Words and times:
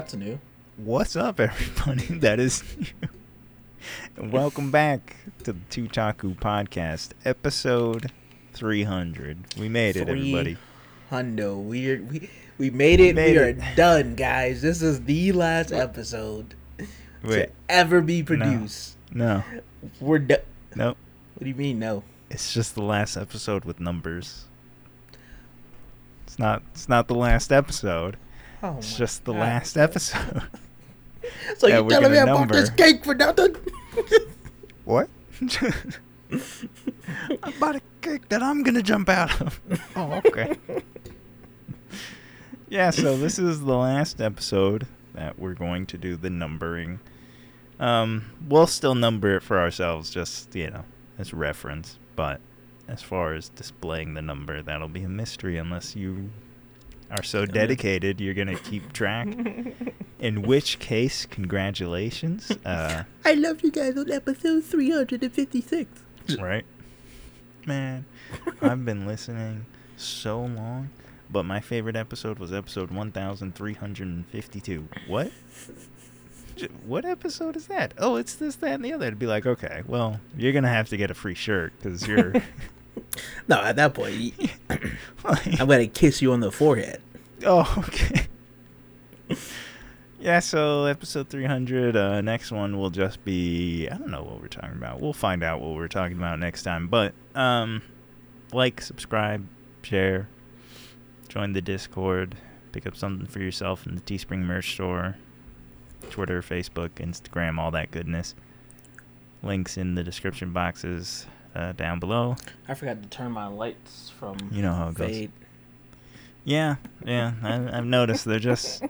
That's 0.00 0.14
new. 0.14 0.40
What's 0.78 1.14
up, 1.14 1.38
everybody? 1.38 2.06
That 2.20 2.40
is. 2.40 2.64
Welcome 4.18 4.70
back 4.70 5.16
to 5.44 5.52
the 5.52 5.58
Two 5.68 5.88
Taku 5.88 6.34
Podcast, 6.34 7.10
episode 7.26 8.10
300. 8.54 9.56
We 9.58 9.68
made 9.68 9.96
it, 9.96 10.08
everybody. 10.08 10.56
Hundo, 11.10 11.62
we 11.62 11.90
are, 11.90 12.02
we 12.02 12.30
we 12.56 12.70
made 12.70 12.98
it. 13.00 13.14
made 13.14 13.32
we 13.36 13.42
are 13.42 13.48
it. 13.48 13.58
done, 13.76 14.14
guys. 14.14 14.62
This 14.62 14.80
is 14.80 15.02
the 15.04 15.32
last 15.32 15.70
episode 15.70 16.54
Wait, 17.22 17.48
to 17.48 17.50
ever 17.68 18.00
be 18.00 18.22
produced. 18.22 18.96
no, 19.12 19.44
We're 20.00 20.20
done. 20.20 20.38
no. 20.74 20.86
What 21.34 21.42
do 21.42 21.46
you 21.46 21.54
mean, 21.54 21.78
no? 21.78 22.04
It's 22.30 22.54
just 22.54 22.74
the 22.74 22.82
last 22.82 23.18
episode 23.18 23.66
with 23.66 23.78
numbers. 23.78 24.46
It's 26.26 26.38
not. 26.38 26.62
It's 26.72 26.88
not 26.88 27.06
the 27.06 27.14
last 27.14 27.52
episode. 27.52 28.16
Oh 28.62 28.76
It's 28.78 28.96
just 28.96 29.24
the 29.24 29.32
God. 29.32 29.40
last 29.40 29.76
episode. 29.76 30.42
So 31.58 31.66
you 31.68 31.84
we're 31.84 31.90
telling 31.90 32.12
me 32.12 32.18
I 32.18 32.24
bought 32.24 32.48
this 32.50 32.70
cake 32.70 33.04
for 33.04 33.14
nothing? 33.14 33.54
what? 34.84 35.08
I 36.32 37.50
bought 37.60 37.76
a 37.76 37.80
cake 38.00 38.28
that 38.30 38.42
I'm 38.42 38.62
gonna 38.62 38.82
jump 38.82 39.08
out 39.08 39.40
of. 39.40 39.60
Oh, 39.94 40.20
okay. 40.24 40.56
yeah, 42.68 42.90
so 42.90 43.16
this 43.16 43.38
is 43.38 43.60
the 43.60 43.76
last 43.76 44.20
episode 44.20 44.86
that 45.14 45.38
we're 45.38 45.54
going 45.54 45.86
to 45.86 45.98
do 45.98 46.16
the 46.16 46.30
numbering. 46.30 47.00
Um, 47.78 48.30
we'll 48.48 48.66
still 48.66 48.94
number 48.94 49.36
it 49.36 49.42
for 49.42 49.58
ourselves, 49.58 50.10
just 50.10 50.54
you 50.54 50.70
know, 50.70 50.84
as 51.18 51.32
reference. 51.34 51.98
But 52.16 52.40
as 52.88 53.02
far 53.02 53.34
as 53.34 53.50
displaying 53.50 54.14
the 54.14 54.22
number, 54.22 54.62
that'll 54.62 54.88
be 54.88 55.02
a 55.02 55.08
mystery 55.08 55.58
unless 55.58 55.94
you 55.94 56.30
are 57.10 57.22
so 57.22 57.44
dedicated 57.46 58.20
you're 58.20 58.34
gonna 58.34 58.58
keep 58.58 58.92
track. 58.92 59.28
In 60.20 60.42
which 60.42 60.78
case, 60.78 61.26
congratulations. 61.26 62.52
Uh, 62.64 63.04
I 63.24 63.34
love 63.34 63.62
you 63.62 63.70
guys 63.70 63.96
on 63.96 64.10
episode 64.12 64.64
356. 64.64 65.88
right? 66.38 66.64
Man, 67.66 68.04
I've 68.60 68.84
been 68.84 69.06
listening 69.06 69.64
so 69.96 70.40
long, 70.40 70.90
but 71.30 71.44
my 71.44 71.60
favorite 71.60 71.96
episode 71.96 72.38
was 72.38 72.52
episode 72.52 72.90
1352. 72.90 74.88
What? 75.08 75.32
What 76.84 77.04
episode 77.06 77.56
is 77.56 77.66
that? 77.68 77.94
Oh, 77.98 78.16
it's 78.16 78.34
this, 78.34 78.56
that, 78.56 78.72
and 78.74 78.84
the 78.84 78.92
other. 78.92 79.06
It'd 79.06 79.18
be 79.18 79.26
like, 79.26 79.46
okay, 79.46 79.82
well, 79.86 80.20
you're 80.36 80.52
going 80.52 80.64
to 80.64 80.68
have 80.70 80.88
to 80.90 80.96
get 80.96 81.10
a 81.10 81.14
free 81.14 81.34
shirt 81.34 81.72
because 81.78 82.06
you're. 82.06 82.34
No, 83.48 83.60
at 83.60 83.76
that 83.76 83.94
point, 83.94 84.34
I'm 85.24 85.68
gonna 85.68 85.86
kiss 85.86 86.22
you 86.22 86.32
on 86.32 86.40
the 86.40 86.52
forehead. 86.52 87.00
oh, 87.44 87.74
okay. 87.78 88.26
Yeah, 90.20 90.40
so 90.40 90.84
episode 90.84 91.30
300, 91.30 91.96
uh, 91.96 92.20
next 92.20 92.52
one 92.52 92.76
will 92.76 92.90
just 92.90 93.24
be, 93.24 93.88
I 93.88 93.96
don't 93.96 94.10
know 94.10 94.22
what 94.22 94.42
we're 94.42 94.48
talking 94.48 94.76
about. 94.76 95.00
We'll 95.00 95.14
find 95.14 95.42
out 95.42 95.62
what 95.62 95.74
we're 95.74 95.88
talking 95.88 96.18
about 96.18 96.38
next 96.38 96.62
time. 96.62 96.88
But, 96.88 97.14
um, 97.34 97.80
like, 98.52 98.82
subscribe, 98.82 99.46
share, 99.80 100.28
join 101.28 101.54
the 101.54 101.62
Discord, 101.62 102.36
pick 102.72 102.86
up 102.86 102.96
something 102.96 103.28
for 103.28 103.38
yourself 103.38 103.86
in 103.86 103.94
the 103.94 104.02
Teespring 104.02 104.40
merch 104.40 104.74
store, 104.74 105.16
Twitter, 106.10 106.42
Facebook, 106.42 106.90
Instagram, 106.96 107.58
all 107.58 107.70
that 107.70 107.90
goodness. 107.90 108.34
Links 109.42 109.78
in 109.78 109.94
the 109.94 110.04
description 110.04 110.52
boxes 110.52 111.26
uh, 111.54 111.72
down 111.72 112.00
below. 112.00 112.36
I 112.68 112.74
forgot 112.74 113.02
to 113.02 113.08
turn 113.08 113.32
my 113.32 113.46
lights 113.46 114.12
from 114.18 114.36
You 114.52 114.62
know 114.62 114.74
how 114.74 114.88
it 114.88 114.94
goes. 114.94 115.28
Yeah, 116.44 116.76
yeah, 117.04 117.32
I, 117.42 117.78
I've 117.78 117.84
noticed 117.84 118.24
they're 118.24 118.38
just 118.38 118.82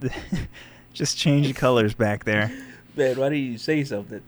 just 0.92 1.18
change 1.18 1.54
colors 1.54 1.94
back 1.94 2.24
there. 2.24 2.50
Man, 2.96 3.18
why 3.18 3.30
didn't 3.30 3.44
you 3.44 3.58
say 3.58 3.84
something? 3.84 4.22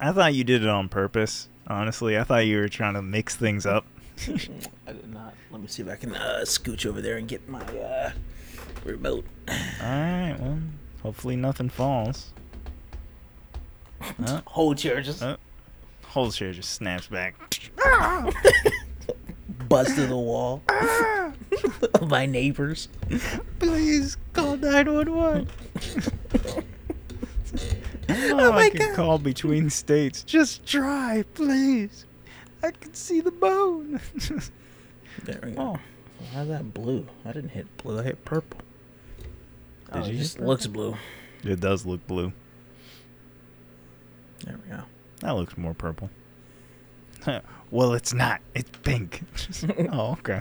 I 0.00 0.12
thought 0.12 0.34
you 0.34 0.44
did 0.44 0.62
it 0.62 0.68
on 0.68 0.88
purpose. 0.88 1.48
Honestly, 1.66 2.16
I 2.18 2.24
thought 2.24 2.46
you 2.46 2.58
were 2.58 2.68
trying 2.68 2.94
to 2.94 3.02
mix 3.02 3.36
things 3.36 3.66
up. 3.66 3.84
I 4.26 4.92
did 4.92 5.12
not. 5.12 5.34
Let 5.50 5.60
me 5.60 5.66
see 5.68 5.82
if 5.82 5.88
I 5.88 5.96
can 5.96 6.14
uh, 6.14 6.40
scooch 6.44 6.86
over 6.86 7.00
there 7.00 7.16
and 7.16 7.28
get 7.28 7.48
my 7.48 7.60
uh, 7.60 8.12
remote. 8.84 9.24
All 9.48 9.54
right, 9.86 10.36
well, 10.38 10.58
hopefully 11.02 11.36
nothing 11.36 11.68
falls. 11.68 12.32
Uh, 14.24 14.40
Whole 14.46 14.74
chair 14.74 15.00
just 15.02 15.22
uh, 15.22 15.36
whole 16.08 16.30
chair 16.30 16.52
just 16.52 16.70
snaps 16.74 17.06
back. 17.06 17.34
bust 19.68 19.94
through 19.94 20.06
the 20.06 20.16
wall 20.16 20.62
of 21.94 22.08
my 22.08 22.24
neighbors. 22.26 22.88
Please 23.58 24.16
call 24.32 24.56
nine 24.56 24.92
one 24.92 25.14
one. 25.14 25.48
Oh 28.10 28.52
my 28.52 28.58
I 28.64 28.70
can 28.70 28.78
God. 28.88 28.96
call 28.96 29.18
between 29.18 29.68
states. 29.68 30.22
Just 30.22 30.64
try, 30.66 31.24
please. 31.34 32.06
I 32.62 32.70
can 32.70 32.94
see 32.94 33.20
the 33.20 33.30
bone. 33.30 34.00
There 35.24 35.40
we 35.42 35.50
go. 35.52 35.60
oh, 35.60 35.78
How's 36.32 36.48
that 36.48 36.72
blue? 36.72 37.06
I 37.26 37.32
didn't 37.32 37.50
hit 37.50 37.66
blue. 37.78 38.00
I 38.00 38.04
hit 38.04 38.24
purple. 38.24 38.60
Oh, 39.92 39.96
Did 39.96 40.02
oh, 40.04 40.06
you 40.06 40.14
It 40.14 40.18
just 40.18 40.40
looks 40.40 40.66
blue. 40.66 40.96
it 41.44 41.60
does 41.60 41.84
look 41.84 42.06
blue. 42.06 42.32
There 44.44 44.56
we 44.64 44.70
go. 44.70 44.82
That 45.20 45.32
looks 45.32 45.56
more 45.56 45.74
purple. 45.74 46.10
well, 47.70 47.94
it's 47.94 48.12
not. 48.14 48.40
It's 48.54 48.70
pink. 48.82 49.22
oh, 49.92 50.12
okay. 50.12 50.40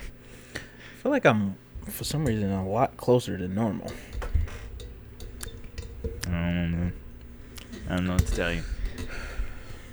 I 0.56 1.02
feel 1.02 1.12
like 1.12 1.26
I'm, 1.26 1.56
for 1.86 2.04
some 2.04 2.26
reason, 2.26 2.52
a 2.52 2.68
lot 2.68 2.98
closer 2.98 3.38
than 3.38 3.56
normal. 3.56 3.92
I 6.28 6.30
don't 6.30 6.72
know. 6.72 6.92
I 7.90 7.96
don't 7.96 8.06
know 8.06 8.14
what 8.14 8.28
to 8.28 8.36
tell 8.36 8.54
you. 8.54 8.64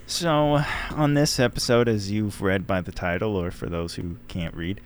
So, 0.06 0.61
on 0.91 1.15
this 1.15 1.41
episode, 1.41 1.89
as 1.89 2.11
you've 2.11 2.43
read 2.43 2.67
by 2.67 2.81
the 2.81 2.93
title, 2.93 3.37
or 3.37 3.50
for 3.50 3.67
those 3.67 3.94
who 3.94 4.17
can't 4.28 4.55
read, 4.55 4.81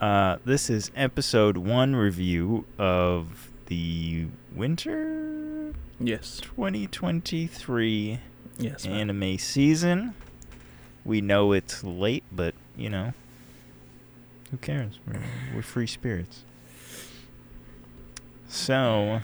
uh, 0.00 0.36
this 0.44 0.70
is 0.70 0.90
episode 0.94 1.56
one 1.56 1.96
review 1.96 2.64
of 2.78 3.50
the 3.66 4.26
winter 4.54 5.26
Yes. 5.98 6.40
2023 6.42 8.20
Yes. 8.58 8.86
man. 8.86 9.10
anime 9.10 9.38
season. 9.38 10.14
We 11.04 11.20
know 11.20 11.52
it's 11.52 11.84
late, 11.84 12.24
but 12.32 12.54
you 12.76 12.88
know, 12.90 13.12
who 14.50 14.56
cares? 14.56 14.98
We're, 15.06 15.20
we're 15.54 15.62
free 15.62 15.86
spirits. 15.86 16.44
So, 18.48 19.20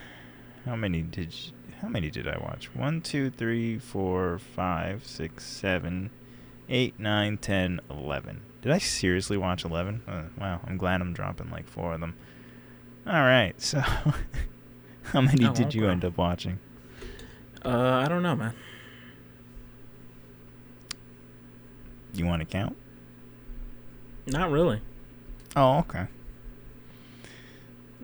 how 0.64 0.76
many 0.76 1.02
did 1.02 1.32
you, 1.32 1.52
how 1.80 1.88
many 1.88 2.10
did 2.10 2.26
I 2.28 2.38
watch? 2.38 2.74
One, 2.74 3.00
two, 3.00 3.30
three, 3.30 3.78
four, 3.78 4.38
five, 4.38 5.06
six, 5.06 5.44
seven, 5.44 6.10
eight, 6.68 6.98
nine, 6.98 7.38
ten, 7.38 7.80
eleven. 7.90 8.42
Did 8.62 8.72
I 8.72 8.78
seriously 8.78 9.36
watch 9.36 9.64
eleven? 9.64 10.02
Uh, 10.06 10.22
wow, 10.38 10.60
I'm 10.66 10.76
glad 10.76 11.00
I'm 11.00 11.12
dropping 11.12 11.50
like 11.50 11.66
four 11.68 11.94
of 11.94 12.00
them. 12.00 12.14
All 13.06 13.12
right, 13.22 13.60
so 13.60 13.80
how 15.02 15.20
many 15.20 15.46
Oh, 15.46 15.52
did 15.52 15.74
you 15.74 15.84
okay. 15.84 15.92
end 15.92 16.04
up 16.04 16.16
watching? 16.16 16.58
Uh, 17.64 18.02
I 18.04 18.08
don't 18.08 18.22
know, 18.22 18.36
man. 18.36 18.54
You 22.14 22.26
want 22.26 22.40
to 22.40 22.46
count? 22.46 22.76
Not 24.26 24.50
really. 24.50 24.80
Oh, 25.56 25.78
okay. 25.78 26.06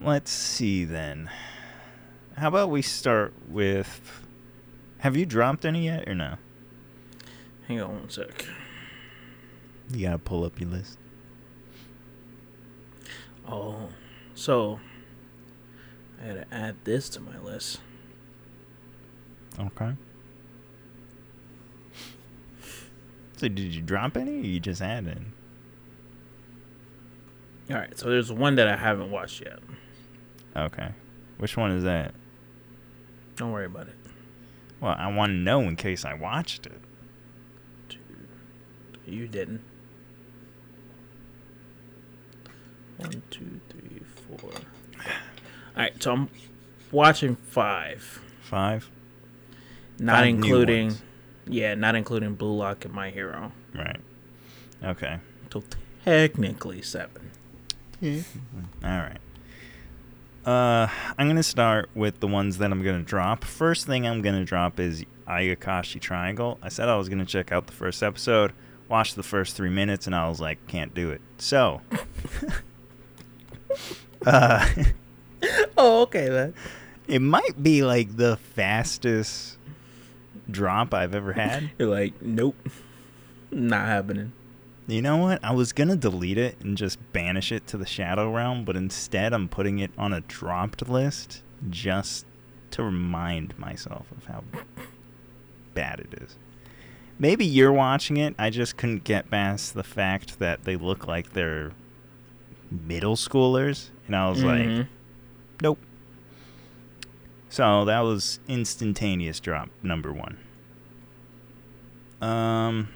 Let's 0.00 0.30
see 0.30 0.84
then. 0.84 1.30
How 2.36 2.48
about 2.48 2.70
we 2.70 2.82
start 2.82 3.32
with. 3.48 4.22
Have 4.98 5.16
you 5.16 5.26
dropped 5.26 5.64
any 5.64 5.84
yet 5.84 6.08
or 6.08 6.14
no? 6.14 6.36
Hang 7.66 7.80
on 7.80 8.00
one 8.00 8.10
sec. 8.10 8.46
You 9.90 10.06
gotta 10.06 10.18
pull 10.18 10.44
up 10.44 10.60
your 10.60 10.70
list. 10.70 10.98
Oh, 13.46 13.88
so 14.34 14.80
I 16.22 16.28
gotta 16.28 16.46
add 16.52 16.76
this 16.84 17.08
to 17.10 17.20
my 17.20 17.38
list. 17.38 17.80
Okay. 19.58 19.94
So 23.38 23.46
did 23.46 23.72
you 23.72 23.82
drop 23.82 24.16
any 24.16 24.32
or 24.32 24.44
you 24.44 24.58
just 24.58 24.82
added? 24.82 25.24
All 27.70 27.76
right, 27.76 27.96
so 27.96 28.10
there's 28.10 28.32
one 28.32 28.56
that 28.56 28.66
I 28.66 28.76
haven't 28.76 29.12
watched 29.12 29.40
yet. 29.42 29.60
Okay. 30.56 30.88
Which 31.36 31.56
one 31.56 31.70
is 31.70 31.84
that? 31.84 32.14
Don't 33.36 33.52
worry 33.52 33.66
about 33.66 33.86
it. 33.86 33.94
Well, 34.80 34.96
I 34.98 35.06
want 35.12 35.30
to 35.30 35.36
know 35.36 35.60
in 35.60 35.76
case 35.76 36.04
I 36.04 36.14
watched 36.14 36.66
it. 36.66 36.80
Two. 37.88 37.98
You 39.06 39.28
didn't. 39.28 39.62
One, 42.96 43.22
two, 43.30 43.60
three, 43.70 44.00
four. 44.26 44.50
All 44.50 45.12
right, 45.76 46.02
so 46.02 46.12
I'm 46.12 46.28
watching 46.90 47.36
five, 47.36 48.20
Five? 48.40 48.90
not 50.00 50.16
Five 50.18 50.26
including. 50.26 50.96
Yeah, 51.48 51.74
not 51.74 51.94
including 51.94 52.34
Blue 52.34 52.56
Lock 52.56 52.84
and 52.84 52.94
My 52.94 53.10
Hero. 53.10 53.52
Right. 53.74 54.00
Okay. 54.82 55.18
So 55.52 55.62
technically 56.04 56.82
seven. 56.82 57.30
Yeah. 58.00 58.22
All 58.84 58.90
right. 58.90 59.18
Uh, 60.46 60.88
I'm 61.18 61.26
gonna 61.26 61.42
start 61.42 61.90
with 61.94 62.20
the 62.20 62.26
ones 62.26 62.58
that 62.58 62.70
I'm 62.70 62.82
gonna 62.82 63.02
drop. 63.02 63.44
First 63.44 63.86
thing 63.86 64.06
I'm 64.06 64.22
gonna 64.22 64.44
drop 64.44 64.80
is 64.80 65.04
Ayakashi 65.26 66.00
Triangle. 66.00 66.58
I 66.62 66.68
said 66.68 66.88
I 66.88 66.96
was 66.96 67.08
gonna 67.08 67.26
check 67.26 67.52
out 67.52 67.66
the 67.66 67.72
first 67.72 68.02
episode, 68.02 68.52
watch 68.88 69.14
the 69.14 69.22
first 69.22 69.56
three 69.56 69.70
minutes, 69.70 70.06
and 70.06 70.14
I 70.14 70.28
was 70.28 70.40
like, 70.40 70.66
can't 70.66 70.94
do 70.94 71.10
it. 71.10 71.20
So, 71.38 71.82
uh, 74.26 74.66
Oh, 75.76 76.02
okay, 76.02 76.28
man. 76.28 76.54
it 77.08 77.20
might 77.20 77.62
be 77.62 77.82
like 77.82 78.16
the 78.16 78.36
fastest 78.36 79.57
drop 80.50 80.94
I've 80.94 81.14
ever 81.14 81.32
had. 81.32 81.70
You're 81.78 81.88
like, 81.88 82.20
nope, 82.22 82.56
not 83.50 83.86
happening. 83.86 84.32
You 84.86 85.02
know 85.02 85.18
what? 85.18 85.44
I 85.44 85.52
was 85.52 85.72
gonna 85.72 85.96
delete 85.96 86.38
it 86.38 86.56
and 86.60 86.76
just 86.76 86.98
banish 87.12 87.52
it 87.52 87.66
to 87.68 87.76
the 87.76 87.84
Shadow 87.86 88.32
Realm, 88.32 88.64
but 88.64 88.74
instead 88.76 89.32
I'm 89.34 89.48
putting 89.48 89.78
it 89.80 89.90
on 89.98 90.12
a 90.14 90.20
dropped 90.22 90.88
list 90.88 91.42
just 91.68 92.24
to 92.70 92.82
remind 92.82 93.58
myself 93.58 94.06
of 94.16 94.24
how 94.26 94.44
bad 95.74 96.00
it 96.00 96.22
is. 96.22 96.36
Maybe 97.18 97.44
you're 97.44 97.72
watching 97.72 98.16
it. 98.16 98.34
I 98.38 98.48
just 98.50 98.76
couldn't 98.76 99.04
get 99.04 99.30
past 99.30 99.74
the 99.74 99.82
fact 99.82 100.38
that 100.38 100.64
they 100.64 100.76
look 100.76 101.06
like 101.06 101.32
they're 101.32 101.72
middle 102.70 103.16
schoolers, 103.16 103.88
and 104.06 104.14
I 104.16 104.28
was 104.30 104.42
like, 104.44 104.60
Mhm. 104.66 104.86
nope. 105.62 105.78
So 107.50 107.84
that 107.84 108.00
was 108.00 108.40
instantaneous 108.46 109.40
drop 109.40 109.70
number 109.82 110.12
one. 110.12 110.38
Um, 112.20 112.88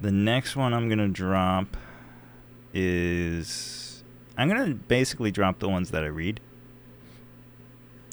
the 0.00 0.12
next 0.12 0.56
one 0.56 0.74
I'm 0.74 0.88
gonna 0.88 1.08
drop 1.08 1.76
is 2.74 4.02
I'm 4.36 4.48
gonna 4.48 4.74
basically 4.74 5.30
drop 5.30 5.60
the 5.60 5.68
ones 5.68 5.90
that 5.92 6.02
I 6.04 6.08
read 6.08 6.40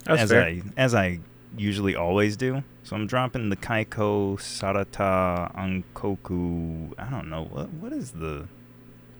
that's 0.06 0.24
as 0.24 0.30
fair. 0.30 0.44
I 0.44 0.62
as 0.78 0.96
I 0.96 1.20
usually 1.58 1.96
always 1.96 2.38
do. 2.38 2.64
So 2.84 2.96
I'm 2.96 3.08
dropping 3.08 3.50
the 3.50 3.56
Kaiko 3.56 4.38
Sareta 4.38 5.54
Ankoku. 5.56 6.94
I 6.98 7.10
don't 7.10 7.30
know 7.30 7.44
what 7.44 7.70
what 7.74 7.94
is 7.94 8.12
the 8.12 8.48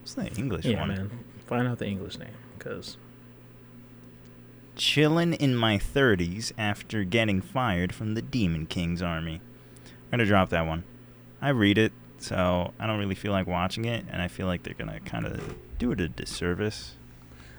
what's 0.02 0.14
the 0.14 0.28
English 0.28 0.66
yeah, 0.66 0.80
one? 0.80 0.88
man. 0.90 1.12
Find 1.46 1.68
out 1.68 1.80
the 1.80 1.88
English 1.88 2.18
name, 2.18 2.34
cause 2.60 2.98
chillin' 4.80 5.36
in 5.36 5.56
my 5.56 5.78
30s 5.78 6.54
after 6.58 7.04
getting 7.04 7.42
fired 7.42 7.94
from 7.94 8.14
the 8.14 8.22
Demon 8.22 8.66
King's 8.66 9.02
army. 9.02 9.42
I'm 9.86 10.12
gonna 10.12 10.26
drop 10.26 10.50
that 10.50 10.66
one. 10.66 10.86
I 11.42 11.50
read 11.50 11.78
it, 11.78 11.92
so 12.18 12.74
I 12.80 12.88
don't 12.88 12.98
really 12.98 13.16
feel 13.16 13.34
like 13.34 13.46
watching 13.46 13.84
it, 13.86 14.06
and 14.10 14.22
I 14.22 14.30
feel 14.30 14.48
like 14.48 14.64
they're 14.64 14.74
gonna 14.74 15.02
kind 15.02 15.26
of 15.26 15.56
do 15.78 15.92
it 15.92 16.00
a 16.00 16.08
disservice, 16.08 16.96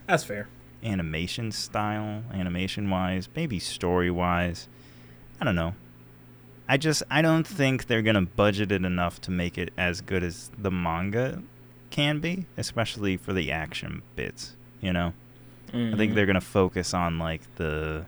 that's 0.06 0.24
fair. 0.24 0.48
animation 0.82 1.52
style, 1.52 2.24
animation 2.32 2.88
wise, 2.88 3.28
maybe 3.36 3.58
story 3.58 4.10
wise. 4.10 4.66
I 5.40 5.44
don't 5.44 5.54
know. 5.54 5.74
I 6.68 6.78
just 6.78 7.02
I 7.10 7.20
don't 7.20 7.46
think 7.46 7.86
they're 7.86 8.02
gonna 8.02 8.22
budget 8.22 8.72
it 8.72 8.84
enough 8.84 9.20
to 9.22 9.30
make 9.30 9.58
it 9.58 9.72
as 9.76 10.00
good 10.00 10.22
as 10.22 10.50
the 10.56 10.70
manga 10.70 11.42
can 11.90 12.20
be, 12.20 12.46
especially 12.56 13.18
for 13.18 13.34
the 13.34 13.52
action 13.52 14.02
bits. 14.16 14.56
You 14.80 14.94
know. 14.94 15.12
I 15.72 15.96
think 15.96 16.12
Mhm. 16.12 16.14
they're 16.14 16.26
gonna 16.26 16.40
focus 16.40 16.92
on 16.94 17.18
like 17.18 17.42
the 17.56 18.06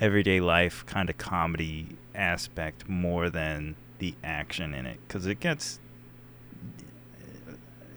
everyday 0.00 0.40
life 0.40 0.84
kind 0.86 1.08
of 1.08 1.16
comedy 1.16 1.96
aspect 2.14 2.88
more 2.88 3.30
than 3.30 3.76
the 3.98 4.14
action 4.22 4.74
in 4.74 4.84
it 4.86 4.98
because 5.08 5.26
it 5.26 5.40
gets 5.40 5.80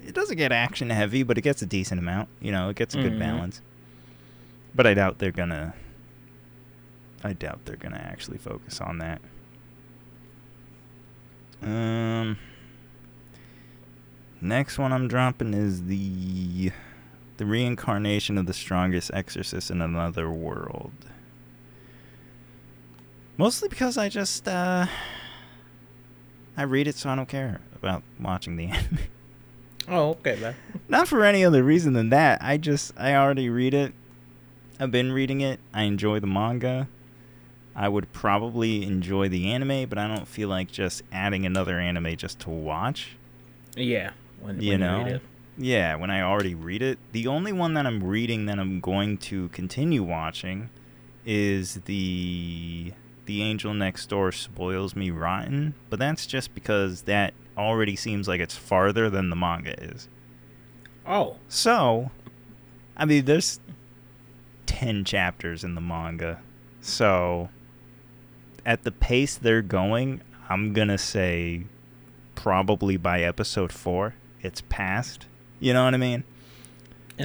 it 0.06 0.14
doesn't 0.16 0.38
get 0.38 0.52
action 0.54 0.90
heavy 0.90 1.24
but 1.24 1.38
it 1.38 1.42
gets 1.42 1.62
a 1.62 1.66
decent 1.66 2.00
amount 2.00 2.30
you 2.40 2.52
know 2.54 2.70
it 2.70 2.76
gets 2.78 2.96
a 2.96 3.02
good 3.02 3.14
Mhm. 3.14 3.20
balance 3.20 3.62
but 4.74 4.88
i 4.88 4.94
doubt 4.94 5.20
they're 5.20 5.32
gonna 5.32 5.74
i 7.24 7.34
doubt 7.34 7.60
they're 7.66 7.76
gonna 7.76 7.98
actually 7.98 8.38
focus 8.38 8.80
on 8.80 8.98
that 9.00 9.22
um 11.62 12.38
next 14.42 14.78
one 14.80 14.94
i'm 14.94 15.08
dropping 15.10 15.54
is 15.54 15.84
the 15.84 16.72
the 17.40 17.46
reincarnation 17.46 18.38
of 18.38 18.46
the 18.48 18.54
strongest 18.54 19.10
exorcist 19.14 19.72
in 19.72 19.82
another 19.82 20.30
world. 20.30 20.92
Mostly 23.38 23.70
because 23.70 23.98
I 23.98 24.10
just 24.10 24.46
uh 24.46 24.88
I 26.58 26.64
read 26.64 26.88
it 26.90 26.96
so 26.96 27.10
I 27.10 27.16
don't 27.16 27.30
care 27.30 27.62
about 27.76 28.04
watching 28.20 28.58
the 28.58 28.66
anime. 28.68 29.00
Oh, 29.88 30.10
okay, 30.10 30.38
man. 30.42 30.56
Not 30.90 31.08
for 31.08 31.24
any 31.24 31.46
other 31.46 31.64
reason 31.64 31.94
than 31.94 32.10
that. 32.10 32.40
I 32.44 32.58
just 32.58 32.92
I 32.98 33.16
already 33.16 33.50
read 33.50 33.74
it. 33.74 33.94
I've 34.78 34.92
been 34.92 35.14
reading 35.14 35.40
it. 35.40 35.62
I 35.74 35.84
enjoy 35.84 36.20
the 36.20 36.28
manga. 36.28 36.90
I 37.74 37.88
would 37.88 38.12
probably 38.12 38.84
enjoy 38.84 39.30
the 39.30 39.48
anime, 39.50 39.88
but 39.88 39.98
I 39.98 40.10
don't 40.10 40.28
feel 40.28 40.50
like 40.50 40.70
just 40.70 41.04
adding 41.14 41.46
another 41.46 41.80
anime 41.80 42.18
just 42.18 42.40
to 42.40 42.50
watch. 42.50 43.16
Yeah, 43.78 44.12
when, 44.42 44.62
You 44.62 44.72
when 44.72 44.80
know? 44.82 44.98
read 45.06 45.08
it. 45.16 45.22
Yeah, 45.62 45.96
when 45.96 46.10
I 46.10 46.22
already 46.22 46.56
read 46.56 46.82
it. 46.82 46.98
The 47.12 47.28
only 47.28 47.52
one 47.52 47.74
that 47.74 47.86
I'm 47.86 48.02
reading 48.02 48.46
that 48.46 48.58
I'm 48.58 48.80
going 48.80 49.18
to 49.18 49.50
continue 49.50 50.02
watching 50.04 50.70
is 51.26 51.82
the 51.84 52.94
The 53.26 53.42
Angel 53.42 53.74
Next 53.74 54.06
Door 54.08 54.32
Spoils 54.32 54.96
Me 54.96 55.12
Rotten, 55.12 55.74
but 55.90 56.00
that's 56.00 56.26
just 56.26 56.56
because 56.56 57.02
that 57.04 57.34
already 57.58 57.98
seems 57.98 58.26
like 58.26 58.40
it's 58.40 58.56
farther 58.56 59.10
than 59.10 59.30
the 59.30 59.36
manga 59.36 59.78
is. 59.84 60.08
Oh, 61.06 61.36
So, 61.50 62.10
I 62.96 63.04
mean, 63.04 63.26
there's 63.26 63.60
10 64.66 65.04
chapters 65.04 65.66
in 65.66 65.76
the 65.76 65.82
manga. 65.82 66.40
So, 66.80 67.50
at 68.66 68.84
the 68.84 68.94
pace 68.94 69.36
they're 69.36 69.62
going, 69.62 70.22
I'm 70.48 70.72
going 70.72 70.88
to 70.88 70.98
say 70.98 71.66
probably 72.36 72.96
by 72.96 73.22
episode 73.24 73.74
4 73.74 74.16
it's 74.42 74.62
past. 74.70 75.26
You 75.60 75.74
know 75.74 75.84
what 75.84 75.94
I 75.94 75.98
mean? 75.98 76.24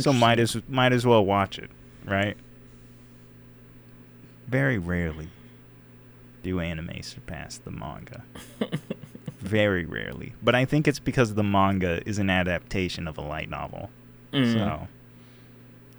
So 0.00 0.12
might 0.12 0.40
as 0.40 0.56
might 0.68 0.92
as 0.92 1.06
well 1.06 1.24
watch 1.24 1.58
it, 1.58 1.70
right? 2.04 2.36
Very 4.48 4.78
rarely 4.78 5.28
do 6.44 6.60
anime 6.60 7.02
surpass 7.02 7.58
the 7.58 7.72
manga. 7.72 8.22
Very 9.40 9.84
rarely. 9.84 10.34
But 10.42 10.54
I 10.54 10.64
think 10.64 10.86
it's 10.86 11.00
because 11.00 11.34
the 11.34 11.42
manga 11.42 12.06
is 12.06 12.18
an 12.18 12.30
adaptation 12.30 13.08
of 13.08 13.18
a 13.18 13.20
light 13.20 13.50
novel. 13.50 13.90
Mm. 14.32 14.52
So 14.52 14.88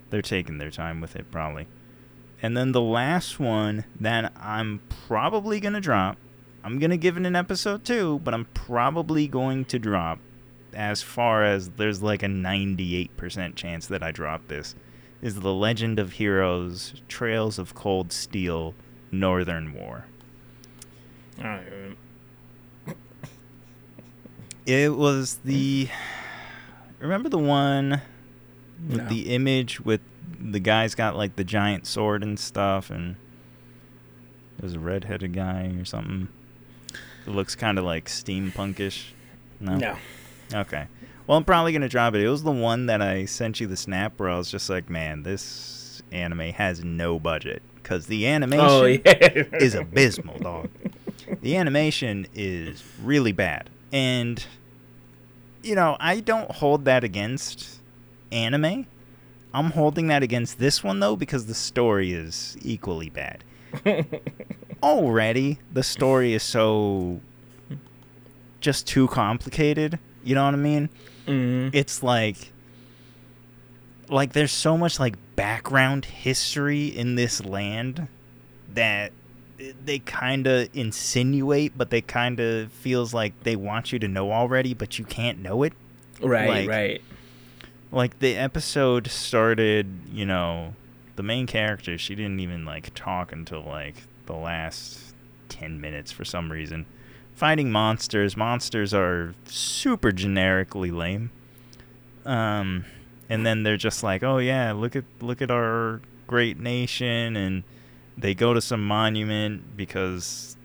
they're 0.09 0.21
taking 0.21 0.57
their 0.57 0.71
time 0.71 1.01
with 1.01 1.17
it 1.17 1.29
probably. 1.31 1.67
And 2.41 2.55
then 2.55 2.71
the 2.71 2.81
last 2.81 3.39
one 3.39 3.85
that 3.99 4.31
I'm 4.39 4.81
probably 5.07 5.59
going 5.59 5.73
to 5.73 5.81
drop, 5.81 6.17
I'm 6.63 6.79
going 6.79 6.91
to 6.91 6.97
give 6.97 7.17
it 7.17 7.25
an 7.25 7.35
episode 7.35 7.83
2, 7.83 8.19
but 8.19 8.33
I'm 8.33 8.45
probably 8.53 9.27
going 9.27 9.65
to 9.65 9.79
drop 9.79 10.19
as 10.75 11.01
far 11.01 11.43
as 11.43 11.69
there's 11.71 12.01
like 12.03 12.23
a 12.23 12.27
98% 12.27 13.55
chance 13.55 13.87
that 13.87 14.03
I 14.03 14.11
drop 14.11 14.47
this 14.47 14.75
is 15.21 15.39
The 15.39 15.53
Legend 15.53 15.97
of 15.99 16.13
Heroes 16.13 17.01
Trails 17.07 17.57
of 17.57 17.73
Cold 17.73 18.11
Steel 18.11 18.73
Northern 19.11 19.73
War. 19.73 20.05
Alright, 21.39 21.67
um, 22.87 22.93
It 24.65 24.95
was 24.95 25.39
the 25.45 25.89
remember 26.99 27.29
the 27.29 27.37
one 27.37 28.01
with 28.89 29.01
No. 29.03 29.07
the 29.09 29.33
image 29.33 29.79
with 29.79 30.01
the 30.39 30.59
guy's 30.59 30.95
got 30.95 31.15
like 31.15 31.35
the 31.35 31.43
giant 31.43 31.85
sword 31.87 32.23
and 32.23 32.39
stuff 32.39 32.89
and 32.89 33.15
there's 34.59 34.73
a 34.73 34.79
red-headed 34.79 35.33
guy 35.33 35.73
or 35.79 35.85
something. 35.85 36.29
It 37.27 37.31
looks 37.31 37.55
kind 37.55 37.77
of 37.77 37.83
like 37.83 38.05
steampunkish. 38.05 39.07
No. 39.59 39.75
no. 39.77 39.97
Okay. 40.53 40.87
Well, 41.27 41.37
I'm 41.37 41.43
probably 41.43 41.73
gonna 41.73 41.89
drop 41.89 42.13
it. 42.15 42.21
It 42.21 42.29
was 42.29 42.43
the 42.43 42.51
one 42.51 42.85
that 42.85 43.01
I 43.01 43.25
sent 43.25 43.59
you 43.59 43.67
the 43.67 43.77
snap 43.77 44.19
where 44.19 44.29
I 44.29 44.37
was 44.37 44.49
just 44.51 44.69
like, 44.69 44.89
man, 44.89 45.23
this 45.23 46.01
anime 46.11 46.51
has 46.53 46.83
no 46.83 47.19
budget 47.19 47.61
because 47.75 48.05
the 48.07 48.27
animation 48.27 48.67
Oh 48.69 48.85
yeah. 48.85 48.99
is 49.59 49.73
abysmal, 49.75 50.37
dog. 50.39 50.69
The 51.41 51.57
animation 51.57 52.27
is 52.35 52.83
really 53.03 53.31
bad. 53.31 53.69
And 53.91 54.45
you 55.63 55.73
know, 55.73 55.97
I 55.99 56.19
don't 56.19 56.51
hold 56.51 56.85
that 56.85 57.03
against 57.03 57.79
anime. 58.31 58.85
I'm 59.51 59.71
holding 59.71 60.07
that 60.07 60.21
against 60.21 60.59
this 60.59 60.83
one 60.83 60.99
though 60.99 61.15
because 61.15 61.47
the 61.47 61.55
story 61.55 62.13
is 62.13 62.55
equally 62.61 63.09
bad. 63.09 63.43
Already, 64.83 65.59
the 65.73 65.81
story 65.81 66.33
is 66.33 66.43
so 66.43 67.19
just 68.59 68.85
too 68.87 69.07
complicated. 69.07 69.97
You 70.25 70.35
know 70.35 70.43
what 70.43 70.53
I 70.53 70.57
mean? 70.57 70.89
Mhm. 71.27 71.69
it's 71.73 72.03
like 72.03 72.51
like 74.09 74.33
there's 74.33 74.51
so 74.51 74.77
much 74.77 74.99
like 74.99 75.15
background 75.35 76.05
history 76.05 76.85
in 76.87 77.15
this 77.15 77.43
land 77.43 78.07
that 78.73 79.11
they 79.83 79.99
kind 79.99 80.45
of 80.47 80.69
insinuate 80.75 81.75
but 81.77 81.89
they 81.89 82.01
kind 82.01 82.39
of 82.39 82.71
feels 82.71 83.13
like 83.13 83.33
they 83.43 83.55
want 83.55 83.91
you 83.91 83.97
to 83.99 84.07
know 84.07 84.31
already 84.31 84.73
but 84.75 84.99
you 84.99 85.05
can't 85.05 85.39
know 85.41 85.63
it 85.63 85.73
Right, 86.21 86.47
like- 86.47 86.69
right. 86.69 87.01
like 87.91 88.19
the 88.19 88.35
episode 88.37 89.07
started, 89.07 89.87
you 90.13 90.25
know, 90.25 90.75
the 91.17 91.23
main 91.23 91.45
character, 91.47 91.97
she 91.97 92.13
didn't 92.15 92.39
even 92.39 92.63
like 92.65 92.93
talk 92.93 93.31
until 93.31 93.61
like 93.63 93.95
the 94.27 94.33
last 94.33 95.13
10 95.49 95.81
minutes 95.81 96.11
for 96.11 96.23
some 96.23 96.51
reason. 96.51 96.85
Fighting 97.35 97.71
monsters, 97.71 98.37
monsters 98.37 98.93
are 98.93 99.35
super 99.45 100.11
generically 100.11 100.91
lame. 100.91 101.31
Um 102.25 102.85
and 103.29 103.45
then 103.45 103.63
they're 103.63 103.77
just 103.77 104.03
like, 104.03 104.23
"Oh 104.23 104.37
yeah, 104.37 104.71
look 104.71 104.95
at 104.95 105.03
look 105.19 105.41
at 105.41 105.49
our 105.51 105.99
great 106.27 106.59
nation," 106.59 107.35
and 107.35 107.63
they 108.17 108.33
go 108.35 108.53
to 108.53 108.61
some 108.61 108.85
monument 108.87 109.75
because 109.75 110.55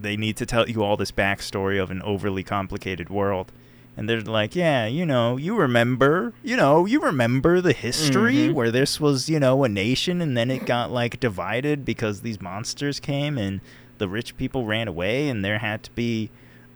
they 0.00 0.16
need 0.16 0.36
to 0.38 0.46
tell 0.46 0.68
you 0.68 0.82
all 0.82 0.96
this 0.96 1.12
backstory 1.12 1.80
of 1.80 1.90
an 1.90 2.02
overly 2.02 2.42
complicated 2.42 3.08
world. 3.10 3.52
And 3.96 4.08
they're 4.08 4.22
like, 4.22 4.56
yeah, 4.56 4.86
you 4.86 5.04
know, 5.04 5.36
you 5.36 5.54
remember, 5.54 6.32
you 6.42 6.56
know, 6.56 6.86
you 6.86 6.98
remember 7.00 7.60
the 7.60 7.74
history 7.74 8.48
Mhm. 8.48 8.54
where 8.54 8.70
this 8.70 8.98
was, 8.98 9.28
you 9.28 9.38
know, 9.38 9.62
a 9.64 9.68
nation 9.68 10.20
and 10.22 10.34
then 10.34 10.50
it 10.50 10.64
got 10.64 10.90
like 10.90 11.20
divided 11.20 11.84
because 11.84 12.22
these 12.22 12.40
monsters 12.40 12.98
came 12.98 13.36
and 13.36 13.60
the 14.02 14.08
rich 14.08 14.36
people 14.36 14.66
ran 14.66 14.88
away 14.88 15.28
and 15.28 15.44
there 15.44 15.60
had 15.60 15.84
to 15.84 15.90
be 15.92 16.28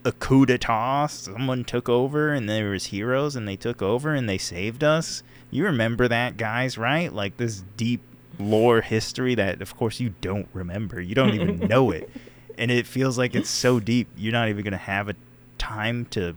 a 0.05 0.13
coup 0.13 0.47
d'etat. 0.47 1.09
Someone 1.09 1.65
took 1.65 1.89
over 1.89 2.33
and 2.33 2.49
there 2.49 2.71
was 2.71 2.87
heroes 2.87 3.35
and 3.35 3.49
they 3.49 3.57
took 3.57 3.83
over 3.83 4.15
and 4.15 4.29
they 4.29 4.39
saved 4.39 4.85
us. 4.85 5.25
You 5.51 5.65
remember 5.65 6.07
that, 6.07 6.37
guys, 6.37 6.79
right? 6.79 7.13
Like 7.13 7.37
this 7.37 7.65
deep 7.77 8.01
lore 8.39 8.81
history 8.81 9.35
that, 9.35 9.61
of 9.61 9.77
course, 9.77 9.99
you 9.99 10.15
don't 10.21 10.47
remember. 10.53 11.01
You 11.01 11.17
don't 11.17 11.35
even 11.35 11.59
know 11.69 11.91
it. 11.91 12.09
And 12.57 12.71
it 12.71 12.87
feels 12.87 13.19
like 13.19 13.35
it's 13.35 13.51
so 13.51 13.81
deep, 13.81 14.07
you're 14.17 14.33
not 14.33 14.49
even 14.49 14.63
going 14.63 14.71
to 14.71 14.79
have 14.79 15.09
a 15.09 15.17
time 15.59 16.05
to 16.11 16.37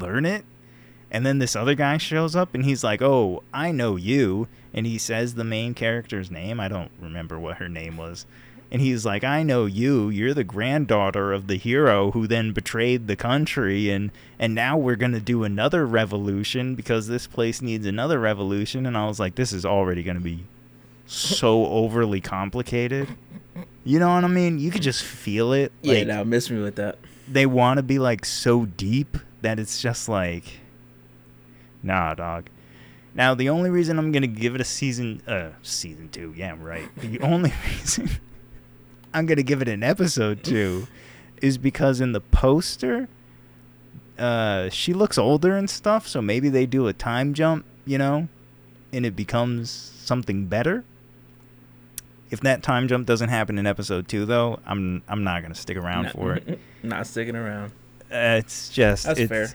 learn 0.00 0.24
it. 0.24 0.46
And 1.10 1.26
then 1.26 1.38
this 1.38 1.54
other 1.54 1.74
guy 1.74 1.98
shows 1.98 2.34
up 2.34 2.54
and 2.54 2.64
he's 2.64 2.82
like, 2.82 3.02
Oh, 3.02 3.42
I 3.52 3.72
know 3.72 3.96
you. 3.96 4.48
And 4.72 4.86
he 4.86 4.96
says 4.96 5.34
the 5.34 5.44
main 5.44 5.74
character's 5.74 6.30
name. 6.30 6.60
I 6.60 6.68
don't 6.68 6.90
remember 6.98 7.38
what 7.38 7.58
her 7.58 7.68
name 7.68 7.98
was. 7.98 8.24
And 8.74 8.82
he's 8.82 9.06
like, 9.06 9.22
I 9.22 9.44
know 9.44 9.66
you. 9.66 10.08
You're 10.08 10.34
the 10.34 10.42
granddaughter 10.42 11.32
of 11.32 11.46
the 11.46 11.54
hero 11.54 12.10
who 12.10 12.26
then 12.26 12.50
betrayed 12.52 13.06
the 13.06 13.14
country. 13.14 13.88
And, 13.88 14.10
and 14.36 14.52
now 14.52 14.76
we're 14.76 14.96
going 14.96 15.12
to 15.12 15.20
do 15.20 15.44
another 15.44 15.86
revolution 15.86 16.74
because 16.74 17.06
this 17.06 17.28
place 17.28 17.62
needs 17.62 17.86
another 17.86 18.18
revolution. 18.18 18.84
And 18.84 18.96
I 18.98 19.06
was 19.06 19.20
like, 19.20 19.36
This 19.36 19.52
is 19.52 19.64
already 19.64 20.02
going 20.02 20.16
to 20.16 20.22
be 20.22 20.42
so 21.06 21.66
overly 21.66 22.20
complicated. 22.20 23.08
You 23.84 24.00
know 24.00 24.12
what 24.12 24.24
I 24.24 24.28
mean? 24.28 24.58
You 24.58 24.72
could 24.72 24.82
just 24.82 25.04
feel 25.04 25.52
it. 25.52 25.70
Yeah, 25.82 25.98
Like, 25.98 26.06
now 26.08 26.24
miss 26.24 26.50
me 26.50 26.60
with 26.60 26.74
that. 26.74 26.98
they 27.28 27.46
want 27.46 27.76
to 27.78 27.82
be 27.84 28.00
like 28.00 28.24
so 28.24 28.64
deep 28.66 29.16
that 29.42 29.60
it's 29.60 29.80
just 29.80 30.08
like 30.08 30.44
nah 31.82 32.14
dog 32.14 32.48
now 33.14 33.34
the 33.34 33.48
only 33.48 33.68
reason 33.70 33.98
i'm 33.98 34.10
gonna 34.10 34.26
give 34.26 34.54
it 34.54 34.60
a 34.60 34.64
season 34.64 35.22
uh 35.28 35.50
season 35.62 36.08
two 36.10 36.32
yeah 36.36 36.54
right 36.60 36.88
the 36.96 37.20
only 37.20 37.52
reason 37.66 38.08
i'm 39.14 39.24
gonna 39.26 39.42
give 39.42 39.62
it 39.62 39.68
an 39.68 39.82
episode 39.82 40.42
two 40.44 40.86
is 41.40 41.56
because 41.58 42.00
in 42.00 42.12
the 42.12 42.20
poster 42.20 43.08
uh 44.18 44.68
she 44.68 44.92
looks 44.92 45.16
older 45.18 45.56
and 45.56 45.68
stuff 45.70 46.06
so 46.06 46.20
maybe 46.20 46.48
they 46.48 46.66
do 46.66 46.86
a 46.86 46.92
time 46.92 47.32
jump 47.34 47.64
you 47.86 47.96
know 47.98 48.28
and 48.92 49.06
it 49.06 49.16
becomes 49.16 49.70
something 49.70 50.46
better 50.46 50.84
if 52.30 52.40
that 52.40 52.62
time 52.62 52.86
jump 52.88 53.06
doesn't 53.06 53.28
happen 53.28 53.58
in 53.58 53.66
episode 53.66 54.06
two 54.08 54.24
though 54.26 54.58
i'm 54.66 55.02
i'm 55.08 55.24
not 55.24 55.42
gonna 55.42 55.54
stick 55.54 55.76
around 55.76 56.04
Not- 56.04 56.12
for 56.12 56.34
it 56.34 56.58
Not 56.82 57.06
sticking 57.06 57.34
around. 57.34 57.72
uh, 58.12 58.36
it's 58.42 58.68
just 58.68 59.06
That's 59.06 59.18
it's, 59.20 59.28
fair. 59.30 59.48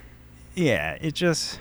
Yeah, 0.56 0.98
it 1.00 1.14
just 1.14 1.60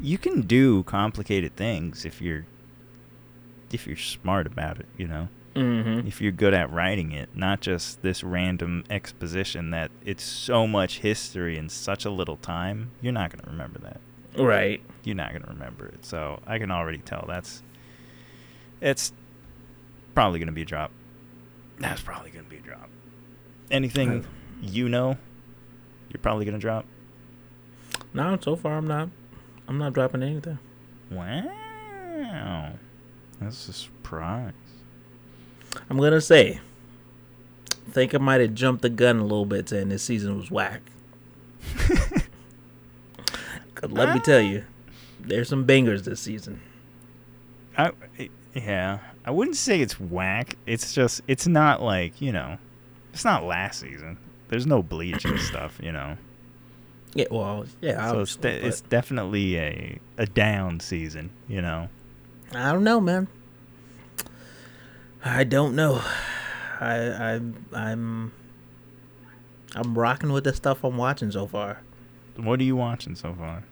you 0.00 0.16
can 0.16 0.42
do 0.42 0.82
complicated 0.84 1.54
things 1.56 2.04
if 2.04 2.22
you're 2.22 2.46
if 3.70 3.86
you're 3.86 3.96
smart 3.98 4.46
about 4.46 4.78
it, 4.80 4.86
you 4.96 5.06
know. 5.06 5.28
Mm-hmm. 5.58 6.06
If 6.06 6.20
you're 6.20 6.32
good 6.32 6.54
at 6.54 6.72
writing 6.72 7.12
it, 7.12 7.30
not 7.34 7.60
just 7.60 8.02
this 8.02 8.22
random 8.22 8.84
exposition 8.88 9.70
that 9.70 9.90
it's 10.04 10.22
so 10.22 10.66
much 10.66 11.00
history 11.00 11.58
in 11.58 11.68
such 11.68 12.04
a 12.04 12.10
little 12.10 12.36
time, 12.36 12.92
you're 13.00 13.12
not 13.12 13.30
going 13.30 13.44
to 13.44 13.50
remember 13.50 13.78
that. 13.80 14.00
Right. 14.40 14.80
You're 15.02 15.16
not 15.16 15.30
going 15.30 15.42
to 15.42 15.48
remember 15.48 15.86
it. 15.86 16.04
So, 16.04 16.40
I 16.46 16.58
can 16.58 16.70
already 16.70 16.98
tell 16.98 17.24
that's 17.26 17.62
it's 18.80 19.12
probably 20.14 20.38
going 20.38 20.46
to 20.46 20.52
be 20.52 20.62
a 20.62 20.66
drop. 20.66 20.92
That's 21.78 22.00
probably 22.00 22.30
going 22.30 22.44
to 22.44 22.50
be 22.50 22.58
a 22.58 22.60
drop. 22.60 22.88
Anything 23.70 24.26
you 24.62 24.88
know 24.88 25.16
you're 26.08 26.22
probably 26.22 26.44
going 26.44 26.54
to 26.54 26.60
drop? 26.60 26.84
No, 28.14 28.38
so 28.40 28.56
far 28.56 28.76
I'm 28.76 28.86
not. 28.86 29.10
I'm 29.66 29.78
not 29.78 29.92
dropping 29.92 30.22
anything. 30.22 30.58
Wow. 31.10 32.72
That's 33.40 33.68
a 33.68 33.72
surprise. 33.72 34.52
I'm 35.88 35.98
gonna 35.98 36.20
say. 36.20 36.60
Think 37.90 38.14
I 38.14 38.18
might 38.18 38.40
have 38.42 38.54
jumped 38.54 38.82
the 38.82 38.90
gun 38.90 39.18
a 39.18 39.22
little 39.22 39.46
bit 39.46 39.68
saying 39.68 39.88
this 39.88 40.02
season 40.02 40.36
was 40.36 40.50
whack. 40.50 40.82
let 43.82 44.14
me 44.14 44.20
tell 44.20 44.40
you, 44.40 44.64
there's 45.20 45.48
some 45.48 45.64
bangers 45.64 46.02
this 46.02 46.20
season. 46.20 46.60
I, 47.76 47.92
yeah. 48.54 48.98
I 49.24 49.30
wouldn't 49.30 49.56
say 49.56 49.80
it's 49.80 49.98
whack. 49.98 50.56
It's 50.66 50.92
just, 50.94 51.22
it's 51.28 51.46
not 51.46 51.82
like, 51.82 52.20
you 52.20 52.32
know, 52.32 52.58
it's 53.12 53.24
not 53.24 53.44
last 53.44 53.80
season. 53.80 54.18
There's 54.48 54.66
no 54.66 54.82
bleach 54.82 55.24
and 55.24 55.38
stuff, 55.40 55.78
you 55.82 55.92
know. 55.92 56.16
Yeah, 57.14 57.26
well, 57.30 57.66
yeah. 57.80 58.10
so 58.10 58.20
it's, 58.20 58.36
de- 58.36 58.66
it's 58.66 58.80
definitely 58.82 59.56
a, 59.58 59.98
a 60.18 60.26
down 60.26 60.80
season, 60.80 61.30
you 61.48 61.62
know. 61.62 61.88
I 62.52 62.72
don't 62.72 62.84
know, 62.84 63.00
man. 63.00 63.28
I 65.24 65.44
don't 65.44 65.74
know. 65.74 66.02
I 66.80 66.96
I 66.96 67.40
I'm 67.72 68.32
I'm 69.74 69.98
rocking 69.98 70.32
with 70.32 70.44
the 70.44 70.54
stuff 70.54 70.84
I'm 70.84 70.96
watching 70.96 71.30
so 71.30 71.46
far. 71.46 71.80
What 72.36 72.60
are 72.60 72.64
you 72.64 72.76
watching 72.76 73.14
so 73.16 73.34
far? 73.34 73.64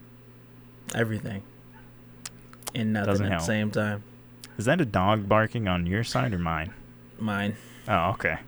Everything. 0.95 1.43
And 2.75 2.93
nothing 2.93 3.13
Doesn't 3.13 3.33
at 3.33 3.39
the 3.39 3.45
same 3.45 3.71
time. 3.71 4.03
Is 4.59 4.65
that 4.65 4.81
a 4.81 4.85
dog 4.85 5.29
barking 5.29 5.69
on 5.69 5.87
your 5.87 6.05
side 6.05 6.33
or 6.35 6.39
mine? 6.39 6.73
Mine. 7.19 7.57
Oh, 7.89 8.11
okay. 8.11 8.39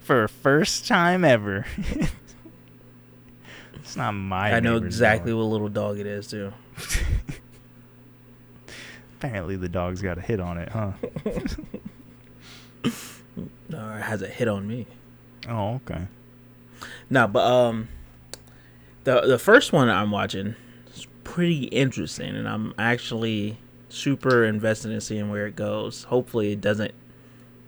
For 0.00 0.26
first 0.28 0.86
time 0.88 1.24
ever. 1.24 1.66
it's 3.74 3.96
not 3.96 4.12
my 4.12 4.54
I 4.54 4.60
know 4.60 4.76
exactly 4.76 5.32
dog. 5.32 5.38
what 5.40 5.46
little 5.46 5.68
dog 5.68 5.98
it 5.98 6.06
is 6.06 6.26
too. 6.26 6.52
Apparently 9.18 9.56
the 9.56 9.68
dog's 9.68 10.02
got 10.02 10.18
a 10.18 10.20
hit 10.20 10.40
on 10.40 10.58
it, 10.58 10.68
huh? 10.70 10.92
Or 12.84 13.98
it 13.98 14.02
has 14.02 14.22
a 14.22 14.26
hit 14.28 14.48
on 14.48 14.66
me. 14.68 14.86
Oh, 15.48 15.74
okay. 15.76 16.06
No, 17.08 17.26
but 17.26 17.44
um, 17.46 17.88
the 19.04 19.20
the 19.22 19.38
first 19.38 19.72
one 19.72 19.88
I'm 19.88 20.10
watching 20.10 20.54
is 20.94 21.06
pretty 21.24 21.64
interesting, 21.64 22.36
and 22.36 22.48
I'm 22.48 22.74
actually 22.78 23.56
super 23.88 24.44
invested 24.44 24.90
in 24.90 25.00
seeing 25.00 25.30
where 25.30 25.46
it 25.46 25.56
goes. 25.56 26.04
Hopefully, 26.04 26.52
it 26.52 26.60
doesn't 26.60 26.92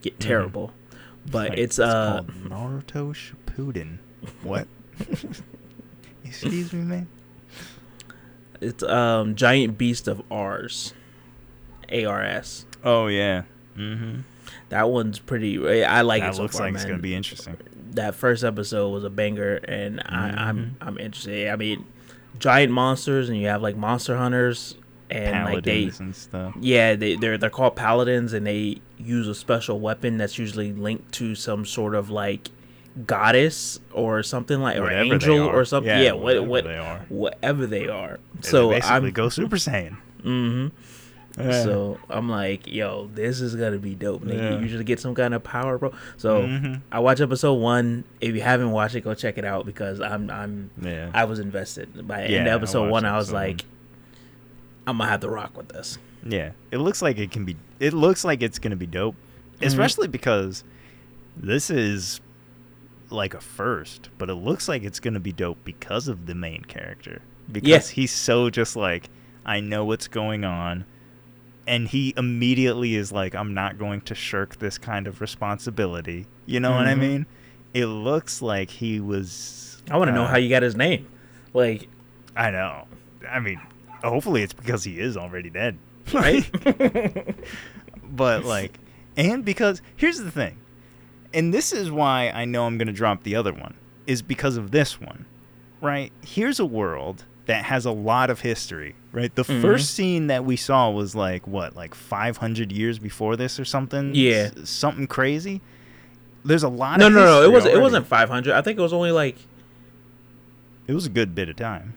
get 0.03 0.19
terrible. 0.21 0.73
But 1.31 1.51
Like, 1.51 1.59
it's, 1.59 1.79
uh, 1.79 2.23
called 2.27 2.85
Naruto 2.85 3.15
Shippuden. 3.15 3.99
What? 4.43 4.69
Excuse 6.25 6.73
me, 6.73 6.83
man. 6.83 7.09
it's 8.61 8.83
um 8.83 9.35
Giant 9.35 9.79
Beast 9.79 10.07
of 10.09 10.23
Ours, 10.31 10.93
ARS. 11.91 12.67
Oh 12.83 13.07
yeah. 13.07 13.43
Mm-hmm. 13.77 14.21
That 14.71 14.89
one's 14.91 15.19
pretty. 15.19 15.85
I 15.85 16.03
like 16.03 16.23
it 16.23 16.27
that 16.27 16.35
so 16.37 16.43
looks 16.43 16.57
far, 16.57 16.67
like 16.67 16.75
it's 16.75 16.85
gonna 16.85 16.99
be 16.99 17.15
interesting. 17.15 17.57
that 17.93 18.15
first 18.15 18.43
episode 18.45 18.91
was 18.91 19.05
a 19.05 19.11
banger, 19.11 19.57
and 19.69 20.01
I, 20.07 20.29
Mhm. 20.31 20.39
I'm 20.39 20.77
I'm 20.81 20.99
interested. 20.99 21.49
I 21.49 21.57
mean, 21.57 21.85
giant 22.39 22.73
monsters, 22.73 23.29
and 23.29 23.39
you 23.39 23.47
have 23.49 23.63
like 23.63 23.77
monster 23.77 24.17
hunters, 24.17 24.77
and 25.11 25.45
like 25.45 25.65
they 25.65 25.83
Paladins 25.85 26.01
and 26.01 26.17
stuff. 26.17 26.55
Yeah, 26.61 26.95
they 26.97 27.15
they're 27.17 27.39
they're 27.39 27.51
called 27.51 27.77
paladins, 27.77 28.33
and 28.33 28.47
they 28.47 28.79
use 28.99 29.29
a 29.29 29.35
special 29.35 29.79
weapon 29.81 30.17
that's 30.19 30.39
usually 30.39 30.73
linked 30.73 31.13
to 31.13 31.35
some 31.35 31.65
sort 31.65 31.95
of 31.95 32.11
like 32.11 32.51
goddess 33.07 33.81
or 33.93 34.23
something 34.23 34.61
like 34.61 34.77
or 34.79 34.83
Whatever 34.83 35.05
they 35.05 35.15
angel 35.15 35.47
or 35.47 35.65
something. 35.65 35.89
Yeah, 35.91 36.01
Yeah, 36.01 36.13
whatever 36.13 36.47
what 36.47 36.65
they 36.65 36.79
are. 36.79 37.01
whatever 37.09 37.67
they 37.67 37.89
are. 37.89 38.19
So 38.41 38.71
basically 38.71 38.97
I'm 38.97 39.11
go 39.11 39.29
Super 39.29 39.57
Saiyan. 39.57 39.97
hmm 40.23 40.69
Yeah. 41.39 41.63
so 41.65 41.99
I'm 42.09 42.29
like, 42.29 42.67
yo, 42.69 43.09
this 43.13 43.41
is 43.41 43.57
gonna 43.57 43.79
be 43.79 43.95
dope. 43.97 44.23
They 44.25 44.37
Yeah. 44.37 44.59
usually 44.61 44.85
get 44.85 45.01
some 45.01 45.15
kind 45.17 45.35
of 45.35 45.43
power, 45.43 45.79
bro. 45.79 45.93
So 46.17 46.43
Mhm. 46.43 46.81
I 46.93 47.01
watch 47.01 47.21
episode 47.21 47.55
one. 47.55 48.05
If 48.21 48.35
you 48.37 48.41
haven't 48.43 48.71
watched 48.71 48.95
it, 48.95 49.01
go 49.03 49.15
check 49.15 49.37
it 49.39 49.45
out 49.45 49.67
because 49.67 50.01
I'm 50.01 50.31
I'm 50.31 50.71
Yeah. 50.81 51.11
I 51.13 51.25
was 51.25 51.41
invested. 51.41 52.07
By 52.07 52.23
the 52.27 52.33
Yeah, 52.33 52.39
end 52.39 52.49
of 52.49 52.55
episode 52.55 52.83
watched 52.83 52.93
one, 52.93 53.05
I 53.05 53.17
was 53.17 53.29
episode 53.31 53.37
like, 53.37 53.65
I'm 54.87 54.99
gonna 54.99 55.11
have 55.11 55.21
to 55.21 55.29
rock 55.29 55.57
with 55.57 55.69
this. 55.71 55.99
Yeah, 56.27 56.51
it 56.71 56.79
looks 56.79 57.03
like 57.03 57.19
it 57.19 57.31
can 57.31 57.45
be. 57.45 57.57
It 57.81 57.93
looks 57.95 58.25
like 58.25 58.43
it's 58.43 58.59
gonna 58.59 58.77
be 58.77 58.87
dope, 58.87 59.17
Mhm. 59.61 59.67
especially 59.67 60.09
because 60.09 60.63
this 61.37 61.69
is 61.71 62.21
like 63.11 63.35
a 63.35 63.41
first, 63.41 64.09
but 64.19 64.31
it 64.31 64.35
looks 64.35 64.69
like 64.69 64.83
it's 64.85 65.01
gonna 65.01 65.21
be 65.21 65.33
dope 65.33 65.59
because 65.65 66.07
of 66.09 66.27
the 66.27 66.35
main 66.35 66.63
character. 66.63 67.23
because 67.53 67.91
he's 67.91 68.11
so 68.11 68.49
just 68.49 68.75
like 68.75 69.11
I 69.45 69.61
know 69.61 69.85
what's 69.85 70.09
going 70.09 70.45
on 70.45 70.87
and 71.67 71.89
he 71.89 72.13
immediately 72.17 72.95
is 72.95 73.11
like 73.13 73.35
I'm 73.35 73.55
not 73.55 73.79
going 73.79 74.01
to 74.03 74.15
shirk 74.15 74.59
this 74.59 74.79
kind 74.79 75.07
of 75.07 75.21
responsibility. 75.21 76.27
You 76.47 76.61
know 76.61 76.73
what 76.73 76.87
I 76.87 76.95
Mhm. 76.95 76.99
mean? 76.99 77.27
It 77.73 77.87
looks 77.87 78.41
like 78.43 78.71
he 78.71 79.01
was 79.01 79.83
I 79.91 79.97
want 79.97 80.09
to 80.09 80.15
know 80.15 80.25
uh, 80.25 80.29
how 80.29 80.37
you 80.39 80.49
got 80.49 80.63
his 80.63 80.77
name. 80.77 81.07
Like, 81.53 81.89
I 82.37 82.51
know. 82.51 82.87
I 83.31 83.41
mean, 83.41 83.61
hopefully 84.03 84.43
it's 84.43 84.53
because 84.53 84.85
he 84.85 84.99
is 85.01 85.17
already 85.17 85.51
dead. 85.51 85.77
right? 86.13 86.45
but 88.03 88.45
like 88.45 88.79
and 89.17 89.45
because 89.45 89.81
here's 89.97 90.19
the 90.19 90.31
thing 90.31 90.57
and 91.33 91.53
this 91.55 91.73
is 91.73 91.91
why 91.91 92.31
i 92.35 92.45
know 92.45 92.67
i'm 92.67 92.77
going 92.77 92.87
to 92.87 92.93
drop 92.93 93.23
the 93.23 93.35
other 93.35 93.53
one 93.53 93.75
is 94.07 94.21
because 94.23 94.57
of 94.57 94.71
this 94.71 95.01
one 95.01 95.25
right 95.81 96.13
here's 96.23 96.61
a 96.61 96.67
world 96.67 97.25
that 97.47 97.65
has 97.65 97.85
a 97.85 97.91
lot 97.91 98.31
of 98.31 98.41
history 98.41 98.95
right 99.13 99.35
the 99.35 99.43
Mhm. 99.45 99.61
first 99.61 99.91
scene 99.95 100.29
that 100.29 100.45
we 100.45 100.57
saw 100.57 100.91
was 100.91 101.15
like 101.15 101.47
what 101.47 101.77
like 101.77 101.95
500 101.95 102.73
years 102.73 102.99
before 102.99 103.37
this 103.37 103.61
or 103.61 103.65
something 103.65 104.15
Yeah. 104.15 104.51
S- 104.57 104.71
something 104.71 105.07
crazy 105.07 105.61
there's 106.45 106.63
a 106.63 106.69
lot 106.69 106.99
no, 106.99 107.07
of 107.07 107.13
no, 107.15 107.25
no. 107.25 107.43
It 107.43 107.51
wasn't. 107.51 107.75
It 107.75 107.81
wasn't 107.81 108.07
500. 108.07 108.53
I 108.55 108.61
think 108.61 108.79
it 108.79 108.83
was 108.83 108.93
only 108.93 109.11
like. 109.13 109.37
it 110.87 110.93
was 110.93 111.07
a 111.07 111.09
good 111.11 111.35
bit 111.35 111.49
of 111.49 111.57
time 111.57 111.95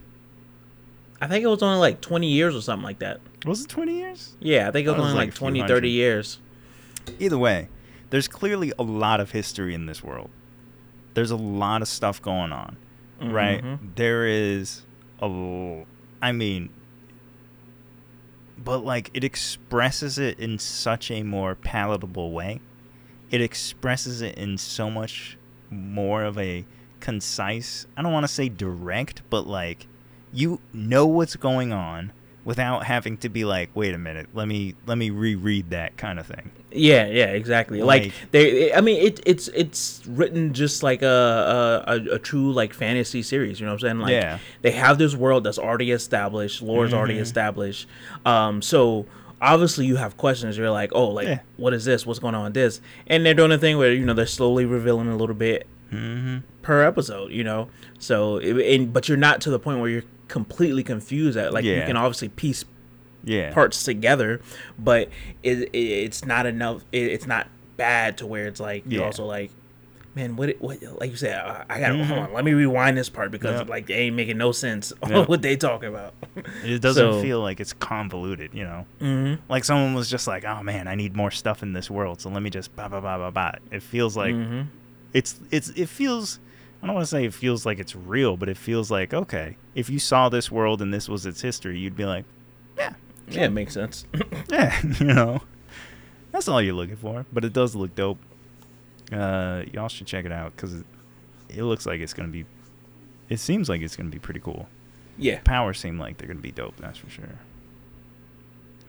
I 1.19 1.27
think 1.27 1.43
it 1.43 1.47
was 1.47 1.61
only 1.63 1.79
like 1.79 1.99
20 1.99 2.27
years 2.31 2.55
or 2.55 2.61
something 2.61 2.83
like 2.85 2.99
that. 2.99 3.19
was 3.45 3.61
it 3.63 3.67
20 3.69 3.97
years 3.97 4.35
Yeah, 4.39 4.67
I 4.67 4.71
think 4.71 4.87
it 4.87 4.91
was 4.91 4.97
was 4.99 5.05
only 5.11 5.15
like 5.15 5.27
like, 5.27 5.29
a 5.29 5.31
few 5.33 5.39
20, 5.39 5.59
hundred. 5.59 5.73
30 5.75 5.89
years. 5.89 6.39
either 7.19 7.37
way, 7.37 7.69
there's 8.09 8.27
clearly 8.27 8.71
a 8.79 8.83
lot 8.83 9.19
of 9.19 9.31
history 9.31 9.73
in 9.73 9.85
this 9.85 10.03
world. 10.03 10.29
There's 11.13 11.31
a 11.31 11.35
lot 11.35 11.81
of 11.81 11.87
stuff 11.87 12.21
going 12.21 12.51
on, 12.53 12.77
right? 13.21 13.61
Mhm. 13.63 13.79
There 13.95 14.25
is 14.27 14.83
l- 15.21 15.85
I 16.21 16.31
mean, 16.31 16.69
but 18.57 18.83
like 18.83 19.11
it 19.13 19.23
expresses 19.23 20.17
it 20.17 20.39
in 20.39 20.59
such 20.59 21.11
a 21.11 21.23
more 21.23 21.55
palatable 21.55 22.31
way. 22.31 22.59
It 23.29 23.41
expresses 23.41 24.21
it 24.21 24.37
in 24.37 24.57
so 24.57 24.89
much 24.89 25.37
more 25.69 26.23
of 26.23 26.37
a 26.37 26.65
concise, 26.99 27.85
I 27.95 28.01
don't 28.01 28.13
want 28.13 28.23
to 28.23 28.33
say 28.33 28.49
direct, 28.49 29.21
but 29.29 29.47
like 29.47 29.87
you 30.33 30.59
know 30.73 31.05
what's 31.05 31.35
going 31.35 31.71
on 31.71 32.11
without 32.47 32.85
having 32.85 33.17
to 33.17 33.27
be 33.27 33.43
like, 33.43 33.69
wait 33.75 33.93
a 33.93 33.97
minute, 33.97 34.27
let 34.33 34.47
me 34.47 34.73
let 34.85 34.97
me 34.97 35.09
reread 35.09 35.69
that 35.71 35.97
kind 35.97 36.17
of 36.17 36.25
thing. 36.25 36.49
Yeah, 36.71 37.05
yeah, 37.07 37.25
exactly. 37.25 37.81
Like, 37.81 38.03
Like- 38.03 38.13
they, 38.31 38.73
I 38.73 38.79
mean, 38.79 39.05
it, 39.05 39.19
it's 39.25 39.49
it's 39.49 40.01
written 40.07 40.53
just 40.53 40.81
like 40.81 41.01
a, 41.01 41.83
a 41.87 42.15
a 42.15 42.19
true 42.19 42.53
like 42.53 42.73
fantasy 42.73 43.21
series. 43.21 43.59
You 43.59 43.65
know 43.65 43.73
what 43.73 43.83
I'm 43.83 43.87
saying? 43.89 43.99
Like, 43.99 44.11
Yeah. 44.11 44.39
they 44.61 44.71
have 44.71 44.97
this 44.97 45.13
world 45.13 45.43
that's 45.43 45.59
already 45.59 45.91
established, 45.91 46.61
lore's 46.61 46.93
already 46.93 47.15
Mhm. 47.17 47.21
established. 47.21 47.87
Um, 48.25 48.61
so 48.61 49.05
obviously 49.41 49.85
you 49.85 49.97
have 49.97 50.15
questions. 50.15 50.57
You're 50.57 50.71
like, 50.71 50.91
oh, 50.93 51.09
like 51.09 51.27
Yeah. 51.27 51.39
what 51.57 51.73
is 51.73 51.83
this? 51.83 52.05
What's 52.05 52.19
going 52.19 52.33
on 52.35 52.45
with 52.45 52.53
this? 52.53 52.79
And 53.07 53.25
they're 53.25 53.33
doing 53.33 53.51
a 53.51 53.57
thing 53.57 53.77
where 53.77 53.91
you 53.93 54.05
know 54.05 54.13
they're 54.13 54.25
slowly 54.25 54.65
revealing 54.65 55.09
a 55.09 55.17
little 55.17 55.35
bit 55.35 55.67
Mm-hmm. 55.93 56.39
per 56.61 56.83
episode. 56.83 57.31
You 57.31 57.43
know, 57.43 57.69
so 57.99 58.37
it, 58.37 58.55
and 58.75 58.93
but 58.93 59.07
you're 59.09 59.17
not 59.17 59.41
to 59.41 59.49
the 59.49 59.59
point 59.59 59.79
where 59.81 59.89
you're 59.89 60.03
completely 60.27 60.83
confused 60.83 61.37
at 61.37 61.53
like 61.53 61.63
you 61.65 61.81
can 61.85 61.97
obviously 61.97 62.29
piece 62.29 62.65
Yeah. 63.23 63.53
parts 63.53 63.83
together, 63.83 64.41
but 64.79 65.09
it, 65.43 65.69
it 65.73 65.77
it's 65.77 66.25
not 66.25 66.45
enough. 66.45 66.83
It, 66.91 67.03
it's 67.11 67.27
not 67.27 67.47
bad 67.77 68.17
to 68.19 68.25
where 68.27 68.47
it's 68.47 68.59
like 68.59 68.83
you're 68.87 69.03
also 69.05 69.25
like, 69.25 69.51
man, 70.15 70.35
what 70.35 70.55
what 70.59 70.81
like 70.99 71.11
you 71.11 71.17
said, 71.17 71.37
I, 71.37 71.65
I 71.69 71.79
gotta 71.79 71.93
Mhm. 71.95 72.05
hold 72.05 72.19
on. 72.19 72.33
Let 72.33 72.43
me 72.45 72.53
rewind 72.53 72.97
this 72.97 73.09
part 73.09 73.29
because 73.31 73.59
Yep. 73.59 73.69
like 73.69 73.85
they 73.87 73.93
ain't 73.95 74.15
making 74.15 74.37
no 74.37 74.51
sense 74.51 74.91
Yep. 75.07 75.27
what 75.29 75.41
they 75.41 75.55
talking 75.55 75.89
about. 75.89 76.13
It 76.63 76.81
doesn't 76.81 77.13
So- 77.13 77.21
feel 77.21 77.41
like 77.41 77.59
it's 77.59 77.73
convoluted, 77.73 78.51
you 78.53 78.63
know. 78.63 78.85
mm-hmm. 79.01 79.41
Like 79.49 79.63
someone 79.63 79.93
was 79.93 80.09
just 80.09 80.27
like, 80.27 80.43
"Oh 80.45 80.63
man, 80.63 80.87
I 80.87 80.95
need 80.95 81.15
more 81.15 81.31
stuff 81.31 81.61
in 81.63 81.73
this 81.73 81.89
world, 81.91 82.19
so 82.21 82.29
let 82.29 82.41
me 82.41 82.49
just 82.49 82.75
ba 82.75 82.89
ba 82.89 82.99
ba 83.01 83.17
ba 83.17 83.31
ba." 83.31 83.57
It 83.71 83.83
feels 83.83 84.15
like 84.17 84.33
mm-hmm. 84.33 84.61
it's 85.13 85.39
it's 85.51 85.69
it 85.69 85.87
feels. 85.89 86.39
I 86.81 86.85
don't 86.85 86.95
want 86.95 87.05
to 87.05 87.09
say 87.09 87.25
it 87.25 87.33
feels 87.33 87.65
like 87.65 87.79
it's 87.79 87.95
real, 87.95 88.37
but 88.37 88.49
it 88.49 88.57
feels 88.57 88.91
like 88.91 89.13
okay. 89.13 89.57
If 89.75 89.89
you 89.89 89.99
saw 89.99 90.29
this 90.29 90.51
world 90.51 90.81
and 90.81 90.93
this 90.93 91.09
was 91.09 91.25
its 91.25 91.41
history, 91.41 91.79
you'd 91.79 91.95
be 91.97 92.05
like, 92.05 92.25
"Yeah, 92.77 92.93
yeah, 93.29 93.45
it 93.45 93.51
makes 93.51 93.73
sense. 93.73 94.05
yeah," 94.49 94.79
you 94.99 95.05
know. 95.07 95.41
That's 96.31 96.47
all 96.47 96.61
you're 96.61 96.75
looking 96.75 96.97
for, 96.97 97.25
but 97.33 97.43
it 97.45 97.53
does 97.53 97.75
look 97.75 97.95
dope. 97.95 98.19
Uh, 99.11 99.63
y'all 99.73 99.87
should 99.87 100.05
check 100.07 100.25
it 100.25 100.31
out 100.31 100.55
because 100.55 100.73
it, 100.75 100.85
it 101.49 101.63
looks 101.63 101.85
like 101.85 101.99
it's 101.99 102.13
gonna 102.13 102.27
be. 102.29 102.45
It 103.29 103.39
seems 103.39 103.69
like 103.69 103.81
it's 103.81 103.95
gonna 103.95 104.09
be 104.09 104.19
pretty 104.19 104.39
cool. 104.41 104.67
yeah, 105.17 105.39
power 105.43 105.73
seem 105.73 105.97
like 105.99 106.17
they're 106.17 106.27
gonna 106.27 106.39
be 106.39 106.51
dope. 106.51 106.75
That's 106.77 106.99
for 106.99 107.09
sure. 107.09 107.39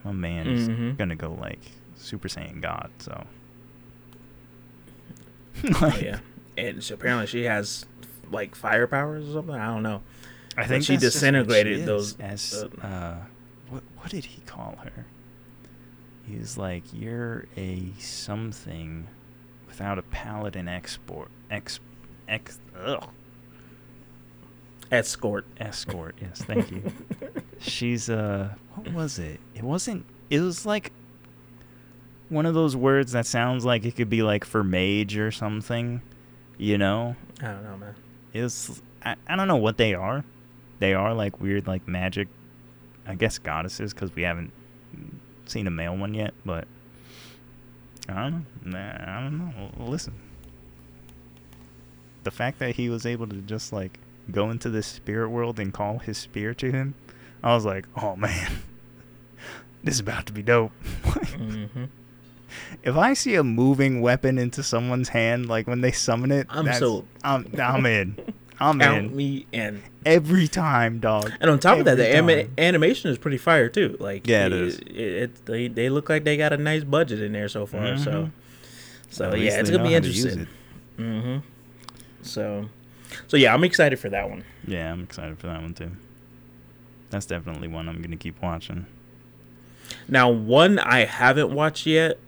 My 0.04 0.12
man 0.12 0.46
is 0.46 0.68
Mhm. 0.68 0.96
gonna 0.98 1.16
go 1.16 1.32
like 1.40 1.60
Super 1.96 2.28
Saiyan 2.28 2.60
God. 2.60 2.90
So. 2.98 3.24
oh, 5.80 5.98
yeah. 6.00 6.20
And 6.58 6.82
she, 6.82 6.92
apparently 6.94 7.26
she 7.26 7.44
has 7.44 7.86
like 8.30 8.54
fire 8.54 8.86
powers 8.86 9.28
or 9.28 9.32
something. 9.34 9.54
I 9.54 9.66
don't 9.72 9.82
know. 9.82 10.02
I 10.56 10.66
think 10.66 10.84
she 10.84 10.96
disintegrated 10.96 11.78
she 11.80 11.84
those- 11.84 12.18
As 12.18 12.52
uh, 12.82 12.84
uh, 12.86 13.16
what 13.70 13.82
what 13.98 14.10
did 14.10 14.24
he 14.24 14.40
call 14.42 14.76
her? 14.82 15.06
He 16.26 16.36
was 16.36 16.58
like, 16.58 16.82
"You're 16.92 17.46
a 17.56 17.92
something 17.98 19.06
without 19.66 19.98
a 19.98 20.02
paladin 20.02 20.68
export 20.68 21.28
ex 21.50 21.80
ex 22.28 22.58
ugh, 22.78 23.08
Escort. 24.90 25.44
escort." 25.58 26.16
Yes, 26.20 26.42
thank 26.42 26.70
you. 26.70 26.82
She's 27.60 28.10
uh, 28.10 28.54
what 28.74 28.92
was 28.92 29.18
it? 29.18 29.40
It 29.54 29.62
wasn't. 29.62 30.04
It 30.30 30.40
was 30.40 30.66
like 30.66 30.92
one 32.28 32.46
of 32.46 32.54
those 32.54 32.76
words 32.76 33.12
that 33.12 33.26
sounds 33.26 33.64
like 33.64 33.84
it 33.86 33.96
could 33.96 34.10
be 34.10 34.22
like 34.22 34.44
for 34.44 34.62
mage 34.64 35.16
or 35.16 35.30
something. 35.30 36.02
You 36.58 36.76
know, 36.76 37.14
I 37.40 37.46
don't 37.46 37.62
know, 37.64 37.76
man. 37.76 37.94
is 38.34 38.82
I, 39.04 39.14
I 39.28 39.36
don't 39.36 39.48
know 39.48 39.56
what 39.56 39.76
they 39.76 39.94
are. 39.94 40.24
They 40.80 40.92
are 40.92 41.14
like 41.14 41.40
weird 41.40 41.66
like 41.66 41.86
magic, 41.86 42.28
I 43.06 43.14
guess 43.14 43.38
goddesses 43.38 43.94
because 43.94 44.14
we 44.14 44.22
haven't 44.22 44.52
seen 45.46 45.66
a 45.66 45.70
male 45.70 45.96
one 45.96 46.14
yet. 46.14 46.34
But 46.44 46.66
I 48.08 48.14
don't 48.30 48.46
know. 48.64 48.78
I 48.78 49.20
don't 49.20 49.38
know. 49.38 49.84
Listen, 49.86 50.14
the 52.24 52.30
fact 52.32 52.58
that 52.58 52.74
he 52.74 52.88
was 52.88 53.06
able 53.06 53.26
to 53.28 53.36
just 53.36 53.72
like 53.72 54.00
go 54.30 54.50
into 54.50 54.68
this 54.68 54.86
spirit 54.86 55.30
world 55.30 55.58
and 55.60 55.72
call 55.72 55.98
his 55.98 56.18
spear 56.18 56.54
to 56.54 56.72
him, 56.72 56.94
I 57.42 57.54
was 57.54 57.64
like, 57.64 57.86
oh 58.02 58.16
man, 58.16 58.50
this 59.84 59.94
is 59.94 60.00
about 60.00 60.26
to 60.26 60.32
be 60.32 60.42
dope. 60.42 60.72
hmm 61.04 61.84
if 62.82 62.96
I 62.96 63.14
see 63.14 63.34
a 63.34 63.44
moving 63.44 64.00
weapon 64.00 64.38
into 64.38 64.62
someone's 64.62 65.08
hand, 65.10 65.48
like 65.48 65.66
when 65.66 65.80
they 65.80 65.92
summon 65.92 66.30
it, 66.32 66.46
I'm 66.50 66.72
sold. 66.74 67.06
I'm, 67.24 67.46
I'm 67.60 67.84
in. 67.86 68.16
I'm 68.60 68.80
Count 68.80 69.06
in 69.12 69.16
me 69.16 69.46
in. 69.52 69.82
every 70.04 70.48
time, 70.48 70.98
dog. 70.98 71.30
And 71.40 71.48
on 71.48 71.60
top 71.60 71.78
of 71.78 71.84
that, 71.84 71.96
the 71.96 72.08
anima- 72.08 72.48
animation 72.58 73.08
is 73.10 73.16
pretty 73.16 73.38
fire 73.38 73.68
too. 73.68 73.96
Like 74.00 74.26
Yeah, 74.26 74.46
it 74.46 74.52
is. 74.52 74.78
It, 74.80 74.96
it- 74.96 75.46
they 75.46 75.68
they 75.68 75.88
look 75.90 76.08
like 76.08 76.24
they 76.24 76.36
got 76.36 76.52
a 76.52 76.56
nice 76.56 76.82
budget 76.82 77.22
in 77.22 77.32
there 77.32 77.48
so 77.48 77.66
far. 77.66 77.96
So 77.96 78.10
Mhm. 78.10 78.30
so 79.10 79.30
At 79.30 79.38
yeah, 79.38 79.60
it's 79.60 79.70
gonna 79.70 79.84
be 79.84 79.94
interesting. 79.94 80.48
Mm-hmm. 80.98 81.36
So 82.22 82.68
so 83.28 83.36
yeah, 83.36 83.54
I'm 83.54 83.62
excited 83.62 83.98
for 84.00 84.08
that 84.08 84.28
one. 84.28 84.42
Yeah, 84.66 84.92
I'm 84.92 85.04
excited 85.04 85.38
for 85.38 85.46
that 85.46 85.62
one 85.62 85.74
too. 85.74 85.92
That's 87.10 87.26
definitely 87.26 87.68
one 87.68 87.88
I'm 87.88 88.02
gonna 88.02 88.16
keep 88.16 88.42
watching. 88.42 88.86
Now, 90.08 90.28
one 90.30 90.78
I 90.78 91.04
haven't 91.04 91.50
watched 91.52 91.86
yet 91.86 92.18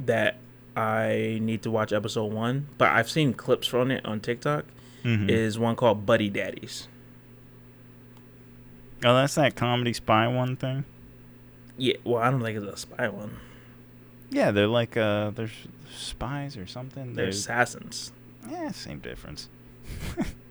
that 0.00 0.36
I 0.76 1.38
need 1.40 1.62
to 1.62 1.70
watch 1.70 1.92
episode 1.92 2.32
one, 2.32 2.68
but 2.78 2.88
I've 2.88 3.08
seen 3.10 3.32
clips 3.34 3.66
from 3.66 3.90
it 3.90 4.04
on 4.04 4.20
TikTok. 4.20 4.64
Mhm. 5.04 5.28
Is 5.30 5.58
one 5.58 5.76
called 5.76 6.06
Buddy 6.06 6.30
Daddies. 6.30 6.88
oh, 9.04 9.14
that's 9.14 9.34
that 9.34 9.54
comedy 9.54 9.92
spy 9.92 10.26
one 10.26 10.56
thing. 10.56 10.84
Yeah, 11.76 11.94
well, 12.04 12.22
I 12.22 12.30
don't 12.30 12.40
think 12.42 12.56
it's 12.56 12.66
a 12.72 12.76
spy 12.76 13.08
one. 13.08 13.36
Yeah, 14.30 14.50
they're 14.50 14.66
like 14.66 14.96
uh, 14.96 15.30
they're 15.30 15.50
spies 15.94 16.56
or 16.56 16.66
something. 16.66 17.14
They're 17.14 17.26
They're 17.26 17.30
assassins. 17.30 18.12
yeah, 18.50 18.70
same 18.72 19.00
difference. 19.00 19.48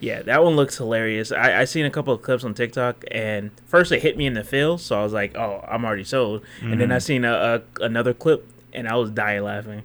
Yeah, 0.00 0.22
that 0.22 0.42
one 0.44 0.54
looks 0.56 0.76
hilarious. 0.76 1.32
I 1.32 1.60
I 1.60 1.64
seen 1.64 1.86
a 1.86 1.90
couple 1.90 2.12
of 2.12 2.20
clips 2.20 2.44
on 2.44 2.52
TikTok, 2.54 3.04
and 3.10 3.50
first 3.64 3.90
it 3.92 4.02
hit 4.02 4.16
me 4.18 4.26
in 4.26 4.34
the 4.34 4.44
feels, 4.44 4.82
so 4.84 4.98
I 4.98 5.02
was 5.02 5.12
like, 5.12 5.34
"Oh, 5.36 5.64
I'm 5.66 5.84
already 5.84 6.04
sold." 6.04 6.42
And 6.62 6.78
then 6.80 6.92
I 6.92 6.96
Mhm. 6.96 7.02
seen 7.02 7.24
a, 7.24 7.32
a 7.80 7.82
another 7.84 8.12
clip, 8.12 8.46
and 8.72 8.86
I 8.88 8.96
was 8.96 9.10
dying 9.10 9.42
laughing. 9.44 9.82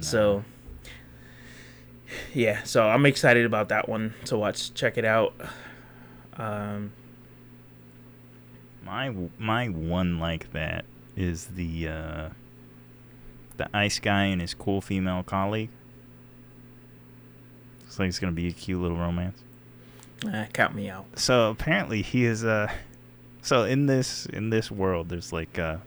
So, 0.00 0.44
yeah, 2.34 2.62
so 2.64 2.88
I'm 2.88 3.06
excited 3.06 3.46
about 3.46 3.68
that 3.68 3.88
one 3.88 4.14
to 4.26 4.36
watch. 4.36 4.74
Check 4.74 4.98
it 4.98 5.04
out. 5.04 5.34
Um, 6.36 6.92
My 8.84 9.12
my 9.38 9.68
one 9.68 10.18
like 10.18 10.52
that 10.52 10.84
is 11.16 11.46
the 11.46 11.88
uh, 11.88 12.28
the 13.56 13.68
ice 13.74 13.98
guy 13.98 14.24
and 14.24 14.40
his 14.40 14.54
cool 14.54 14.80
female 14.80 15.22
colleague. 15.22 15.70
Looks 17.96 18.00
like 18.00 18.08
it's 18.10 18.18
gonna 18.18 18.32
be 18.32 18.48
a 18.48 18.52
cute 18.52 18.78
little 18.78 18.98
romance. 18.98 19.42
Eh, 20.30 20.46
count 20.52 20.74
me 20.74 20.90
out. 20.90 21.06
So 21.18 21.48
apparently 21.48 22.02
he 22.02 22.26
is 22.26 22.44
uh 22.44 22.70
so 23.40 23.64
in 23.64 23.86
this 23.86 24.26
in 24.26 24.50
this 24.50 24.70
world 24.70 25.08
there's 25.08 25.32
like 25.32 25.58
uh 25.58 25.78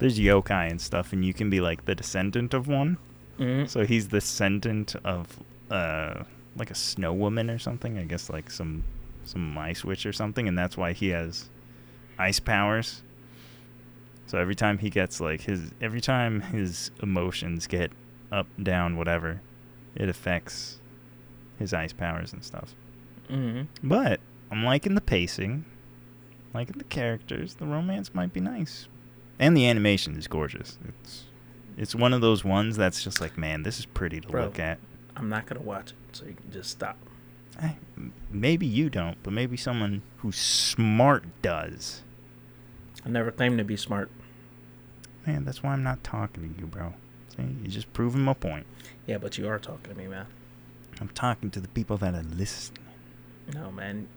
there's 0.00 0.18
yokai 0.18 0.68
and 0.68 0.80
stuff 0.80 1.12
and 1.12 1.24
you 1.24 1.32
can 1.32 1.48
be 1.48 1.60
like 1.60 1.84
the 1.84 1.94
descendant 1.94 2.54
of 2.54 2.66
one. 2.66 2.98
Mm-hmm. 3.38 3.66
So 3.66 3.86
he's 3.86 4.08
the 4.08 4.18
descendant 4.18 4.96
of 5.04 5.28
uh 5.70 6.24
like 6.56 6.72
a 6.72 6.74
snow 6.74 7.12
woman 7.12 7.50
or 7.50 7.60
something, 7.60 7.98
I 7.98 8.02
guess 8.02 8.28
like 8.28 8.50
some 8.50 8.82
some 9.24 9.56
ice 9.56 9.84
witch 9.84 10.06
or 10.06 10.12
something, 10.12 10.48
and 10.48 10.58
that's 10.58 10.76
why 10.76 10.92
he 10.92 11.10
has 11.10 11.48
ice 12.18 12.40
powers. 12.40 13.02
So 14.26 14.38
every 14.38 14.56
time 14.56 14.78
he 14.78 14.90
gets 14.90 15.20
like 15.20 15.42
his 15.42 15.70
every 15.80 16.00
time 16.00 16.40
his 16.40 16.90
emotions 17.00 17.68
get 17.68 17.92
up, 18.32 18.48
down, 18.60 18.96
whatever, 18.96 19.40
it 19.94 20.08
affects 20.08 20.80
his 21.58 21.72
ice 21.72 21.92
powers 21.92 22.32
and 22.32 22.44
stuff. 22.44 22.74
Mm-hmm. 23.30 23.62
But 23.88 24.20
I'm 24.50 24.64
liking 24.64 24.94
the 24.94 25.00
pacing, 25.00 25.64
liking 26.54 26.78
the 26.78 26.84
characters. 26.84 27.54
The 27.54 27.66
romance 27.66 28.14
might 28.14 28.32
be 28.32 28.40
nice, 28.40 28.88
and 29.38 29.56
the 29.56 29.68
animation 29.68 30.16
is 30.16 30.26
gorgeous. 30.28 30.78
It's 30.88 31.24
it's 31.76 31.94
one 31.94 32.12
of 32.12 32.20
those 32.20 32.44
ones 32.44 32.76
that's 32.76 33.02
just 33.02 33.20
like, 33.20 33.36
man, 33.36 33.62
this 33.62 33.78
is 33.78 33.86
pretty 33.86 34.20
to 34.20 34.28
Bro. 34.28 34.44
look 34.44 34.58
at. 34.58 34.78
I'm 35.16 35.28
not 35.28 35.46
gonna 35.46 35.60
watch 35.62 35.90
it, 35.90 35.96
so 36.12 36.24
you 36.26 36.34
can 36.34 36.50
just 36.52 36.70
stop. 36.70 36.96
Eh, 37.60 37.72
m- 37.96 38.12
Maybe 38.30 38.66
you 38.66 38.90
don't, 38.90 39.16
but 39.22 39.32
maybe 39.32 39.56
someone 39.56 40.02
who's 40.18 40.36
smart 40.36 41.24
does. 41.42 42.02
I 43.04 43.08
never 43.08 43.30
claimed 43.30 43.58
to 43.58 43.64
be 43.64 43.76
smart. 43.76 44.10
Man, 45.26 45.44
that's 45.44 45.62
why 45.62 45.72
I'm 45.72 45.82
not 45.82 46.04
talking 46.04 46.54
to 46.54 46.60
you, 46.60 46.66
bro. 46.66 46.94
See, 47.36 47.42
you're 47.62 47.70
just 47.70 47.92
proving 47.92 48.20
my 48.22 48.34
point. 48.34 48.66
Yeah, 49.06 49.18
but 49.18 49.38
you 49.38 49.48
are 49.48 49.58
talking 49.58 49.92
to 49.92 49.98
me, 49.98 50.06
man. 50.06 50.26
I'm 51.00 51.08
talking 51.08 51.50
to 51.50 51.60
the 51.60 51.68
people 51.68 51.96
that 51.98 52.14
are 52.14 52.22
listening. 52.22 52.82
No, 53.54 53.70
man. 53.70 54.08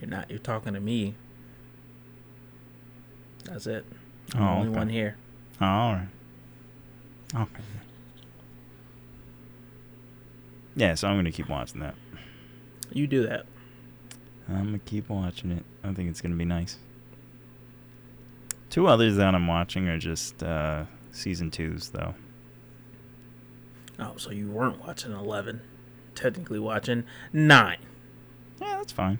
You're 0.00 0.10
not. 0.10 0.30
You're 0.30 0.38
talking 0.38 0.74
to 0.74 0.80
me. 0.80 1.14
That's 3.44 3.66
it. 3.66 3.84
I'm 4.34 4.40
the 4.40 4.46
Oh, 4.46 4.50
only 4.54 4.68
okay. 4.68 4.78
one 4.78 4.88
here. 4.88 5.16
Oh, 5.60 5.66
all 5.66 5.92
right. 5.94 6.08
Okay. 7.34 7.62
Yeah, 10.76 10.94
so 10.94 11.08
I'm 11.08 11.16
gonna 11.16 11.32
keep 11.32 11.48
watching 11.48 11.80
that. 11.80 11.94
You 12.92 13.06
do 13.06 13.26
that. 13.26 13.46
I'm 14.48 14.64
gonna 14.66 14.78
keep 14.78 15.08
watching 15.08 15.52
it. 15.52 15.64
I 15.84 15.92
think 15.92 16.08
it's 16.10 16.20
gonna 16.20 16.34
be 16.36 16.44
nice. 16.44 16.78
Two 18.70 18.86
others 18.86 19.16
that 19.16 19.34
I'm 19.34 19.46
watching 19.46 19.88
are 19.88 19.98
just 19.98 20.42
uh, 20.42 20.84
season 21.12 21.50
twos, 21.50 21.90
though. 21.90 22.14
Oh, 24.00 24.14
so 24.16 24.30
you 24.30 24.48
weren't 24.50 24.80
watching 24.80 25.12
eleven. 25.12 25.60
Technically 26.14 26.58
watching 26.58 27.04
nine. 27.32 27.78
Yeah, 28.60 28.76
that's 28.78 28.92
fine. 28.92 29.18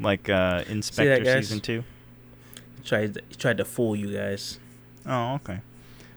Like 0.00 0.28
uh, 0.28 0.64
In/Spectre 0.68 1.24
guys? 1.24 1.46
season 1.46 1.60
two. 1.60 1.84
He 2.76 2.82
tried. 2.82 3.20
He 3.28 3.34
tried 3.36 3.58
to 3.58 3.64
fool 3.64 3.94
you 3.94 4.12
guys. 4.12 4.58
Oh, 5.06 5.34
okay. 5.34 5.60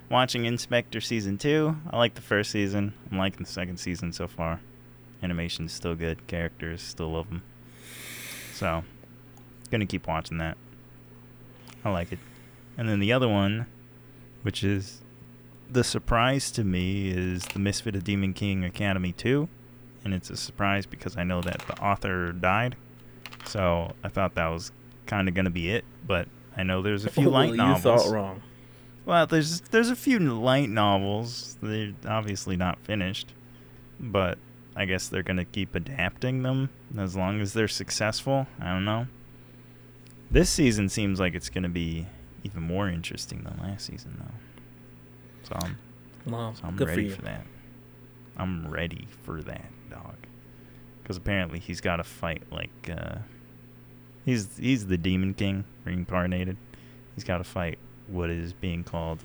Watching 0.10 0.45
In/Spectre 0.45 1.01
season 1.01 1.38
two. 1.38 1.77
I 1.89 1.97
like 1.97 2.15
the 2.15 2.21
first 2.21 2.51
season. 2.51 2.93
I'm 3.12 3.17
liking 3.17 3.43
the 3.45 3.51
second 3.51 3.77
season 3.77 4.12
so 4.12 4.27
far. 4.27 4.60
Animation's 5.23 5.71
still 5.73 5.95
good. 5.95 6.27
Characters 6.27 6.81
still 6.81 7.12
love 7.12 7.29
them. 7.29 7.43
So, 8.53 8.84
gonna 9.71 9.86
keep 9.86 10.08
watching 10.08 10.38
that. 10.38 10.58
I 11.84 11.89
like 11.91 12.12
it. 12.12 12.19
And 12.77 12.89
then 12.89 12.99
the 12.99 13.13
other 13.13 13.27
one, 13.27 13.67
which 14.41 14.63
is 14.63 15.01
the 15.69 15.84
surprise 15.84 16.51
to 16.51 16.63
me, 16.63 17.10
is 17.10 17.45
the 17.45 17.60
Misfit 17.60 17.95
of 17.95 18.04
Demon 18.04 18.34
King 18.34 18.63
Academy 18.63 19.12
2. 19.12 19.47
And 20.04 20.13
it's 20.13 20.30
a 20.30 20.38
surprise 20.38 20.86
because 20.86 21.17
I 21.17 21.23
know 21.23 21.41
that 21.41 21.63
the 21.67 21.82
author 21.82 22.32
died. 22.32 22.75
So 23.45 23.93
I 24.04 24.10
thought 24.10 24.36
that 24.36 24.47
was 24.47 24.71
kind 25.06 25.28
of 25.28 25.34
gonna 25.34 25.49
be 25.49 25.71
it. 25.71 25.84
But 26.06 26.28
I 26.56 26.63
know 26.63 26.82
there's 26.82 27.06
a 27.06 27.10
few 27.10 27.28
oh, 27.30 27.32
light 27.32 27.51
you 27.51 27.58
novels. 27.58 28.04
thought 28.04 28.13
wrong. 28.13 28.41
Well, 29.06 29.28
there's 29.28 29.62
there's 29.62 29.89
a 29.89 29.95
few 29.95 30.19
light 30.19 30.69
novels. 30.69 31.58
They're 31.62 31.93
obviously 32.08 32.56
not 32.56 32.80
finished, 32.80 33.34
but 33.99 34.38
I 34.75 34.86
guess 34.86 35.08
they're 35.08 35.23
gonna 35.23 35.45
keep 35.45 35.73
adapting 35.75 36.43
them 36.43 36.69
as 36.97 37.15
long 37.15 37.41
as 37.41 37.54
they're 37.54 37.67
successful. 37.67 38.47
I 38.60 38.73
don't 38.73 38.86
know. 38.86 39.08
This 40.30 40.49
season 40.49 40.89
seems 40.89 41.19
like 41.19 41.34
it's 41.34 41.49
gonna 41.49 41.69
be 41.69 42.08
even 42.43 42.62
more 42.63 42.89
interesting 42.89 43.43
than 43.43 43.60
last 43.67 43.88
season, 43.88 44.15
though. 44.19 44.54
So 45.47 45.55
I'm 45.62 45.77
Well, 46.25 46.55
so 46.55 46.65
I'm 46.65 46.75
good 46.75 46.88
for 46.88 46.95
ready 46.95 47.03
you. 47.05 47.12
for, 47.12 47.21
that. 47.23 47.45
I'm 48.38 48.67
ready 48.69 49.08
for 49.23 49.41
that, 49.43 49.65
dog. 49.89 50.15
Because 51.01 51.17
apparently 51.17 51.60
he's 51.60 51.81
got 51.81 51.97
to 51.97 52.03
fight 52.03 52.43
like 52.51 52.89
uh, 52.91 53.17
he's 54.25 54.58
he's 54.58 54.88
the 54.88 54.97
Demon 54.97 55.34
King 55.34 55.63
reincarnated. 55.84 56.58
He's 57.13 57.23
got 57.23 57.38
to 57.38 57.43
fight 57.43 57.77
what 58.08 58.29
is 58.29 58.53
being 58.53 58.84
called 58.84 59.23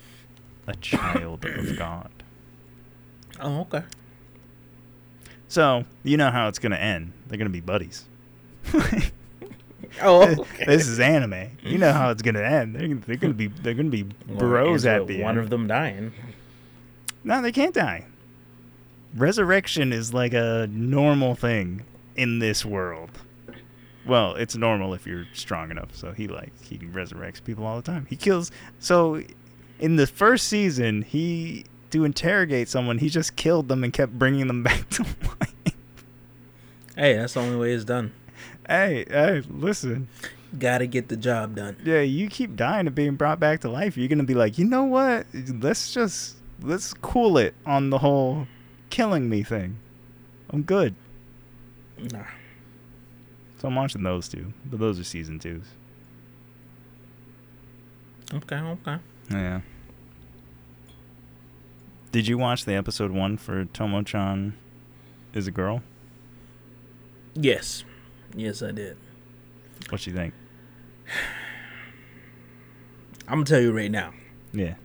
a 0.67 0.75
child 0.75 1.43
of 1.45 1.77
God. 1.77 2.11
Oh, 3.39 3.61
okay. 3.61 3.83
So 5.47 5.85
you 6.03 6.17
know 6.17 6.29
how 6.31 6.47
it's 6.47 6.59
gonna 6.59 6.75
end. 6.77 7.13
They're 7.27 7.37
gonna 7.37 7.49
be 7.49 7.59
buddies. 7.61 8.05
Oh, 10.01 10.23
okay. 10.23 10.65
this 10.65 10.87
is 10.87 10.99
anime. 10.99 11.49
You 11.63 11.77
know 11.77 11.91
how 11.91 12.11
it's 12.11 12.21
gonna 12.21 12.41
end. 12.41 12.75
They're, 12.75 12.95
they're 12.95 13.15
gonna 13.17 13.33
be 13.33 13.47
they're 13.47 13.73
gonna 13.73 13.89
be 13.89 14.03
Well, 14.27 14.37
bros 14.37 14.67
ends 14.69 14.85
at 14.85 14.99
with 15.01 15.07
the 15.09 15.21
one 15.21 15.31
end. 15.31 15.39
of 15.39 15.49
them 15.49 15.67
dying. 15.67 16.13
No, 17.23 17.41
they 17.41 17.51
can't 17.51 17.73
die. 17.73 18.05
Resurrection 19.15 19.91
is 19.91 20.13
like 20.13 20.33
a 20.33 20.67
normal 20.71 21.35
thing 21.35 21.83
in 22.15 22.39
this 22.39 22.63
world. 22.65 23.11
Well, 24.05 24.35
it's 24.35 24.55
normal 24.55 24.93
if 24.93 25.05
you're 25.05 25.25
strong 25.33 25.69
enough. 25.69 25.95
So 25.95 26.11
he 26.13 26.27
like 26.27 26.51
he 26.63 26.77
resurrects 26.79 27.43
people 27.43 27.65
all 27.65 27.75
the 27.75 27.83
time. 27.83 28.07
He 28.09 28.15
kills. 28.15 28.49
So 28.79 29.21
in 29.79 29.97
the 29.97 30.07
first 30.07 30.47
season, 30.47 31.01
he 31.01 31.65
to 31.91 32.05
interrogate 32.05 32.69
someone, 32.69 32.99
he 32.99 33.09
just 33.09 33.35
killed 33.35 33.67
them 33.67 33.83
and 33.83 33.91
kept 33.91 34.17
bringing 34.17 34.47
them 34.47 34.63
back 34.63 34.89
to 34.91 35.03
life. 35.03 35.75
Hey, 36.95 37.15
that's 37.15 37.33
the 37.33 37.41
only 37.41 37.57
way 37.57 37.73
it's 37.73 37.83
done. 37.85 38.13
Hey, 38.71 39.05
hey, 39.09 39.43
listen. 39.49 40.07
Gotta 40.57 40.87
get 40.87 41.07
the 41.07 41.17
job 41.17 41.55
done. 41.55 41.77
Yeah, 41.83 42.01
you 42.01 42.27
keep 42.27 42.55
dying 42.55 42.87
and 42.87 42.95
being 42.95 43.15
brought 43.15 43.39
back 43.39 43.61
to 43.61 43.69
life. 43.69 43.97
You're 43.97 44.07
gonna 44.07 44.23
be 44.23 44.33
like, 44.33 44.57
you 44.57 44.65
know 44.65 44.83
what? 44.83 45.27
Let's 45.33 45.93
just 45.93 46.37
let's 46.61 46.93
cool 46.93 47.37
it 47.37 47.53
on 47.65 47.89
the 47.89 47.97
whole 47.97 48.47
killing 48.89 49.29
me 49.29 49.43
thing. 49.43 49.77
I'm 50.49 50.63
good. 50.63 50.95
Nah. 51.97 52.23
So 53.59 53.67
I'm 53.67 53.75
watching 53.75 54.03
those 54.03 54.27
two. 54.27 54.53
But 54.65 54.79
those 54.79 54.99
are 54.99 55.03
season 55.03 55.39
twos. 55.39 55.65
Okay, 58.33 58.57
okay. 58.57 58.97
Yeah. 59.29 59.61
Did 62.11 62.27
you 62.27 62.37
watch 62.37 62.65
the 62.65 62.73
episode 62.73 63.11
one 63.11 63.37
for 63.37 63.65
Tomo-chan 63.65 64.53
is 65.33 65.47
a 65.47 65.51
girl? 65.51 65.81
Yes. 67.33 67.85
Yes, 68.35 68.61
I 68.61 68.71
did. 68.71 68.97
What 69.89 70.05
you 70.07 70.13
think? 70.13 70.33
I'm 73.27 73.35
gonna 73.39 73.45
tell 73.45 73.61
you 73.61 73.71
right 73.71 73.91
now. 73.91 74.13
Yeah. 74.53 74.75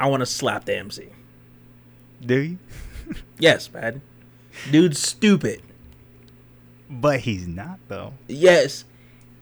I 0.00 0.06
want 0.06 0.20
to 0.20 0.26
slap 0.26 0.64
the 0.64 0.76
MC. 0.76 1.08
Do 2.24 2.38
you? 2.40 2.58
Yes, 3.38 3.72
man. 3.72 4.02
Dude's 4.70 4.98
stupid. 4.98 5.62
But 6.90 7.20
he's 7.20 7.46
not 7.46 7.78
though. 7.88 8.12
Yes, 8.26 8.84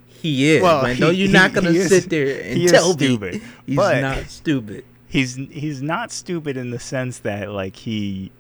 he 0.07 0.51
is. 0.51 0.63
Well, 0.63 0.83
man. 0.85 1.01
No, 1.01 1.11
you're 1.11 1.31
not 1.33 1.53
gonna 1.53 1.73
he 1.73 1.79
is- 1.79 1.89
sit 1.89 2.09
there 2.11 2.43
and 2.43 2.57
he 2.59 2.67
tell 2.69 2.93
stupid, 2.93 3.35
me 3.35 3.41
he's 3.67 3.77
not 3.77 4.27
stupid. 4.29 4.85
He's 5.09 5.35
he's 5.35 5.83
not 5.83 6.13
stupid 6.13 6.57
in 6.57 6.71
the 6.71 6.79
sense 6.79 7.19
that 7.21 7.51
like 7.51 7.75
he 7.77 8.31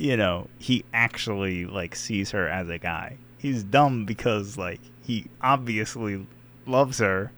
you 0.00 0.16
know, 0.16 0.48
he 0.58 0.84
actually 0.94 1.66
like 1.66 1.94
sees 1.94 2.30
her 2.30 2.48
as 2.48 2.68
a 2.68 2.78
guy. 2.78 3.16
He's 3.38 3.62
dumb 3.62 4.04
because 4.06 4.56
like 4.56 4.80
he 5.02 5.26
obviously 5.42 6.26
loves 6.66 6.98
her 6.98 7.32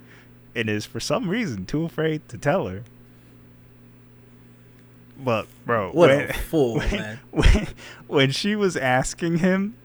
and 0.55 0.69
is 0.69 0.85
for 0.87 1.01
some 1.01 1.29
reason 1.29 1.65
too 1.67 1.85
afraid 1.85 2.29
to 2.29 2.39
tell 2.39 2.67
her. 2.69 2.83
But 5.19 5.47
bro, 5.65 5.91
What 5.93 6.11
when, 6.11 6.31
a 6.31 6.33
fool, 6.33 6.75
when, 6.79 6.91
man. 6.91 7.21
When, 7.31 7.67
when 8.09 8.31
she 8.31 8.57
was 8.57 8.77
asking 8.77 9.39
him, 9.39 9.77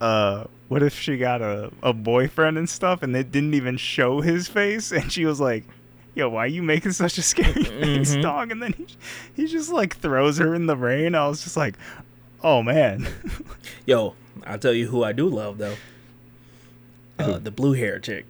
uh, 0.00 0.44
what 0.68 0.82
if 0.82 0.98
she 0.98 1.18
got 1.18 1.42
a, 1.42 1.70
a 1.82 1.92
boyfriend 1.92 2.56
and 2.56 2.68
stuff, 2.68 3.02
and 3.02 3.14
it 3.16 3.30
didn't 3.30 3.54
even 3.54 3.76
show 3.76 4.20
his 4.20 4.48
face, 4.48 4.92
and 4.92 5.12
she 5.12 5.26
was 5.26 5.40
like, 5.40 5.64
"Yo, 6.14 6.28
why 6.30 6.44
are 6.44 6.46
you 6.46 6.62
making 6.62 6.92
such 6.92 7.18
a 7.18 7.22
scary 7.22 7.64
face, 7.64 8.14
Mhm. 8.14 8.22
dog?" 8.22 8.50
And 8.52 8.62
then 8.62 8.72
he 8.72 8.86
he 9.34 9.46
just 9.46 9.70
like 9.70 9.96
throws 9.98 10.38
her 10.38 10.54
in 10.54 10.66
the 10.66 10.76
rain. 10.76 11.14
I 11.14 11.28
was 11.28 11.42
just 11.42 11.56
like, 11.56 11.74
"Oh 12.42 12.62
man." 12.62 13.06
Yo, 13.86 14.14
I'll 14.46 14.58
tell 14.58 14.72
you 14.74 14.88
who 14.88 15.02
I 15.04 15.12
do 15.12 15.28
love 15.28 15.58
though. 15.58 15.76
Uh, 17.18 17.38
the 17.38 17.50
blue 17.50 17.72
hair 17.72 17.98
chick. 17.98 18.24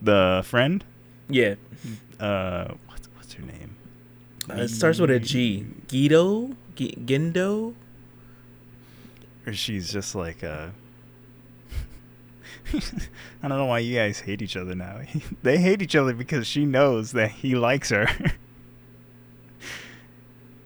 the 0.00 0.42
friend, 0.44 0.84
Yeah, 1.28 1.54
uh, 2.18 2.74
what's 2.88 3.08
what's 3.16 3.32
her 3.34 3.42
name? 3.44 3.76
uh, 4.50 4.54
it 4.62 4.68
starts 4.68 4.98
with 4.98 5.10
a 5.10 5.20
G. 5.20 5.64
Guido, 5.88 6.50
G- 6.74 6.96
Gendo. 7.04 7.74
or 9.46 9.52
she's 9.52 9.92
just 9.92 10.14
like 10.16 10.42
uh 10.42 10.68
I 13.42 13.48
don't 13.48 13.58
know 13.58 13.66
why 13.66 13.80
you 13.80 13.96
guys 13.96 14.20
hate 14.20 14.42
each 14.42 14.56
other 14.56 14.74
now. 14.74 15.00
they 15.42 15.58
hate 15.58 15.82
each 15.82 15.94
other 15.96 16.14
because 16.14 16.46
she 16.46 16.64
knows 16.64 17.12
that 17.12 17.30
he 17.30 17.54
likes 17.54 17.90
her. 17.90 18.08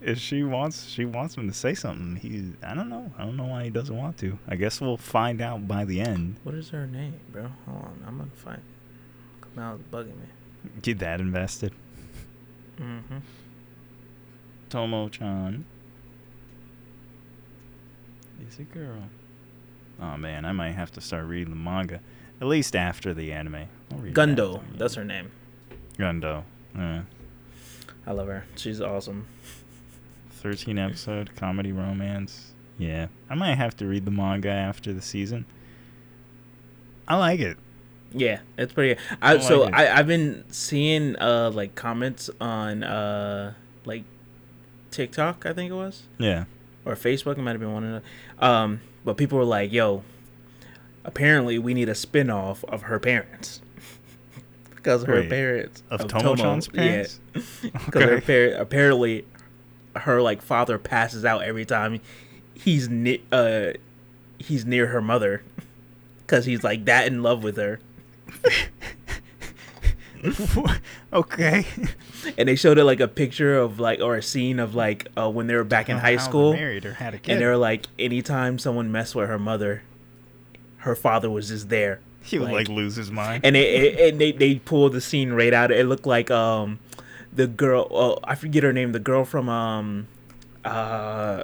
if 0.07 0.19
she 0.19 0.45
wants 0.45 0.87
she 0.87 1.05
wants 1.05 1.37
him 1.37 1.49
to 1.49 1.55
say 1.55 1.75
something, 1.75 2.17
he 2.17 2.53
I 2.63 2.75
don't 2.75 2.89
know. 2.89 3.13
I 3.19 3.25
don't 3.25 3.37
know 3.37 3.47
why 3.47 3.65
he 3.65 3.71
doesn't 3.71 3.97
want 3.97 4.17
to. 4.19 4.39
I 4.49 4.55
guess 4.55 4.81
we'll 4.81 4.97
find 4.97 5.43
out 5.43 5.67
by 5.67 5.85
the 5.85 6.01
end. 6.01 6.37
What 6.45 6.55
is 6.55 6.71
her 6.71 6.87
name, 6.87 7.21
bro? 7.31 7.51
Hold 7.67 7.85
on, 7.85 8.05
I'm 8.07 8.19
gonna 8.19 8.31
find. 8.35 8.63
Come 9.41 9.63
out 9.63 9.91
bugging 9.91 10.19
me. 10.19 10.29
Get 10.81 11.01
that 11.01 11.21
invested. 11.21 11.73
Mm-hmm. 12.79 13.19
Tomo-chan. 14.69 15.65
Is 18.49 18.59
a 18.59 18.63
girl. 18.63 19.03
Oh 20.01 20.17
man, 20.17 20.45
I 20.45 20.53
might 20.53 20.73
have 20.73 20.93
to 20.93 21.01
start 21.01 21.27
reading 21.27 21.51
the 21.51 21.57
manga, 21.59 22.01
at 22.41 22.47
least 22.47 22.77
after 22.77 23.13
the 23.13 23.33
anime. 23.33 23.67
I'll 23.91 23.99
read 23.99 24.11
it 24.11 24.15
Gundo, 24.15 24.59
after, 24.59 24.77
that's 24.77 24.95
her 24.95 25.05
name. 25.05 25.31
Gundo. 25.99 26.45
Yeah. 26.77 27.03
I 28.07 28.13
love 28.13 28.29
her. 28.29 28.45
She's 28.55 28.81
awesome. 28.81 29.27
13 30.47 30.79
episode 30.79 31.35
comedy 31.35 31.73
romance. 31.73 32.53
Yeah. 32.79 33.09
I 33.29 33.35
might 33.35 33.57
have 33.57 33.77
to 33.79 33.87
read 33.87 34.05
the 34.05 34.13
manga 34.13 34.49
after 34.49 34.93
the 34.93 35.03
season. 35.03 35.45
I 37.09 37.17
like 37.17 37.41
it. 37.41 37.57
Yeah, 38.13 38.39
it's 38.57 38.73
pretty. 38.73 39.01
I, 39.21 39.35
I 39.35 39.39
so 39.41 39.63
like. 39.63 39.75
I 39.75 39.99
I've 39.99 40.07
been 40.07 40.45
seeing 40.51 41.17
uh 41.17 41.51
like 41.53 41.75
comments 41.75 42.31
on 42.41 42.85
uh 42.85 43.55
like 43.85 44.05
TikTok 44.93 45.45
I 45.47 45.53
think 45.53 45.73
it 45.73 45.75
was 45.75 46.05
Yeah. 46.19 46.45
or 46.85 46.95
Facebook 46.95 47.39
it 47.39 47.43
might 47.43 47.51
have 47.51 47.61
been 47.61 47.73
one 47.73 47.83
of 47.85 48.03
the 48.39 48.47
um 48.47 48.81
but 49.05 49.17
people 49.17 49.39
were 49.39 49.45
like 49.45 49.73
yo 49.73 50.05
apparently 51.05 51.59
we 51.59 51.75
need 51.75 51.89
a 51.89 51.95
spin 51.97 52.31
off 52.31 52.63
of 52.65 52.83
her 52.83 53.01
parents 53.01 53.61
because 54.77 55.03
her 55.05 55.15
Wait, 55.15 55.29
parents 55.29 55.83
Of, 55.91 56.07
Tomo, 56.07 56.37
Tomo-chan's 56.37 56.69
parents? 56.69 57.19
yeah 57.35 57.71
because 57.85 58.03
her 58.05 58.21
par- 58.21 58.61
apparently 58.61 59.25
her 60.01 60.21
like 60.23 60.43
father 60.43 60.79
passes 60.79 61.25
out 61.25 61.43
every 61.43 61.65
time 61.65 62.01
he's 62.55 62.89
ne- 62.89 63.21
uh 63.33 63.73
he's 64.39 64.65
near 64.65 64.87
her 64.89 65.01
mother 65.01 65.43
because 66.27 66.45
he's 66.45 66.63
like 66.65 66.85
that 66.85 67.07
in 67.07 67.23
love 67.23 67.43
with 67.43 67.57
her 67.57 67.81
okay. 71.13 71.65
and 72.39 72.49
they 72.49 72.57
showed 72.57 72.79
it 72.79 72.85
like 72.85 73.01
a 73.01 73.09
picture 73.09 73.57
of 73.59 73.79
like 73.79 74.01
or 74.01 74.17
a 74.17 74.23
scene 74.23 74.59
of 74.59 74.75
like 74.75 75.07
uh, 75.17 75.31
when 75.31 75.47
they 75.47 75.55
were 75.55 75.65
back 75.65 75.89
in 75.89 75.97
high 75.97 76.17
school 76.17 76.53
married 76.53 76.85
or 76.85 76.95
had 76.95 77.15
a 77.15 77.19
kid. 77.19 77.33
and 77.33 77.41
they 77.41 77.47
were 77.47 77.57
like 77.57 77.87
anytime 77.99 78.59
someone 78.59 78.91
messed 78.91 79.15
with 79.15 79.29
her 79.29 79.39
mother 79.39 79.83
her 80.79 80.95
father 80.97 81.31
was 81.31 81.49
just 81.49 81.69
there 81.69 82.01
he 82.23 82.39
would 82.39 82.47
like- 82.47 82.69
like 82.69 82.69
lose 82.69 82.97
his 82.97 83.11
mind. 83.11 83.45
and 83.45 83.57
it, 83.57 83.85
it 83.99 84.11
and 84.13 84.21
they 84.21 84.33
they 84.33 84.57
pulled 84.57 84.93
the 84.93 85.01
scene 85.01 85.33
right 85.33 85.53
out 85.53 85.71
it 85.71 85.87
looked 85.87 86.07
like 86.07 86.31
um 86.31 86.79
the 87.37 87.47
girl 87.47 87.87
oh 87.91 88.19
i 88.25 88.35
forget 88.35 88.63
her 88.65 88.73
name 88.73 88.93
the 88.93 88.99
girl 88.99 89.25
from 89.25 89.49
um 89.49 90.09
uh 90.65 91.43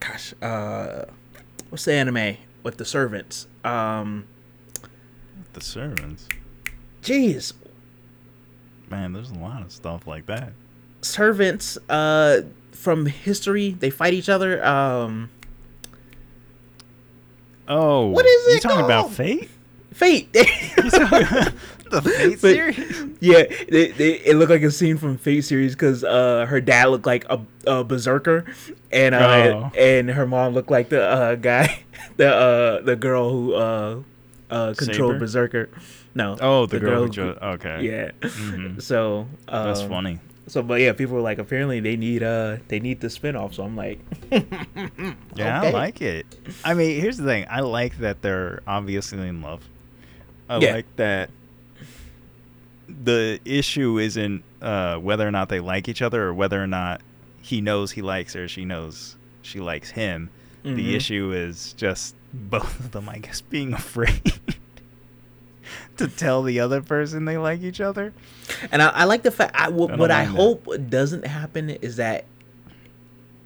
gosh 0.00 0.34
uh 0.42 1.04
what's 1.70 1.84
the 1.86 1.92
anime 1.92 2.36
with 2.62 2.76
the 2.76 2.84
servants 2.84 3.46
um 3.64 4.26
the 5.54 5.60
servants. 5.60 6.28
jeez 7.02 7.52
Man, 8.90 9.14
there's 9.14 9.30
a 9.30 9.34
lot 9.38 9.62
of 9.62 9.72
stuff 9.72 10.06
like 10.06 10.26
that. 10.26 10.52
servants 11.00 11.78
uh 11.88 12.42
from 12.72 13.06
history 13.06 13.70
they 13.70 13.88
fight 13.90 14.12
each 14.14 14.28
other 14.28 14.62
um 14.64 15.30
Oh, 17.68 18.08
What 18.08 18.26
is 18.26 18.48
it? 18.48 18.54
You 18.54 18.60
talking 18.60 18.84
about 18.84 19.02
called? 19.04 19.14
Fate? 19.14 19.50
fate 19.94 20.28
about 20.78 21.52
the 21.92 22.02
Fate 22.02 22.30
But- 22.40 22.40
series? 22.40 23.04
yeah 23.20 23.44
they, 23.70 23.92
they, 23.92 24.12
it 24.20 24.36
looked 24.36 24.50
like 24.50 24.62
a 24.62 24.70
scene 24.70 24.96
from 24.98 25.16
fate 25.18 25.42
series 25.44 25.74
because 25.74 26.02
uh 26.02 26.46
her 26.46 26.60
dad 26.60 26.86
looked 26.86 27.06
like 27.06 27.24
a, 27.30 27.38
a 27.66 27.84
berserker 27.84 28.44
and 28.90 29.14
uh 29.14 29.70
Oh. 29.72 29.78
and 29.78 30.10
her 30.10 30.26
mom 30.26 30.54
looked 30.54 30.70
like 30.70 30.88
the 30.88 31.02
uh 31.02 31.34
guy 31.36 31.84
the 32.16 32.28
uh 32.34 32.80
the 32.82 32.96
girl 32.96 33.30
who 33.30 33.54
uh 33.54 34.00
uh 34.50 34.74
controlled 34.74 35.12
Saber? 35.14 35.18
berserker 35.18 35.68
no 36.14 36.36
Oh, 36.40 36.66
the, 36.66 36.78
The 36.78 36.80
girl. 36.80 36.90
girl 36.90 37.02
who 37.04 37.08
jo- 37.10 37.38
okay. 37.54 37.78
yeah 37.86 38.10
Mhm. 38.20 38.82
so 38.82 39.26
um, 39.48 39.66
That's 39.68 39.82
funny. 39.82 40.18
so 40.48 40.62
but 40.62 40.80
yeah 40.80 40.92
people 40.92 41.14
were 41.14 41.20
like 41.22 41.38
apparently 41.38 41.78
they 41.80 41.96
need 41.96 42.22
uh 42.22 42.56
they 42.68 42.80
need 42.80 43.00
the 43.00 43.08
spin-off 43.10 43.54
so 43.54 43.62
i'm 43.64 43.76
like 43.76 44.00
Yeah, 45.36 45.62
I 45.62 45.70
like 45.70 46.00
it. 46.02 46.26
I 46.64 46.74
mean, 46.74 47.00
here's 47.00 47.16
the 47.16 47.24
thing. 47.24 47.46
I 47.50 47.60
like 47.60 47.98
that 47.98 48.20
they're 48.22 48.60
obviously 48.66 49.26
in 49.28 49.40
love. 49.42 49.62
I 50.48 50.58
Yeah. 50.58 50.74
like 50.74 50.96
that 50.96 51.30
the 53.04 53.40
issue 53.44 53.98
isn't 53.98 54.42
uh, 54.60 54.96
whether 54.96 55.26
or 55.26 55.30
not 55.30 55.48
they 55.48 55.60
like 55.60 55.88
each 55.88 56.02
other 56.02 56.24
or 56.24 56.34
whether 56.34 56.62
or 56.62 56.66
not 56.66 57.00
he 57.40 57.60
knows 57.60 57.92
he 57.92 58.02
likes 58.02 58.34
her, 58.34 58.46
she 58.48 58.64
knows 58.64 59.16
she 59.42 59.60
likes 59.60 59.90
him. 59.90 60.30
Mhm. 60.64 60.76
The 60.76 60.94
issue 60.94 61.32
is 61.32 61.72
just 61.74 62.14
both 62.32 62.78
of 62.78 62.92
them, 62.92 63.08
I 63.08 63.18
guess, 63.18 63.40
being 63.40 63.72
afraid 63.82 64.32
to 65.96 66.06
tell 66.08 66.42
the 66.42 66.60
other 66.60 66.80
person 66.82 67.24
they 67.24 67.36
like 67.38 67.60
each 67.62 67.80
other. 67.80 68.12
And 68.70 68.80
I, 68.82 68.88
I 68.88 69.04
like 69.04 69.22
the 69.22 69.30
fact. 69.30 69.54
I, 69.56 69.68
what 69.68 69.90
I 69.92 69.96
what 69.96 70.10
I 70.10 70.24
that. 70.24 70.30
hope 70.30 70.68
doesn't 70.88 71.26
happen 71.26 71.70
is 71.70 71.96
that 71.96 72.24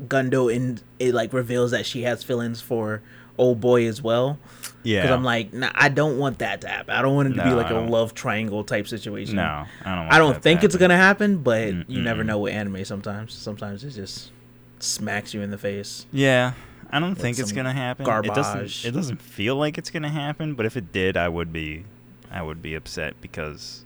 Gundo 0.07 0.53
in 0.55 0.81
it 0.99 1.15
like 1.15 1.33
reveals 1.33 1.71
that 1.71 1.87
she 1.87 2.03
has 2.03 2.23
feelings 2.23 2.61
for 2.61 3.01
old 3.39 3.61
boy 3.61 3.87
as 3.87 4.03
well. 4.03 4.39
Yeah. 4.83 5.03
Because 5.03 5.15
I'm 5.17 5.25
like, 5.25 5.53
nah, 5.53 5.71
I 5.75 5.89
don't 5.89 6.19
want 6.19 6.39
that 6.39 6.61
to 6.61 6.69
happen. 6.69 6.95
I 6.95 7.03
don't 7.03 7.15
want 7.15 7.29
it 7.29 7.35
to 7.35 7.45
be 7.45 7.51
like 7.51 7.71
a 7.71 7.75
love 7.75 8.15
triangle 8.15 8.63
type 8.63 8.87
situation. 8.87 9.37
no, 9.37 9.43
I 9.43 9.67
don't. 9.85 9.97
Want 9.99 10.13
I 10.13 10.19
don't 10.19 10.43
think 10.43 10.63
it's 10.65 10.77
gonna 10.77 10.97
happen, 10.97 11.39
but 11.39 11.91
you 11.91 12.03
never 12.03 12.23
know 12.23 12.39
with 12.39 12.53
anime. 12.53 12.85
Sometimes, 12.85 13.33
sometimes 13.33 13.83
it 13.85 13.91
just 13.91 14.31
smacks 14.79 15.35
you 15.35 15.43
in 15.43 15.51
the 15.51 15.59
face. 15.59 16.07
Yeah, 16.13 16.53
I 16.91 17.01
don't 17.01 17.17
think 17.17 17.39
it's 17.39 17.53
gonna 17.53 17.73
happen. 17.73 18.05
It 18.05 18.07
garbage. 18.07 18.35
doesn't. 18.35 18.85
It 18.89 18.93
doesn't 18.93 19.21
feel 19.21 19.57
like 19.57 19.77
it's 19.77 19.91
gonna 19.91 20.09
happen. 20.09 20.55
But 20.55 20.67
if 20.67 20.77
it 20.77 20.93
did, 20.93 21.17
I 21.17 21.29
would 21.29 21.53
be, 21.53 21.85
I 22.31 22.43
would 22.43 22.63
be 22.63 22.75
upset 22.75 23.21
because, 23.21 23.85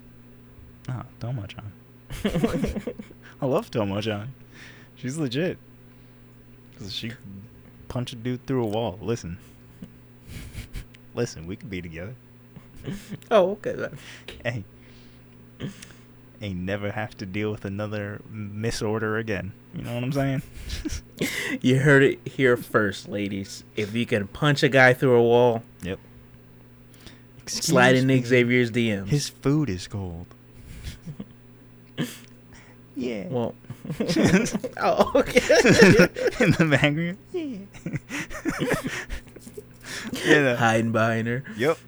oh, 0.88 1.02
Tomo-chan. 1.18 1.72
I 3.40 3.46
love 3.46 3.70
Tomo-chan. 3.70 4.34
She's 4.96 5.16
legit. 5.16 5.56
she 6.90 7.12
punch 7.90 8.14
a 8.14 8.16
dude 8.16 8.46
through 8.46 8.64
a 8.64 8.66
wall. 8.66 8.98
Listen, 9.02 9.36
listen, 11.14 11.46
we 11.46 11.56
could 11.56 11.68
be 11.68 11.82
together. 11.82 12.14
oh, 13.30 13.50
okay. 13.52 13.72
Then. 13.72 13.98
Hey, 14.42 14.64
ain't 16.40 16.60
never 16.60 16.92
have 16.92 17.14
to 17.18 17.26
deal 17.26 17.50
with 17.50 17.66
another 17.66 18.22
misorder 18.30 19.18
again. 19.18 19.52
You 19.74 19.82
know 19.82 19.94
what 19.94 20.04
I'm 20.04 20.12
saying? 20.12 20.42
You 21.60 21.80
heard 21.80 22.02
it 22.02 22.26
here 22.26 22.56
first, 22.56 23.06
ladies. 23.06 23.62
If 23.76 23.94
you 23.94 24.06
can 24.06 24.26
punch 24.28 24.62
a 24.62 24.70
guy 24.70 24.94
through 24.94 25.16
a 25.16 25.22
wall, 25.22 25.62
Yep. 25.82 25.98
slide 27.44 27.90
Excuse 27.96 28.00
in 28.00 28.06
me. 28.06 28.22
Xavier's 28.22 28.70
DMs. 28.70 29.08
His 29.08 29.28
food 29.28 29.68
is 29.68 29.86
cold. 29.86 30.24
Yeah. 33.00 33.28
well, 33.28 33.54
oh, 34.78 35.12
okay. 35.14 35.40
In 36.44 36.50
the 36.52 36.68
background. 36.70 37.16
Yeah. 37.32 37.56
yeah. 40.24 40.56
Hiding 40.56 40.92
behind 40.92 41.26
her. 41.26 41.42
Yep. 41.56 41.78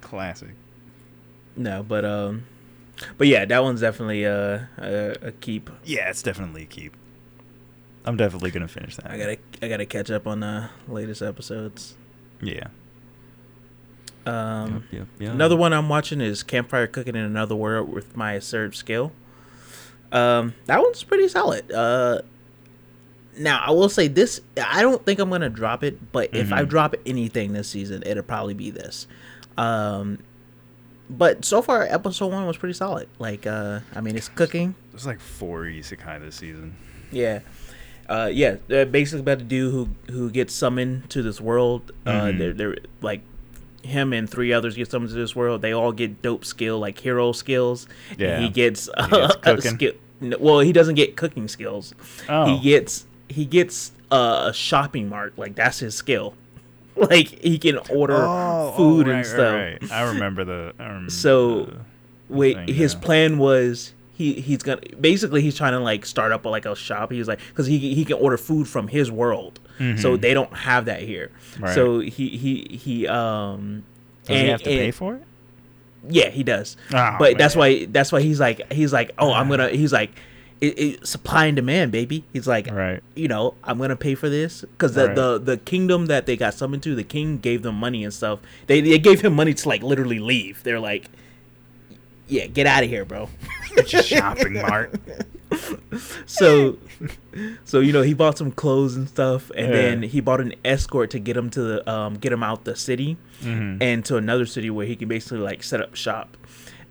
Classic. 0.00 0.50
No, 1.56 1.82
but 1.82 2.04
um, 2.04 2.44
but 3.16 3.26
yeah, 3.26 3.44
that 3.44 3.62
one's 3.64 3.80
definitely 3.80 4.24
uh, 4.24 4.60
a, 4.78 5.16
a 5.22 5.32
keep. 5.32 5.70
Yeah, 5.84 6.08
it's 6.08 6.22
definitely 6.22 6.62
a 6.62 6.66
keep. 6.66 6.94
I'm 8.04 8.16
definitely 8.16 8.52
gonna 8.52 8.68
finish 8.68 8.94
that. 8.96 9.10
I 9.10 9.18
gotta 9.18 9.38
I 9.60 9.68
gotta 9.68 9.86
catch 9.86 10.10
up 10.10 10.26
on 10.28 10.40
the 10.40 10.70
latest 10.86 11.20
episodes. 11.20 11.94
Yeah. 12.40 12.68
Um, 14.24 14.84
yep, 14.92 15.06
yep, 15.18 15.32
another 15.32 15.56
one 15.56 15.72
I'm 15.72 15.88
watching 15.88 16.20
is 16.20 16.42
Campfire 16.42 16.86
Cooking 16.86 17.16
in 17.16 17.24
Another 17.24 17.56
World 17.56 17.88
with 17.88 18.16
my 18.16 18.34
Absurd 18.34 18.76
skill. 18.76 19.10
Um, 20.12 20.54
that 20.66 20.80
one's 20.80 21.02
pretty 21.02 21.28
solid. 21.28 21.70
Uh, 21.70 22.22
now 23.38 23.62
I 23.64 23.70
will 23.70 23.88
say 23.88 24.08
this: 24.08 24.40
I 24.62 24.82
don't 24.82 25.04
think 25.04 25.18
I'm 25.20 25.30
gonna 25.30 25.48
drop 25.50 25.84
it, 25.84 26.12
but 26.12 26.34
if 26.34 26.52
I 26.52 26.62
Mhm. 26.64 26.68
drop 26.68 26.94
anything 27.06 27.52
this 27.52 27.68
season, 27.68 28.02
it'll 28.06 28.22
probably 28.22 28.54
be 28.54 28.70
this. 28.70 29.06
Um, 29.56 30.18
but 31.10 31.44
so 31.44 31.62
far, 31.62 31.82
episode 31.84 32.32
one 32.32 32.46
was 32.46 32.56
pretty 32.56 32.74
solid. 32.74 33.08
Like, 33.18 33.46
uh, 33.46 33.80
I 33.94 34.00
mean, 34.00 34.16
it's 34.16 34.28
cooking. 34.28 34.74
It's 34.94 35.06
like 35.06 35.20
four 35.20 35.64
isekai 35.64 36.20
this 36.20 36.36
season. 36.36 36.76
Yeah. 37.10 37.40
Uh, 38.08 38.30
yeah, 38.32 38.56
they're 38.68 38.86
basically 38.86 39.20
about 39.20 39.40
a 39.42 39.44
dude 39.44 39.72
who 39.72 39.88
who 40.12 40.30
gets 40.30 40.54
summoned 40.54 41.10
to 41.10 41.22
this 41.22 41.40
world. 41.40 41.92
Uh, 42.06 42.10
Mhm. 42.26 42.38
they're, 42.38 42.54
they're 42.54 42.76
like 43.02 43.20
him 43.82 44.12
and 44.12 44.28
three 44.28 44.52
others 44.52 44.74
get 44.76 44.90
summoned 44.90 45.10
to 45.10 45.16
this 45.16 45.34
world. 45.36 45.62
They 45.62 45.72
all 45.72 45.92
get 45.92 46.20
dope 46.22 46.44
skill, 46.44 46.78
like 46.78 46.98
hero 46.98 47.32
skills. 47.32 47.86
Yeah. 48.18 48.40
he 48.40 48.48
gets, 48.48 48.88
uh, 48.96 49.06
gets 49.08 49.34
a 49.36 49.38
cooking. 49.38 49.74
skill. 49.76 49.92
Well, 50.40 50.60
he 50.60 50.72
doesn't 50.72 50.96
get 50.96 51.16
cooking 51.16 51.46
skills. 51.48 51.94
Oh. 52.28 52.46
He 52.56 52.60
gets 52.70 53.06
he 53.28 53.44
gets 53.44 53.92
uh, 54.10 54.46
a 54.50 54.52
shopping 54.52 55.08
mart. 55.08 55.34
Like 55.38 55.54
that's 55.54 55.78
his 55.78 55.94
skill. 55.94 56.34
like 56.96 57.28
he 57.42 57.58
can 57.58 57.78
order 57.90 58.16
Oh, 58.18 58.74
food 58.76 59.06
oh, 59.08 59.12
and 59.12 59.24
stuff. 59.24 59.54
right, 59.54 59.78
right. 59.80 59.92
I 59.92 60.12
remember 60.12 60.44
the. 60.44 60.72
I 60.78 60.86
remember 60.86 61.10
So, 61.10 61.64
the- 61.66 61.76
Wait, 62.28 62.56
thing, 62.56 62.74
his 62.74 62.94
yeah. 62.94 63.00
plan 63.00 63.38
was 63.38 63.92
he 64.18 64.34
he's 64.40 64.62
gonna 64.62 64.80
basically 65.00 65.40
he's 65.40 65.56
trying 65.56 65.72
to 65.72 65.78
like 65.80 66.04
start 66.04 66.32
up 66.32 66.44
like 66.44 66.66
a 66.66 66.74
shop. 66.76 67.12
He's 67.12 67.28
like 67.28 67.38
because 67.48 67.66
he 67.66 67.94
he 67.94 68.04
can 68.04 68.16
order 68.16 68.36
food 68.36 68.66
from 68.68 68.88
his 68.88 69.10
world, 69.10 69.60
so 69.78 69.84
Mhm. 69.84 70.20
they 70.20 70.34
don't 70.34 70.52
have 70.52 70.84
that 70.86 71.00
here. 71.02 71.30
Right. 71.58 71.74
So 71.74 72.00
he 72.00 72.28
he 72.36 72.76
he 72.76 73.06
um. 73.06 73.84
Does 74.24 74.40
he 74.42 74.48
have 74.48 74.62
to 74.62 74.70
and- 74.70 74.78
pay 74.80 74.90
for 74.90 75.14
it? 75.14 75.22
Yeah, 76.08 76.28
he 76.30 76.42
does. 76.42 76.76
Oh, 76.92 77.16
but 77.18 77.38
that's 77.38 77.56
why 77.56 77.86
that's 77.86 78.12
why 78.12 78.20
he's 78.20 78.38
like 78.40 78.72
he's 78.72 78.92
like 78.92 79.12
oh 79.18 79.32
I'm 79.32 79.48
gonna 79.48 79.68
he's 79.70 79.92
like 79.92 80.10
it, 80.60 80.78
it, 80.78 81.06
supply 81.06 81.46
and 81.46 81.56
demand 81.56 81.92
baby. 81.92 82.24
He's 82.32 82.46
like 82.46 82.68
Right. 82.70 83.00
you 83.14 83.28
know 83.28 83.54
I'm 83.64 83.78
gonna 83.78 83.96
pay 83.96 84.14
for 84.14 84.28
this 84.28 84.62
because 84.62 84.94
the, 84.94 85.06
Right. 85.06 85.14
the 85.16 85.38
the 85.38 85.56
kingdom 85.58 86.06
that 86.06 86.26
they 86.26 86.36
got 86.36 86.54
summoned 86.54 86.82
to 86.84 86.94
the 86.94 87.04
king 87.04 87.38
gave 87.38 87.62
them 87.62 87.74
money 87.76 88.04
and 88.04 88.12
stuff. 88.12 88.38
They 88.66 88.80
they 88.80 88.98
gave 88.98 89.20
him 89.22 89.34
money 89.34 89.54
to 89.54 89.68
like 89.68 89.82
literally 89.82 90.18
leave. 90.18 90.62
They're 90.64 90.80
like. 90.80 91.08
Yeah, 92.28 92.46
get 92.46 92.66
out 92.66 92.84
of 92.84 92.90
here, 92.90 93.04
bro. 93.04 93.28
It's 93.72 93.92
a 93.94 94.02
shopping 94.02 94.54
mart. 94.54 94.94
so 96.26 96.76
so 97.64 97.80
you 97.80 97.92
know 97.92 98.02
he 98.02 98.12
bought 98.12 98.36
some 98.36 98.50
clothes 98.52 98.96
and 98.96 99.08
stuff 99.08 99.50
and 99.56 99.68
Yeah. 99.68 99.72
then 99.72 100.02
he 100.02 100.20
bought 100.20 100.40
an 100.40 100.54
escort 100.64 101.10
to 101.10 101.18
get 101.18 101.36
him 101.36 101.48
to 101.50 101.62
the 101.62 101.90
um 101.90 102.14
get 102.14 102.32
him 102.32 102.42
out 102.42 102.64
the 102.64 102.76
city 102.76 103.16
Mhm. 103.42 103.78
and 103.80 104.04
to 104.06 104.16
another 104.16 104.44
city 104.46 104.68
where 104.70 104.84
he 104.86 104.94
can 104.96 105.08
basically 105.08 105.38
like 105.38 105.62
set 105.62 105.80
up 105.80 105.94
shop 105.94 106.36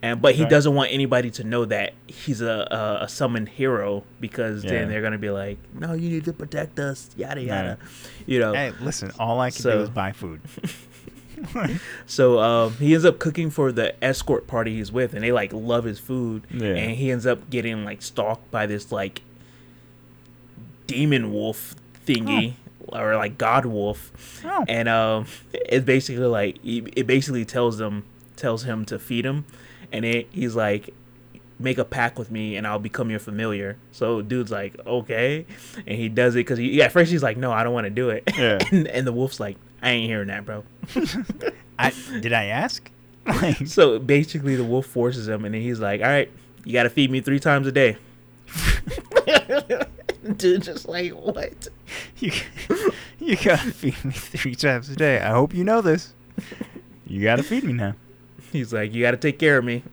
and 0.01 0.21
but 0.21 0.35
he 0.35 0.41
Okay. 0.43 0.49
doesn't 0.49 0.73
want 0.73 0.91
anybody 0.91 1.29
to 1.31 1.43
know 1.43 1.65
that 1.65 1.93
he's 2.07 2.41
a 2.41 2.67
a, 2.71 3.03
a 3.05 3.07
summoned 3.09 3.49
hero 3.49 4.03
because 4.19 4.63
Yeah. 4.63 4.71
then 4.71 4.89
they're 4.89 5.01
gonna 5.03 5.17
be 5.19 5.29
like 5.29 5.57
no 5.77 5.93
you 5.93 6.09
need 6.09 6.25
to 6.25 6.33
protect 6.33 6.79
us 6.79 7.09
yada 7.15 7.41
Yeah. 7.41 7.55
yada 7.61 7.77
you 8.25 8.39
know 8.39 8.53
Hey, 8.53 8.71
listen. 8.81 9.11
All 9.19 9.39
I 9.39 9.51
can 9.51 9.61
So- 9.61 9.77
do 9.77 9.83
is 9.83 9.89
buy 9.89 10.13
food. 10.13 10.41
So 12.05 12.39
um, 12.39 12.73
he 12.75 12.93
ends 12.93 13.05
up 13.05 13.19
cooking 13.19 13.49
for 13.49 13.71
the 13.71 14.01
escort 14.03 14.47
party 14.47 14.75
he's 14.75 14.91
with, 14.91 15.13
and 15.13 15.23
they 15.23 15.31
like 15.31 15.51
love 15.53 15.83
his 15.83 15.99
food. 15.99 16.43
Yeah. 16.51 16.75
And 16.75 16.91
he 16.91 17.11
ends 17.11 17.25
up 17.25 17.49
getting 17.49 17.83
like 17.85 18.01
stalked 18.01 18.49
by 18.51 18.65
this 18.65 18.91
like 18.91 19.21
demon 20.87 21.31
wolf 21.33 21.75
thingy 22.05 22.53
or 22.87 23.15
like 23.17 23.37
god 23.37 23.65
wolf, 23.65 24.41
Oh. 24.45 24.63
and 24.67 24.87
um, 24.87 25.25
it's 25.53 25.85
basically 25.85 26.25
like 26.25 26.57
it 26.63 27.05
basically 27.05 27.43
tells 27.45 27.77
them 27.77 28.03
tells 28.35 28.63
him 28.63 28.85
to 28.85 28.97
feed 28.97 29.25
him, 29.25 29.45
and 29.91 30.05
it, 30.05 30.27
he's 30.31 30.55
like. 30.55 30.93
Make 31.59 31.79
a 31.79 31.85
pact 31.85 32.19
with 32.19 32.29
me, 32.29 32.55
and 32.55 32.67
I'll 32.67 32.77
become 32.77 33.09
your 33.09 33.17
familiar. 33.19 33.77
So, 33.91 34.21
dude's 34.21 34.51
like, 34.51 34.75
okay, 34.85 35.47
and 35.87 35.97
he 35.97 36.07
does 36.07 36.35
it 36.35 36.41
because 36.41 36.59
he. 36.59 36.69
Yeah, 36.73 36.85
at 36.85 36.91
first 36.91 37.09
he's 37.09 37.23
like, 37.23 37.35
no, 37.35 37.51
I 37.51 37.63
don't 37.63 37.73
want 37.73 37.85
to 37.85 37.89
do 37.89 38.11
it. 38.11 38.25
Yeah. 38.37 38.59
and, 38.71 38.87
and 38.87 39.07
the 39.07 39.11
wolf's 39.11 39.39
like, 39.39 39.57
I 39.81 39.91
ain't 39.91 40.09
hearing 40.09 40.27
that, 40.27 40.45
bro. 40.45 40.63
I 41.79 41.93
did 42.21 42.33
I 42.33 42.45
ask? 42.45 42.89
So 43.65 43.99
basically, 43.99 44.55
the 44.55 44.63
wolf 44.63 44.85
forces 44.85 45.27
him, 45.27 45.43
and 45.43 45.53
then 45.53 45.61
he's 45.61 45.81
like, 45.81 45.99
"All 46.01 46.07
right, 46.07 46.31
you 46.63 46.71
got 46.71 46.83
to 46.83 46.89
feed 46.89 47.11
me 47.11 47.19
three 47.19 47.41
times 47.41 47.67
a 47.67 47.71
day." 47.73 47.97
Dude, 50.37 50.63
just 50.63 50.87
like 50.87 51.11
what? 51.11 51.67
you 52.19 52.31
you 53.19 53.35
gotta 53.35 53.71
feed 53.71 54.03
me 54.05 54.11
three 54.11 54.55
times 54.55 54.89
a 54.89 54.95
day. 54.95 55.19
I 55.19 55.31
hope 55.31 55.53
you 55.53 55.63
know 55.63 55.81
this. 55.81 56.13
You 57.05 57.21
gotta 57.21 57.43
feed 57.43 57.63
me 57.63 57.73
now. 57.73 57.95
He's 58.51 58.73
like, 58.73 58.93
"You 58.93 59.03
got 59.03 59.11
to 59.11 59.17
take 59.17 59.39
care 59.39 59.57
of 59.57 59.65
me." 59.65 59.83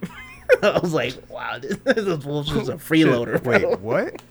I 0.62 0.78
was 0.78 0.92
like, 0.92 1.14
"Wow, 1.28 1.58
this, 1.58 1.76
this 1.78 2.24
wolf's 2.24 2.50
just 2.50 2.68
a 2.68 2.74
freeloader." 2.74 3.42
bro." 3.42 3.52
Wait, 3.52 3.80
what? 3.80 4.22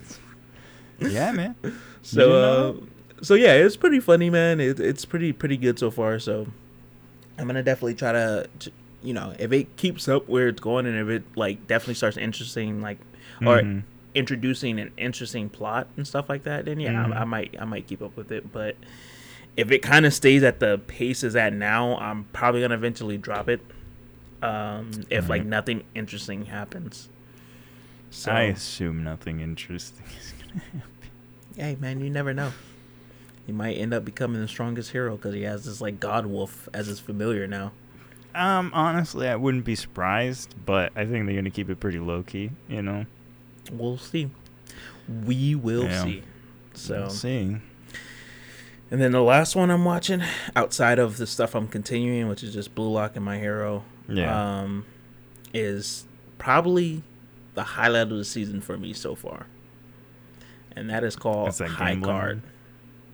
Yeah, 0.99 1.31
man. 1.31 1.55
So, 2.01 2.31
uh, 2.79 2.85
so 3.23 3.33
yeah, 3.33 3.53
it's 3.55 3.75
pretty 3.75 3.99
funny, 3.99 4.29
man. 4.29 4.59
It, 4.59 4.79
it's 4.79 5.05
pretty 5.05 5.33
pretty 5.33 5.57
good 5.57 5.79
so 5.79 5.89
far. 5.89 6.19
So, 6.19 6.45
I'm 7.39 7.47
gonna 7.47 7.63
definitely 7.63 7.95
try 7.95 8.11
to, 8.11 8.47
to, 8.59 8.71
you 9.01 9.13
know, 9.13 9.33
if 9.39 9.51
it 9.51 9.75
keeps 9.77 10.07
up 10.07 10.29
where 10.29 10.47
it's 10.49 10.61
going, 10.61 10.85
and 10.85 10.95
if 10.97 11.07
it 11.09 11.23
like 11.35 11.65
definitely 11.67 11.95
starts 11.95 12.17
interesting, 12.17 12.81
like, 12.81 12.99
or 13.41 13.61
Mhm. 13.61 13.83
introducing 14.13 14.79
an 14.79 14.91
interesting 14.95 15.49
plot 15.49 15.87
and 15.97 16.07
stuff 16.07 16.29
like 16.29 16.43
that, 16.43 16.65
then 16.65 16.79
yeah, 16.79 16.91
Mhm. 16.93 17.15
I, 17.15 17.21
I 17.21 17.23
might 17.23 17.55
I 17.59 17.65
might 17.65 17.87
keep 17.87 18.01
up 18.03 18.15
with 18.15 18.31
it. 18.31 18.51
But 18.53 18.75
if 19.57 19.71
it 19.71 19.79
kind 19.79 20.05
of 20.05 20.13
stays 20.13 20.43
at 20.43 20.59
the 20.59 20.79
pace 20.87 21.23
it's 21.23 21.35
at 21.35 21.53
now, 21.53 21.97
I'm 21.97 22.25
probably 22.33 22.61
gonna 22.61 22.75
eventually 22.75 23.17
drop 23.17 23.49
it. 23.49 23.61
Um, 24.41 24.91
if 25.09 25.29
like 25.29 25.45
nothing 25.45 25.83
interesting 25.95 26.45
happens. 26.45 27.07
So, 28.11 28.31
I 28.31 28.41
assume 28.43 29.03
nothing 29.03 29.39
interesting 29.39 30.05
is 30.19 30.33
gonna 30.33 30.59
happen. 30.65 30.81
hey 31.55 31.77
man, 31.79 31.99
you 32.01 32.09
never 32.09 32.33
know. 32.33 32.51
He 33.45 33.51
might 33.51 33.73
end 33.73 33.93
up 33.93 34.05
becoming 34.05 34.41
the 34.41 34.47
strongest 34.47 34.91
hero 34.91 35.17
because 35.17 35.33
he 35.33 35.41
has 35.43 35.65
this 35.65 35.81
like 35.81 35.99
god 35.99 36.25
wolf 36.25 36.69
as 36.73 36.87
his 36.87 36.99
familiar 36.99 37.45
now. 37.47 37.71
Um, 38.35 38.71
honestly, 38.73 39.27
I 39.27 39.35
wouldn't 39.35 39.65
be 39.65 39.75
surprised, 39.75 40.55
but 40.65 40.91
I 40.95 41.05
think 41.05 41.25
they're 41.25 41.35
gonna 41.35 41.49
keep 41.51 41.69
it 41.69 41.79
pretty 41.79 41.99
low 41.99 42.23
key. 42.23 42.51
You 42.67 42.81
know, 42.81 43.05
We'll 43.71 43.97
see. 43.97 44.29
We 45.25 45.55
will 45.55 45.83
Yeah. 45.85 46.03
see. 46.03 46.23
So 46.73 46.95
we'll 47.01 47.09
see. 47.09 47.57
And 48.91 49.01
then 49.01 49.11
the 49.11 49.21
last 49.21 49.55
one 49.55 49.69
I'm 49.71 49.85
watching, 49.85 50.21
outside 50.55 50.99
of 50.99 51.17
the 51.17 51.25
stuff 51.27 51.55
I'm 51.55 51.67
continuing, 51.67 52.27
which 52.27 52.43
is 52.43 52.53
just 52.53 52.75
Blue 52.75 52.91
Lock 52.91 53.15
and 53.15 53.25
My 53.25 53.37
Hero, 53.39 53.83
Yeah. 54.07 54.61
um, 54.61 54.85
is 55.53 56.05
probably 56.37 57.03
the 57.55 57.63
highlight 57.63 58.11
of 58.11 58.17
the 58.17 58.25
season 58.25 58.61
for 58.61 58.77
me 58.77 58.93
so 58.93 59.15
far. 59.15 59.47
And 60.75 60.89
that 60.89 61.03
is 61.03 61.15
called 61.15 61.57
High? 61.57 61.95
Card. 61.99 62.41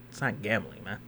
It's 0.09 0.21
not 0.21 0.41
gambling, 0.41 0.83
man. 0.83 0.99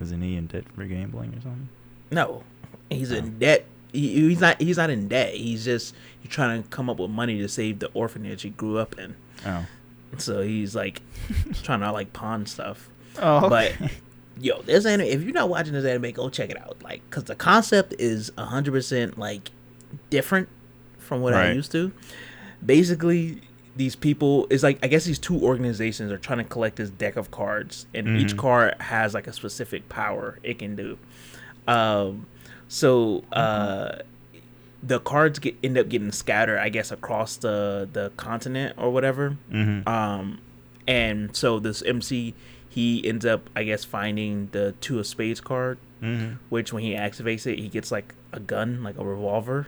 Isn't 0.00 0.20
he 0.20 0.36
in 0.36 0.46
debt 0.46 0.64
for 0.74 0.84
gambling 0.84 1.30
or 1.30 1.40
something? 1.40 1.68
No, 2.10 2.42
he's 2.90 3.12
Oh. 3.12 3.16
in 3.16 3.38
debt. 3.38 3.64
He, 3.92 4.28
he's 4.28 4.40
not. 4.40 4.60
He's 4.60 4.76
not 4.76 4.90
in 4.90 5.08
debt. 5.08 5.34
He's 5.34 5.64
just 5.64 5.94
he's 6.20 6.30
trying 6.30 6.62
to 6.62 6.68
come 6.68 6.90
up 6.90 6.98
with 6.98 7.10
money 7.10 7.38
to 7.38 7.48
save 7.48 7.78
the 7.78 7.88
orphanage 7.94 8.42
he 8.42 8.50
grew 8.50 8.78
up 8.78 8.98
in. 8.98 9.16
Oh. 9.46 9.66
So 10.18 10.42
he's 10.42 10.74
like 10.74 11.00
trying 11.62 11.80
to 11.80 11.92
like 11.92 12.12
pawn 12.12 12.44
stuff. 12.46 12.90
Oh. 13.18 13.48
But 13.48 13.74
yo, 14.38 14.60
this 14.62 14.84
anime. 14.84 15.06
If 15.06 15.22
you're 15.22 15.32
not 15.32 15.48
watching 15.48 15.72
this 15.72 15.84
anime, 15.86 16.10
go 16.12 16.28
check 16.28 16.50
it 16.50 16.60
out. 16.60 16.82
Like, 16.82 17.08
cause 17.10 17.24
the 17.24 17.34
concept 17.34 17.94
is 17.98 18.30
hundred 18.36 18.72
percent 18.72 19.18
like 19.18 19.50
different 20.10 20.48
from 20.98 21.22
what 21.22 21.32
I 21.32 21.52
used 21.52 21.72
to. 21.72 21.92
Basically, 22.64 23.40
these 23.76 23.94
people 23.94 24.46
is 24.50 24.62
like 24.62 24.78
I 24.82 24.88
guess 24.88 25.04
these 25.04 25.18
two 25.18 25.38
organizations 25.42 26.10
are 26.10 26.18
trying 26.18 26.38
to 26.38 26.44
collect 26.44 26.76
this 26.76 26.90
deck 26.90 27.16
of 27.16 27.30
cards, 27.30 27.86
and 27.94 28.08
each 28.16 28.34
Mhm. 28.34 28.38
card 28.38 28.74
has 28.80 29.12
like 29.14 29.26
a 29.26 29.32
specific 29.32 29.88
power 29.88 30.38
it 30.42 30.58
can 30.58 30.74
do. 30.76 30.98
Um, 31.68 32.26
so 32.68 33.22
uh, 33.32 33.98
the 34.82 35.00
cards 35.00 35.38
get 35.38 35.56
end 35.62 35.76
up 35.78 35.88
getting 35.88 36.12
scattered, 36.12 36.58
I 36.58 36.68
guess, 36.68 36.90
across 36.90 37.36
the 37.36 37.88
the 37.92 38.12
continent 38.16 38.74
or 38.78 38.90
whatever. 38.90 39.36
hmm 39.50 39.80
Um, 39.86 40.38
and 40.86 41.34
so 41.36 41.58
this 41.58 41.82
MC 41.82 42.34
he 42.68 43.06
ends 43.06 43.24
up, 43.24 43.48
I 43.56 43.64
guess, 43.64 43.84
finding 43.84 44.48
the 44.52 44.74
two 44.80 44.98
of 44.98 45.06
spades 45.06 45.40
card, 45.40 45.78
hmm 46.00 46.34
which 46.50 46.72
when 46.72 46.82
he 46.82 46.92
activates 46.92 47.46
it, 47.46 47.58
he 47.58 47.68
gets 47.68 47.90
like 47.90 48.14
a 48.32 48.40
gun, 48.40 48.82
like 48.82 48.98
a 48.98 49.04
revolver. 49.04 49.66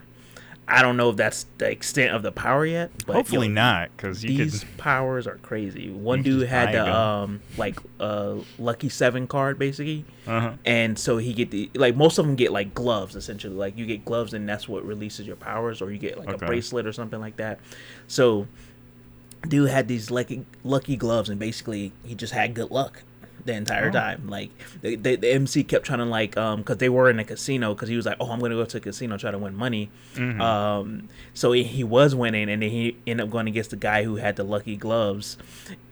I 0.70 0.83
don't 0.83 0.98
know 0.98 1.09
if 1.09 1.16
that's 1.16 1.46
the 1.57 1.70
extent 1.70 2.14
of 2.14 2.22
the 2.22 2.31
power 2.31 2.66
yet, 2.66 2.90
but 3.07 3.16
Hopefully 3.16 3.46
yo, 3.46 3.54
not, 3.54 3.88
because 3.96 4.20
These 4.20 4.61
could. 4.64 4.76
powers 4.76 5.26
are 5.26 5.38
crazy. 5.38 5.88
One 5.88 6.22
dude 6.22 6.46
had 6.46 6.74
the 6.74 6.92
um 6.94 7.40
like 7.57 7.78
uh 7.98 8.35
lucky 8.59 8.90
seven 8.90 9.26
card 9.26 9.59
basically, 9.59 10.04
Uh-huh. 10.26 10.52
and 10.66 10.98
so 10.98 11.16
he 11.16 11.33
get 11.33 11.50
the 11.50 11.70
like 11.74 11.96
most 11.96 12.18
of 12.18 12.26
them 12.26 12.37
get 12.37 12.53
like 12.53 12.74
gloves 12.74 13.16
essentially. 13.16 13.55
Like 13.55 13.78
you 13.78 13.86
get 13.86 14.05
gloves 14.05 14.34
and 14.34 14.47
that's 14.47 14.68
what 14.68 14.84
releases 14.84 15.26
your 15.26 15.36
powers, 15.36 15.80
or 15.80 15.90
you 15.90 15.99
get 15.99 16.18
like 16.18 16.28
Okay. 16.28 16.45
a 16.45 16.47
bracelet 16.47 16.86
or 16.86 16.93
something 16.93 17.18
like 17.18 17.38
that. 17.38 17.61
So, 18.07 18.47
dude 19.49 19.70
had 19.70 19.88
these 19.88 20.11
lucky 20.11 20.45
lucky 20.64 20.97
gloves, 20.97 21.30
and 21.30 21.38
basically 21.40 21.93
he 22.05 22.14
just 22.14 22.34
had 22.34 22.53
good 22.53 22.70
luck 22.70 23.03
the 23.45 23.53
entire 23.55 23.89
Oh. 23.89 23.93
time. 23.93 24.28
Like 24.28 24.51
the, 24.82 24.97
the, 24.97 25.16
the 25.16 25.30
MC 25.32 25.64
kept 25.64 25.86
trying 25.86 25.99
to 26.01 26.05
like 26.05 26.36
um 26.36 26.61
because 26.61 26.78
they 26.78 26.89
were 26.89 27.09
in 27.11 27.18
a 27.18 27.24
casino 27.24 27.74
because 27.74 27.89
he 27.89 27.97
was 27.97 28.07
like, 28.07 28.16
oh, 28.20 28.30
I'm 28.30 28.41
gonna 28.41 28.55
go 28.55 28.64
to 28.64 28.76
a 28.76 28.80
casino 28.80 29.16
try 29.16 29.30
to 29.30 29.39
win 29.39 29.55
money. 29.57 29.91
Mhm. 30.14 30.41
Um, 30.41 31.09
so 31.34 31.53
he, 31.53 31.62
he 31.64 31.84
was 31.84 32.14
winning, 32.14 32.49
and 32.51 32.62
then 32.62 32.70
he 32.70 32.97
ended 33.07 33.24
up 33.26 33.30
going 33.30 33.47
against 33.49 33.70
the 33.70 33.76
guy 33.76 34.05
who 34.05 34.16
had 34.16 34.36
the 34.36 34.45
lucky 34.45 34.76
gloves, 34.76 35.36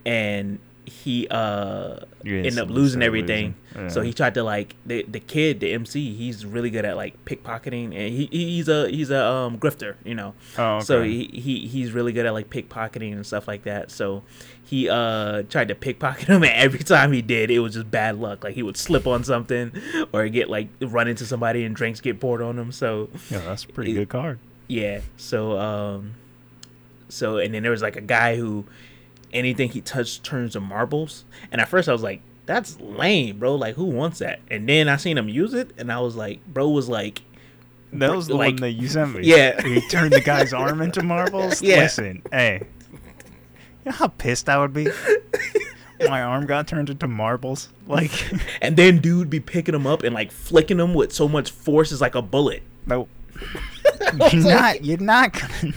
and 0.05 0.59
he 0.87 1.27
uh 1.29 2.01
ended 2.25 2.59
up 2.59 2.71
losing 2.71 3.03
everything. 3.03 3.55
losing. 3.75 3.91
So 3.91 4.01
he 4.03 4.13
tried 4.13 4.35
to 4.35 4.43
like 4.43 4.75
the 4.87 5.03
the 5.09 5.21
kid, 5.21 5.61
the 5.61 5.73
MC. 5.73 6.15
He's 6.15 6.47
really 6.47 6.71
good 6.71 6.85
at 6.85 6.97
like 6.97 7.23
pickpocketing, 7.25 7.87
and 7.87 8.15
he 8.15 8.27
he's 8.31 8.69
a 8.69 8.89
he's 8.89 9.11
a 9.11 9.23
um 9.25 9.59
grifter, 9.59 9.97
you 10.05 10.15
know. 10.15 10.35
Oh, 10.57 10.77
okay. 10.77 10.85
So 10.85 11.03
he, 11.03 11.27
he 11.27 11.67
he's 11.67 11.93
really 11.93 12.13
good 12.13 12.25
at 12.27 12.33
like 12.33 12.49
pickpocketing 12.51 13.13
and 13.13 13.27
stuff 13.27 13.47
like 13.49 13.65
that. 13.65 13.91
So 13.91 14.23
he 14.65 14.89
uh 14.89 15.43
tried 15.51 15.69
to 15.69 15.75
pickpocket 15.75 16.29
him, 16.29 16.43
and 16.43 16.53
every 16.53 16.79
time 16.81 17.13
he 17.13 17.21
did, 17.23 17.51
it 17.51 17.59
was 17.59 17.75
just 17.75 17.91
bad 17.91 18.19
luck. 18.19 18.45
Like 18.45 18.55
he 18.55 18.63
would 18.63 18.77
slip 18.77 19.07
on 19.07 19.25
something, 19.25 19.73
or 20.13 20.27
get 20.29 20.49
like 20.49 20.69
run 20.81 21.09
into 21.09 21.27
somebody, 21.27 21.65
and 21.65 21.75
drinks 21.77 22.01
get 22.01 22.21
poured 22.21 22.41
on 22.41 22.59
him. 22.59 22.73
So 22.73 23.11
yeah, 23.31 23.39
that's 23.41 23.65
a 23.65 23.69
pretty 23.69 23.91
it- 23.91 23.95
good 23.95 24.09
card. 24.09 24.39
yeah. 24.69 25.01
So 25.19 25.59
um 25.59 26.15
so 27.09 27.39
and 27.39 27.55
then 27.55 27.63
there 27.63 27.71
was 27.71 27.83
like 27.83 27.97
a 27.97 28.01
guy 28.01 28.37
who 28.37 28.65
anything 29.33 29.71
he 29.71 29.81
touched 29.81 30.25
turns 30.25 30.53
to 30.53 30.61
marbles. 30.61 31.25
And 31.53 31.61
at 31.61 31.69
first 31.69 31.89
I 31.89 31.93
was 31.93 32.03
like, 32.03 32.21
that's 32.47 32.79
lame, 32.81 33.39
bro. 33.39 33.55
Like, 33.57 33.75
who 33.75 33.85
wants 33.87 34.21
that? 34.21 34.41
And 34.51 34.69
then 34.69 34.89
I 34.89 34.97
seen 34.97 35.19
him 35.19 35.29
use 35.29 35.53
it, 35.55 35.71
and 35.79 35.91
I 35.91 35.99
was 36.01 36.15
like, 36.17 36.45
bro 36.47 36.69
was 36.69 36.89
like, 36.89 37.23
That 37.93 38.15
was 38.15 38.29
the 38.29 38.37
like- 38.37 38.53
one 38.53 38.57
that 38.57 38.73
you 38.73 38.89
sent 38.89 39.15
me. 39.17 39.23
Yeah. 39.25 39.61
He 39.63 39.81
turned 39.89 40.13
the 40.13 40.21
guy's 40.21 40.53
arm 40.53 40.81
into 40.81 41.03
marbles. 41.03 41.61
Yeah. 41.67 41.81
Listen, 41.81 42.23
hey. 42.31 42.63
You 42.93 42.99
know 43.87 43.93
how 43.93 44.09
pissed 44.09 44.49
I 44.49 44.59
would 44.59 44.73
be? 44.73 44.89
My 46.09 46.23
arm 46.23 46.47
got 46.47 46.69
turned 46.69 46.91
into 46.91 47.09
marbles. 47.09 47.69
Like, 47.87 48.11
and 48.63 48.77
then 48.77 48.99
dude 48.99 49.31
be 49.31 49.41
picking 49.41 49.75
him 49.75 49.87
up 49.87 50.03
and 50.03 50.15
like 50.15 50.31
flicking 50.31 50.79
him 50.79 50.93
with 50.95 51.13
so 51.13 51.27
much 51.29 51.51
force 51.51 51.91
is 51.91 52.01
like 52.01 52.15
a 52.15 52.23
bullet. 52.23 52.63
nope. 52.87 53.09
You're 54.33 54.43
not. 54.45 54.85
You're 54.85 54.99
not 54.99 55.33
gonna. 55.33 55.73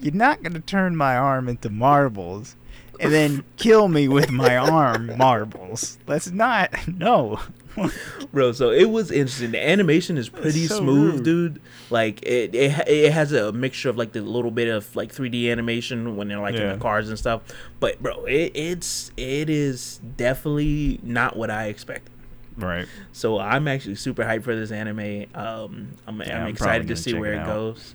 You're 0.00 0.14
not 0.14 0.42
gonna 0.42 0.60
turn 0.60 0.96
my 0.96 1.16
arm 1.16 1.48
into 1.48 1.68
marbles, 1.70 2.56
and 3.00 3.12
then 3.12 3.44
kill 3.56 3.88
me 3.88 4.08
with 4.08 4.30
my 4.30 4.56
arm 4.56 5.16
marbles. 5.16 5.98
That's 6.06 6.30
not. 6.30 6.72
No. 6.88 7.40
bro. 8.32 8.52
So 8.52 8.70
it 8.70 8.90
was 8.90 9.10
interesting. 9.10 9.52
The 9.52 9.64
animation 9.66 10.18
is 10.18 10.28
pretty 10.28 10.66
so 10.66 10.78
smooth, 10.78 11.14
rude. 11.14 11.24
dude. 11.24 11.62
Like 11.88 12.22
it, 12.22 12.54
it, 12.54 12.88
it 12.88 13.12
has 13.12 13.32
a 13.32 13.52
mixture 13.52 13.88
of 13.88 13.96
like 13.96 14.12
the 14.12 14.20
little 14.22 14.50
bit 14.50 14.68
of 14.68 14.94
like 14.96 15.12
3D 15.14 15.50
animation 15.50 16.16
when 16.16 16.28
they're 16.28 16.40
like 16.40 16.54
in 16.54 16.68
the 16.68 16.78
cars 16.78 17.08
and 17.08 17.18
stuff. 17.18 17.42
But 17.78 18.02
bro, 18.02 18.24
it, 18.24 18.52
it's 18.54 19.12
it 19.16 19.48
is 19.50 20.00
definitely 20.16 21.00
not 21.02 21.36
what 21.36 21.50
I 21.50 21.66
expected. 21.66 22.12
Right. 22.56 22.86
So 23.12 23.38
I'm 23.38 23.68
actually 23.68 23.94
super 23.94 24.22
hyped 24.24 24.42
for 24.42 24.54
this 24.54 24.70
anime. 24.72 25.26
Um, 25.34 25.92
I'm, 26.06 26.20
Yeah, 26.20 26.38
I'm 26.38 26.42
I'm 26.44 26.48
excited 26.48 26.88
to 26.88 26.96
see 26.96 27.14
where 27.14 27.32
it 27.32 27.36
it 27.36 27.40
out. 27.40 27.46
goes. 27.46 27.94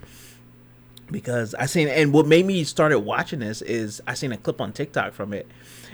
Because 1.12 1.54
I 1.54 1.68
seen 1.68 1.88
and 1.88 2.12
what 2.12 2.26
made 2.26 2.46
me 2.46 2.64
started 2.64 3.00
watching 3.00 3.40
this 3.40 3.62
is 3.62 4.02
I 4.08 4.16
seen 4.16 4.32
a 4.32 4.38
clip 4.38 4.60
on 4.60 4.74
TikTok 4.74 5.14
from 5.14 5.34
it, 5.34 5.48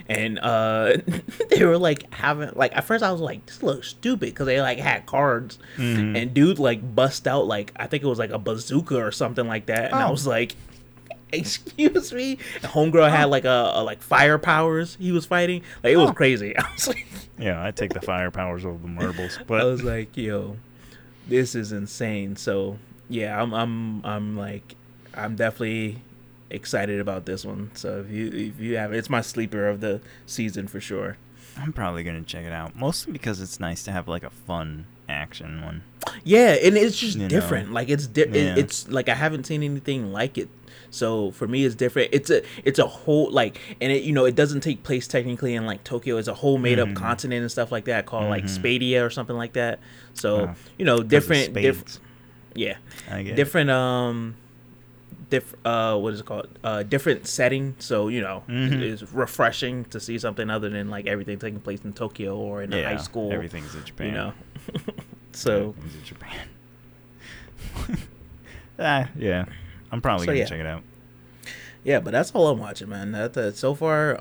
and 0.08 0.38
uh, 0.38 0.96
they 1.50 1.64
were 1.64 1.76
like 1.76 2.12
having 2.14 2.50
like 2.54 2.74
at 2.74 2.84
first 2.84 3.04
I 3.04 3.12
was 3.12 3.20
like 3.20 3.44
this 3.44 3.62
looks 3.62 3.88
stupid 3.88 4.20
because 4.30 4.46
they 4.46 4.60
like 4.62 4.78
had 4.78 5.04
cards, 5.04 5.58
Mhm. 5.76 6.16
and 6.20 6.32
dude 6.32 6.58
like 6.58 6.94
bust 6.94 7.28
out 7.28 7.46
like 7.46 7.72
I 7.76 7.86
think 7.88 8.02
it 8.02 8.06
was 8.06 8.18
like 8.18 8.30
a 8.30 8.38
bazooka 8.38 8.96
or 8.96 9.12
something 9.12 9.46
like 9.46 9.66
that, 9.66 9.86
and 9.92 9.94
I 9.94 10.08
Oh. 10.08 10.12
was 10.12 10.26
like. 10.26 10.56
Excuse 11.34 12.12
me. 12.12 12.32
And 12.56 12.64
homegirl 12.72 13.08
had 13.10 13.24
like 13.30 13.46
a, 13.46 13.70
a 13.76 13.82
like 13.82 14.02
fire 14.02 14.36
powers 14.36 14.98
he 15.00 15.12
was 15.12 15.24
fighting. 15.24 15.62
Like 15.82 15.94
it 15.94 15.96
was 15.96 16.10
Oh. 16.10 16.12
crazy. 16.12 16.54
I 16.58 16.70
was 16.74 16.88
like, 16.88 17.06
Yeah, 17.38 17.64
I 17.64 17.70
take 17.70 17.94
the 17.94 18.02
fire 18.02 18.30
powers 18.30 18.66
over 18.66 18.76
the 18.76 18.86
marbles, 18.88 19.38
But 19.46 19.62
I 19.62 19.64
was 19.64 19.82
like, 19.82 20.14
yo, 20.14 20.58
this 21.26 21.54
is 21.54 21.72
insane. 21.72 22.36
So 22.36 22.76
yeah, 23.08 23.40
I'm 23.42 23.54
I'm 23.54 24.04
I'm 24.04 24.36
like 24.36 24.74
I'm 25.14 25.36
definitely 25.36 26.02
excited 26.50 27.00
about 27.00 27.24
this 27.26 27.44
one. 27.44 27.70
So 27.74 28.00
if 28.06 28.10
you 28.12 28.26
if 28.28 28.60
you 28.60 28.76
have 28.76 28.92
it's 28.92 29.08
my 29.10 29.20
sleeper 29.20 29.68
of 29.68 29.80
the 29.80 30.00
season 30.26 30.68
for 30.68 30.80
sure. 30.80 31.16
I'm 31.58 31.72
probably 31.72 32.02
gonna 32.02 32.22
check 32.22 32.44
it 32.44 32.52
out. 32.52 32.74
Mostly 32.76 33.12
because 33.12 33.40
it's 33.40 33.60
nice 33.60 33.82
to 33.84 33.92
have 33.92 34.08
like 34.08 34.22
a 34.22 34.30
fun 34.30 34.86
action 35.08 35.62
one. 35.62 35.82
Yeah, 36.24 36.52
and 36.62 36.76
it's 36.76 36.98
just 36.98 37.16
You 37.16 37.22
know. 37.24 37.28
different. 37.28 37.72
Like 37.72 37.88
it's 37.88 38.06
di- 38.06 38.22
it- 38.22 38.34
Yeah. 38.34 38.54
it's 38.56 38.88
like 38.88 39.08
I 39.08 39.14
haven't 39.14 39.44
seen 39.44 39.62
anything 39.62 40.12
like 40.12 40.38
it. 40.38 40.48
So 40.90 41.30
for 41.32 41.46
me, 41.48 41.64
it's 41.64 41.74
different. 41.74 42.10
It's 42.12 42.30
a 42.30 42.42
it's 42.64 42.78
a 42.78 42.86
whole 42.86 43.30
like, 43.30 43.58
and 43.80 43.90
it 43.92 44.02
you 44.02 44.12
know 44.12 44.24
it 44.26 44.34
doesn't 44.34 44.60
take 44.60 44.82
place 44.82 45.06
technically 45.08 45.54
in 45.54 45.64
like 45.66 45.84
Tokyo. 45.84 46.16
It's 46.18 46.28
a 46.28 46.34
whole 46.34 46.58
made 46.58 46.78
up 46.78 46.88
Mhm. 46.88 46.96
continent 46.96 47.40
and 47.42 47.50
stuff 47.50 47.70
like 47.72 47.84
that 47.86 48.04
called 48.06 48.28
like 48.30 48.44
Mhm. 48.44 48.58
Spadia 48.58 49.04
or 49.06 49.10
something 49.10 49.36
like 49.36 49.52
that. 49.54 49.78
So 50.14 50.46
Wow. 50.46 50.54
you 50.78 50.84
know 50.84 51.02
different 51.02 51.52
different 51.54 51.98
yeah 52.54 52.76
I 53.10 53.22
get 53.22 53.32
it. 53.32 53.36
different 53.36 53.70
um 53.70 54.34
diff 55.32 55.54
uh 55.64 55.96
what 55.96 56.12
is 56.14 56.20
it 56.20 56.26
called 56.26 56.46
uh 56.62 56.82
different 56.82 57.26
setting 57.26 57.74
so 57.78 58.08
you 58.08 58.20
know 58.20 58.42
Mhm. 58.48 58.80
it's 58.82 59.02
refreshing 59.12 59.84
to 59.86 59.98
see 59.98 60.18
something 60.18 60.50
other 60.50 60.68
than 60.68 60.90
like 60.90 61.06
everything 61.06 61.38
taking 61.38 61.60
place 61.60 61.80
in 61.84 61.92
tokyo 61.94 62.36
or 62.36 62.62
in 62.62 62.72
a 62.72 62.76
Yeah, 62.76 62.90
high 62.90 63.02
school 63.02 63.32
Everything's 63.32 63.74
in 63.74 63.82
Japan. 63.84 64.06
you 64.08 64.12
know 64.12 64.32
so 65.32 65.52
Everything's 65.76 65.94
in 65.96 66.04
Japan. 66.04 66.46
ah, 68.78 69.08
yeah. 69.16 69.44
I'm 69.90 70.00
probably 70.00 70.26
So, 70.26 70.32
gonna 70.32 70.38
yeah. 70.40 70.44
check 70.46 70.60
it 70.60 70.66
out. 70.66 70.82
yeah 71.84 72.00
but 72.00 72.10
that's 72.12 72.30
all 72.32 72.48
i'm 72.48 72.58
watching 72.58 72.88
man 72.88 73.12
that, 73.12 73.32
that 73.34 73.56
so 73.56 73.74
far 73.74 74.20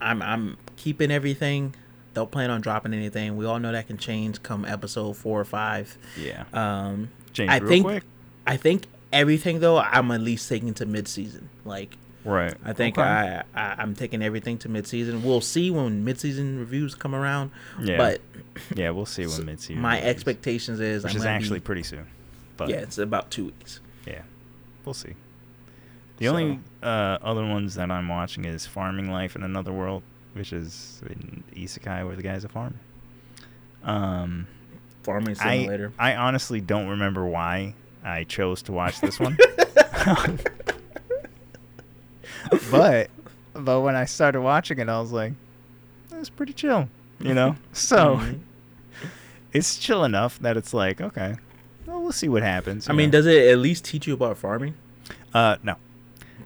i'm 0.00 0.22
i'm 0.22 0.56
keeping 0.76 1.10
everything 1.10 1.74
don't 2.14 2.30
plan 2.30 2.50
on 2.50 2.60
dropping 2.60 2.94
anything 2.94 3.36
we 3.36 3.44
all 3.44 3.58
know 3.58 3.72
that 3.72 3.86
can 3.86 3.98
change 3.98 4.42
come 4.42 4.64
episode 4.64 5.14
four 5.16 5.40
or 5.40 5.44
five 5.44 5.96
Yeah. 6.16 6.44
um 6.52 7.10
Change 7.32 7.50
I 7.50 7.56
real 7.58 7.68
think- 7.68 7.84
quick. 7.84 8.04
i 8.46 8.56
think 8.56 8.86
everything 9.14 9.60
though 9.60 9.78
i'm 9.78 10.10
at 10.10 10.20
least 10.20 10.48
taking 10.48 10.74
to 10.74 10.84
mid-season 10.84 11.48
like 11.64 11.96
Right. 12.24 12.54
I 12.64 12.72
think 12.72 12.98
Okay. 12.98 13.06
I, 13.06 13.42
I 13.54 13.74
I'm 13.78 13.94
taking 13.94 14.22
everything 14.22 14.56
to 14.58 14.68
midseason. 14.68 15.22
We'll 15.22 15.42
see 15.42 15.70
when 15.70 16.04
midseason 16.04 16.58
reviews 16.58 16.94
come 16.94 17.14
around. 17.14 17.50
Yeah. 17.80 17.98
But 17.98 18.20
yeah, 18.74 18.90
we'll 18.90 19.06
see 19.06 19.26
when 19.26 19.44
mid 19.44 19.60
season. 19.60 19.82
my 19.82 20.00
expectations 20.00 20.80
is 20.80 21.04
which 21.04 21.12
I'm 21.12 21.18
is 21.18 21.26
actually 21.26 21.58
be, 21.58 21.64
pretty 21.64 21.82
soon. 21.82 22.06
But 22.56 22.70
yeah, 22.70 22.76
it's 22.76 22.98
about 22.98 23.30
two 23.30 23.46
weeks. 23.46 23.80
Yeah, 24.06 24.22
we'll 24.84 24.94
see. 24.94 25.14
The 26.16 26.28
only 26.28 26.60
uh, 26.82 27.18
other 27.20 27.44
ones 27.44 27.74
that 27.74 27.90
I'm 27.90 28.08
watching 28.08 28.44
is 28.44 28.66
Farming 28.66 29.10
Life 29.10 29.34
in 29.36 29.42
Another 29.42 29.72
World, 29.72 30.02
which 30.32 30.52
is 30.52 31.02
in 31.06 31.42
Isekai 31.54 32.06
where 32.06 32.16
the 32.16 32.22
guy's 32.22 32.44
a 32.44 32.48
farmer. 32.48 32.76
Um, 33.82 34.46
Farming 35.02 35.36
I 35.40 35.58
simulator. 35.58 35.92
I 35.98 36.14
honestly 36.14 36.60
don't 36.60 36.88
remember 36.88 37.26
why 37.26 37.74
I 38.04 38.24
chose 38.24 38.62
to 38.62 38.72
watch 38.72 39.00
this 39.00 39.18
one. 39.18 39.38
but 42.70 43.10
but 43.54 43.80
when 43.80 43.94
I 43.96 44.04
started 44.04 44.40
watching 44.40 44.78
it, 44.78 44.88
I 44.88 45.00
was 45.00 45.12
like, 45.12 45.32
it's 46.12 46.30
pretty 46.30 46.52
chill, 46.52 46.88
you 47.20 47.34
know. 47.34 47.56
So 47.72 48.16
Mhm. 48.18 48.40
it's 49.52 49.78
chill 49.78 50.04
enough 50.04 50.38
that 50.40 50.56
it's 50.56 50.74
like, 50.74 51.00
okay, 51.00 51.36
well, 51.86 52.02
we'll 52.02 52.12
see 52.12 52.28
what 52.28 52.42
happens. 52.42 52.88
I 52.88 52.92
you 52.92 52.96
mean, 52.98 53.08
know. 53.08 53.18
does 53.18 53.26
it 53.26 53.48
at 53.48 53.58
least 53.58 53.84
teach 53.84 54.06
you 54.06 54.14
about 54.14 54.36
farming? 54.38 54.74
uh 55.32 55.56
no, 55.62 55.76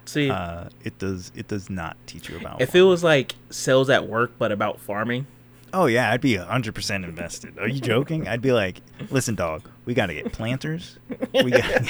See, 0.05 0.29
uh, 0.29 0.69
it 0.83 0.97
does 0.97 1.31
it 1.35 1.47
does 1.47 1.69
not 1.69 1.95
teach 2.07 2.29
you 2.29 2.37
about. 2.37 2.61
if 2.61 2.75
it 2.75 2.81
was 2.83 3.03
like 3.03 3.35
Cells 3.49 3.89
at 3.89 4.07
Work 4.07 4.31
but 4.37 4.51
about 4.51 4.79
farming, 4.79 5.27
Oh 5.73 5.85
yeah, 5.85 6.11
I'd 6.11 6.21
be 6.21 6.35
hundred 6.35 6.75
percent 6.75 7.05
invested. 7.05 7.57
Are 7.59 7.67
you 7.67 7.79
joking? 7.79 8.27
I'd 8.27 8.41
be 8.41 8.51
like, 8.51 8.81
listen, 9.09 9.35
dog, 9.35 9.69
we 9.85 9.93
got 9.93 10.07
to 10.07 10.13
get 10.13 10.31
planters. 10.31 10.97
We 11.33 11.51
gotta 11.51 11.83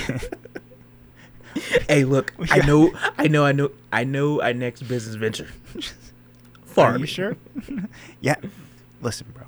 get... 1.56 1.84
hey, 1.90 2.04
look, 2.04 2.34
I 2.52 2.60
know, 2.66 2.92
I 3.18 3.28
know, 3.28 3.46
I 3.46 3.52
know, 3.52 3.72
I 3.92 4.04
know. 4.04 4.42
Our 4.42 4.54
next 4.54 4.84
business 4.84 5.16
venture, 5.16 5.48
Are 5.76 5.82
farming. 6.66 7.02
you 7.02 7.08
sure? 7.08 7.38
yeah. 8.22 8.36
Listen, 9.02 9.28
bro. 9.34 9.46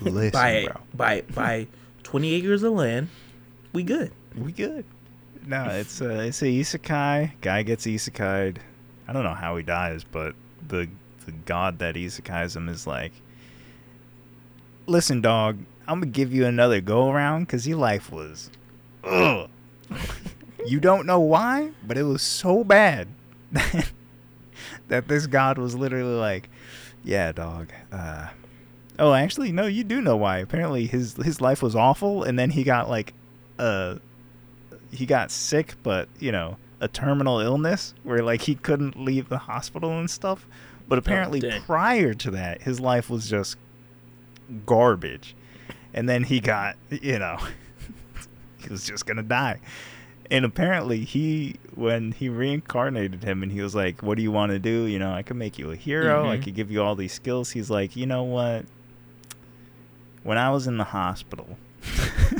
Listen, 0.00 0.30
Buy 0.32 0.66
bro. 0.66 0.80
buy 0.94 1.20
buy 1.34 1.66
twenty 2.02 2.34
acres 2.34 2.62
of 2.62 2.72
land. 2.74 3.08
We 3.72 3.82
good. 3.82 4.12
We 4.36 4.52
good. 4.52 4.84
No, 5.46 5.64
it's 5.70 6.00
uh, 6.02 6.24
it's 6.26 6.42
a 6.42 6.46
isekai. 6.46 7.32
Guy 7.40 7.62
gets 7.62 7.86
isekai'd. 7.86 8.58
I 9.08 9.12
don't 9.12 9.24
know 9.24 9.34
how 9.34 9.56
he 9.56 9.62
dies, 9.62 10.04
but 10.04 10.34
the 10.68 10.88
the 11.24 11.32
god 11.46 11.78
that 11.78 11.94
isekais 11.94 12.54
him 12.54 12.68
is 12.68 12.86
like, 12.86 13.12
listen, 14.88 15.20
dog, 15.20 15.58
I'm 15.86 16.00
gonna 16.00 16.10
give 16.10 16.32
you 16.32 16.46
another 16.46 16.80
go 16.80 17.10
around 17.10 17.44
because 17.44 17.66
your 17.68 17.78
life 17.78 18.10
was, 18.10 18.50
ugh. 19.04 19.48
you 20.66 20.80
don't 20.80 21.06
know 21.06 21.20
why, 21.20 21.70
but 21.86 21.96
it 21.96 22.02
was 22.02 22.22
so 22.22 22.64
bad 22.64 23.08
that, 23.52 23.90
that 24.88 25.08
this 25.08 25.26
god 25.26 25.58
was 25.58 25.74
literally 25.74 26.16
like, 26.16 26.48
yeah, 27.04 27.32
dog. 27.32 27.70
Uh, 27.92 28.28
oh, 28.98 29.14
actually, 29.14 29.52
no, 29.52 29.66
you 29.66 29.84
do 29.84 30.00
know 30.00 30.16
why. 30.16 30.38
Apparently, 30.38 30.86
his 30.86 31.14
his 31.14 31.40
life 31.40 31.62
was 31.62 31.76
awful, 31.76 32.24
and 32.24 32.38
then 32.38 32.50
he 32.50 32.64
got 32.64 32.88
like, 32.88 33.14
uh, 33.58 33.96
he 34.90 35.06
got 35.06 35.30
sick, 35.30 35.74
but 35.82 36.08
you 36.18 36.32
know, 36.32 36.56
a 36.80 36.88
terminal 36.88 37.40
illness 37.40 37.94
where 38.02 38.22
like 38.22 38.42
he 38.42 38.54
couldn't 38.54 39.02
leave 39.02 39.28
the 39.28 39.38
hospital 39.38 39.98
and 39.98 40.10
stuff. 40.10 40.46
But 40.88 40.98
apparently, 40.98 41.40
dang. 41.40 41.62
prior 41.62 42.14
to 42.14 42.30
that, 42.30 42.62
his 42.62 42.80
life 42.80 43.10
was 43.10 43.28
just 43.28 43.58
garbage, 44.66 45.34
and 45.94 46.08
then 46.08 46.24
he 46.24 46.40
got, 46.40 46.76
you 46.90 47.18
know, 47.18 47.38
he 48.58 48.68
was 48.68 48.84
just 48.86 49.06
gonna 49.06 49.22
die. 49.22 49.60
And 50.30 50.44
apparently, 50.44 51.04
he 51.04 51.56
when 51.74 52.12
he 52.12 52.28
reincarnated 52.28 53.24
him, 53.24 53.42
and 53.42 53.50
he 53.50 53.62
was 53.62 53.74
like, 53.74 54.02
"What 54.02 54.16
do 54.16 54.22
you 54.22 54.30
want 54.30 54.52
to 54.52 54.58
do? 54.58 54.84
You 54.84 54.98
know, 54.98 55.10
I 55.12 55.22
could 55.22 55.36
make 55.36 55.58
you 55.58 55.70
a 55.70 55.76
hero. 55.76 56.28
I 56.28 56.36
Mhm. 56.36 56.42
could 56.44 56.54
give 56.54 56.70
you 56.70 56.82
all 56.82 56.94
these 56.94 57.12
skills." 57.14 57.52
He's 57.52 57.70
like, 57.70 57.96
"You 57.96 58.04
know 58.06 58.24
what? 58.24 58.66
When 60.24 60.36
I 60.36 60.50
was 60.50 60.66
in 60.66 60.76
the 60.76 60.84
hospital." 60.84 61.56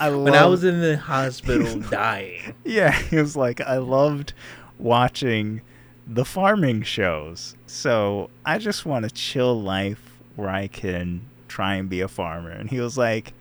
I 0.00 0.10
When 0.10 0.34
I 0.34 0.46
was 0.46 0.64
in 0.64 0.80
the 0.80 0.96
hospital 0.96 1.78
dying, 1.80 2.54
yeah, 2.64 2.92
he 2.92 3.16
was 3.16 3.36
like, 3.36 3.60
I 3.60 3.78
loved 3.78 4.32
watching 4.78 5.60
the 6.06 6.24
farming 6.24 6.82
shows. 6.82 7.56
So 7.66 8.30
I 8.44 8.58
just 8.58 8.84
want 8.86 9.04
a 9.06 9.10
chill 9.10 9.60
life 9.60 10.12
where 10.36 10.48
I 10.48 10.66
can 10.66 11.22
try 11.48 11.74
and 11.76 11.88
be 11.88 12.00
a 12.00 12.08
farmer. 12.08 12.50
And 12.50 12.68
he 12.70 12.80
was 12.80 12.98
like, 12.98 13.32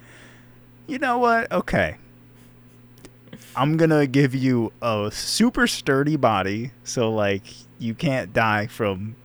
you 0.88 1.00
know 1.00 1.18
what? 1.18 1.52
Okay. 1.52 1.98
I'm 3.56 3.78
gonna 3.78 4.08
give 4.08 4.34
you 4.34 4.72
a 4.82 5.10
super 5.14 5.68
sturdy 5.68 6.16
body, 6.16 6.72
so 6.84 7.12
like 7.12 7.44
you 7.80 7.94
can't 7.94 8.34
die 8.34 8.68
from 8.68 9.16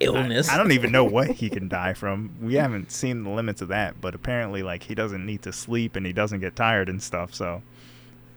Illness. 0.00 0.48
I, 0.48 0.54
I 0.54 0.58
don't 0.58 0.72
even 0.72 0.90
know 0.92 1.04
what 1.04 1.30
he 1.30 1.48
can 1.48 1.68
die 1.68 1.94
from. 1.94 2.30
We 2.42 2.54
haven't 2.54 2.90
seen 2.90 3.22
the 3.24 3.30
limits 3.30 3.62
of 3.62 3.68
that, 3.68 4.00
but 4.00 4.14
apparently, 4.14 4.62
like 4.62 4.82
he 4.82 4.94
doesn't 4.94 5.24
need 5.24 5.42
to 5.42 5.52
sleep 5.52 5.96
and 5.96 6.04
he 6.04 6.12
doesn't 6.12 6.40
get 6.40 6.56
tired 6.56 6.88
and 6.88 7.02
stuff. 7.02 7.32
So 7.34 7.62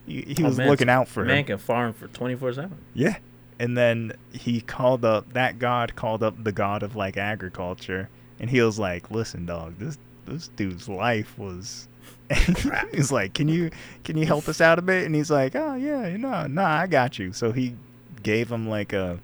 he, 0.06 0.22
he 0.22 0.44
Oh, 0.44 0.48
was 0.48 0.58
man, 0.58 0.68
looking 0.68 0.90
out 0.90 1.08
for 1.08 1.26
Man 1.26 1.40
him. 1.40 1.46
can 1.46 1.58
farm 1.58 1.94
for 1.94 2.08
twenty 2.08 2.36
four 2.36 2.54
seven. 2.54 2.78
Yeah. 2.94 3.18
And 3.62 3.78
then 3.78 4.14
he 4.34 4.60
called 4.62 5.06
up 5.06 5.34
that 5.34 5.60
god 5.60 5.96
called 5.96 6.24
up 6.24 6.44
the 6.44 6.52
god 6.52 6.82
of 6.84 6.96
like 6.96 7.16
agriculture 7.16 8.10
and 8.40 8.50
he 8.50 8.60
was 8.62 8.80
like, 8.80 9.12
"Listen, 9.12 9.46
dog, 9.46 9.78
this 9.78 9.98
this 10.26 10.48
dude's 10.50 10.90
life 10.90 11.38
was 11.38 11.88
He's 12.92 13.12
like, 13.12 13.34
"Can 13.34 13.48
you 13.48 13.70
can 14.04 14.18
you 14.18 14.26
help 14.26 14.48
us 14.48 14.62
out 14.62 14.80
a 14.80 14.82
bit?" 14.82 15.06
And 15.06 15.14
he's 15.14 15.30
like, 15.30 15.56
"Oh, 15.56 15.76
yeah, 15.76 16.16
no, 16.18 16.48
no, 16.48 16.64
I 16.64 16.88
got 16.88 17.20
you." 17.20 17.34
So 17.34 17.52
he 17.52 17.76
gave 18.24 18.52
him 18.52 18.68
like 18.68 18.94
a 18.94 19.20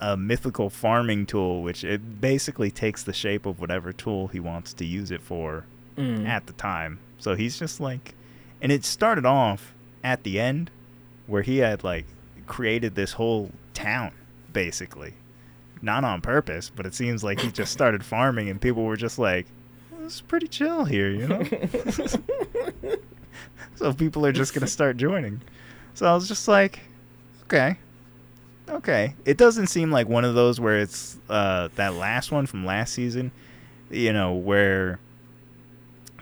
a 0.00 0.16
mythical 0.16 0.70
farming 0.70 1.26
tool 1.26 1.62
which 1.62 1.84
it 1.84 2.20
basically 2.22 2.70
takes 2.70 3.02
the 3.02 3.12
shape 3.12 3.44
of 3.46 3.60
whatever 3.60 3.92
tool 3.92 4.28
he 4.28 4.40
wants 4.40 4.72
to 4.74 4.84
use 4.84 5.10
it 5.10 5.20
for 5.22 5.64
Mm. 5.96 6.26
at 6.26 6.46
the 6.46 6.52
time. 6.54 6.98
So 7.18 7.34
he's 7.34 7.58
just 7.58 7.78
like, 7.80 8.14
and 8.62 8.72
it 8.72 8.84
started 8.84 9.26
off 9.26 9.74
at 10.02 10.22
the 10.22 10.40
end 10.40 10.70
where 11.26 11.42
he 11.42 11.58
had 11.58 11.84
like 11.84 12.06
created 12.50 12.96
this 12.96 13.12
whole 13.12 13.50
town 13.72 14.12
basically, 14.52 15.14
not 15.80 16.02
on 16.04 16.20
purpose, 16.20 16.70
but 16.74 16.84
it 16.84 16.94
seems 16.94 17.22
like 17.22 17.40
he 17.40 17.50
just 17.50 17.72
started 17.72 18.04
farming 18.14 18.50
and 18.50 18.60
people 18.60 18.82
were 18.82 18.96
just 18.96 19.18
like, 19.18 19.46
"It's 20.02 20.20
pretty 20.20 20.48
chill 20.48 20.84
here," 20.84 21.10
you 21.10 21.28
know. 21.28 21.42
so 23.76 23.92
people 23.94 24.26
are 24.26 24.32
just 24.32 24.52
gonna 24.52 24.66
start 24.66 24.96
joining. 24.96 25.40
So 25.94 26.06
I 26.06 26.14
was 26.14 26.26
just 26.28 26.48
like, 26.48 26.80
okay. 27.44 27.76
Okay. 28.68 29.14
It 29.24 29.36
doesn't 29.36 29.68
seem 29.68 29.90
like 29.90 30.08
one 30.08 30.24
of 30.24 30.34
those 30.34 30.60
where 30.60 30.78
it's 30.78 31.18
uh, 31.28 31.68
that 31.76 31.94
last 31.94 32.32
one 32.32 32.46
from 32.46 32.66
last 32.66 32.92
season, 32.92 33.32
you 33.90 34.12
know, 34.12 34.32
where 34.32 34.98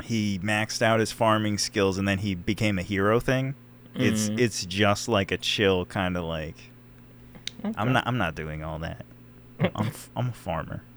he 0.04 0.38
maxed 0.40 0.82
out 0.82 1.00
his 1.00 1.12
farming 1.12 1.58
skills 1.58 1.98
and 1.98 2.06
then 2.06 2.18
he 2.18 2.34
became 2.34 2.78
a 2.78 2.82
hero 2.82 3.20
thing. 3.20 3.54
It's 3.98 4.28
Mhm. 4.28 4.38
it's 4.38 4.64
just 4.64 5.08
like 5.08 5.32
a 5.32 5.36
chill 5.36 5.84
kind 5.84 6.16
of 6.16 6.24
like 6.24 6.56
I'm 7.76 7.92
not 7.92 8.06
I'm 8.06 8.16
not 8.18 8.34
doing 8.34 8.62
all 8.64 8.78
that. 8.80 9.04
I'm 9.60 9.88
f- 9.88 10.10
I'm 10.16 10.28
a 10.28 10.32
farmer. 10.32 10.82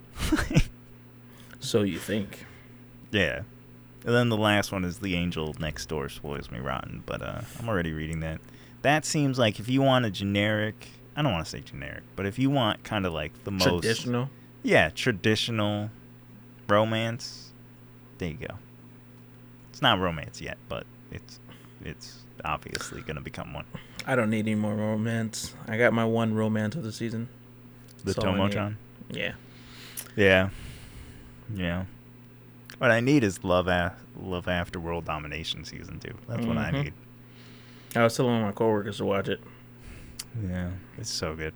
So 1.60 1.84
you 1.84 2.00
think? 2.00 2.46
yeah. 3.12 3.42
And 4.04 4.16
then 4.16 4.30
the 4.30 4.38
last 4.38 4.72
one 4.72 4.84
is 4.84 4.98
the 5.00 5.14
angel 5.16 5.56
next 5.60 5.86
door 5.88 6.10
spoils 6.10 6.50
me 6.50 6.58
rotten, 6.60 7.04
but 7.06 7.22
uh, 7.22 7.42
I'm 7.60 7.70
already 7.70 7.94
reading 7.94 8.22
that. 8.22 8.42
That 8.82 9.06
seems 9.06 9.38
like 9.38 9.60
if 9.60 9.70
you 9.70 9.84
want 9.84 10.06
a 10.06 10.10
generic, 10.10 10.88
I 11.16 11.22
don't 11.22 11.32
want 11.32 11.46
to 11.46 11.52
say 11.52 11.60
generic, 11.62 12.02
but 12.16 12.26
if 12.26 12.40
you 12.40 12.50
want 12.50 12.84
kind 12.84 13.06
of 13.06 13.14
like 13.14 13.32
the 13.44 13.52
most 13.52 13.64
Traditional. 13.84 14.30
yeah, 14.64 14.90
traditional 14.90 15.92
romance, 16.68 17.52
there 18.18 18.30
you 18.30 18.38
go. 18.48 18.56
It's 19.70 19.84
not 19.84 20.00
romance 20.00 20.42
yet, 20.42 20.58
but 20.68 20.86
it's 21.12 21.40
it's 21.86 22.24
obviously 22.46 23.02
going 23.02 23.16
to 23.16 23.22
become 23.22 23.54
one. 23.54 23.66
I 24.06 24.16
don't 24.16 24.30
need 24.30 24.48
any 24.48 24.56
more 24.56 24.74
romance. 24.76 25.54
I 25.68 25.78
got 25.78 25.94
my 25.94 26.06
one 26.06 26.34
romance 26.34 26.76
of 26.76 26.84
the 26.84 26.92
season. 26.92 27.30
The 28.04 28.14
all 28.18 28.24
Tomo-chan. 28.24 28.78
Yeah. 29.10 29.34
Yeah. 30.16 30.50
Yeah. 31.54 31.86
What 32.80 32.92
I 32.92 33.00
need 33.00 33.24
is 33.24 33.44
love 33.44 33.68
a- 33.68 33.94
love 34.20 34.48
after 34.48 34.80
world 34.80 35.06
domination 35.06 35.64
season 35.66 36.00
2. 36.00 36.14
That's 36.28 36.46
what 36.46 36.58
I 36.58 36.72
Mhm. 36.72 36.84
need. 36.84 36.94
I 37.96 38.04
was 38.04 38.16
telling 38.16 38.42
my 38.42 38.52
coworkers 38.52 38.98
to 38.98 39.06
watch 39.06 39.28
it. 39.28 39.42
Yeah, 40.48 40.72
it's 40.98 41.10
so 41.12 41.36
good. 41.36 41.54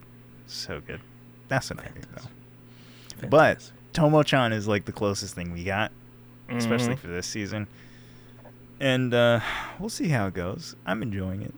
So 0.48 0.82
good. 0.82 1.00
That's 1.48 1.70
what 1.70 1.80
I 1.80 1.86
need 1.96 2.06
though. 2.16 3.28
But. 3.30 3.72
Tomo-chan 3.94 4.52
is 4.52 4.68
like 4.68 4.84
the 4.84 4.92
closest 4.92 5.36
thing 5.36 5.54
we 5.54 5.64
got, 5.64 5.90
especially 6.50 6.96
Mhm. 6.96 7.00
for 7.00 7.08
this 7.08 7.26
season. 7.26 7.66
And 8.80 9.14
uh, 9.14 9.40
we'll 9.80 9.90
see 9.90 10.10
how 10.10 10.28
it 10.28 10.34
goes. 10.34 10.76
I'm 10.86 11.02
enjoying 11.02 11.42
it. 11.42 11.54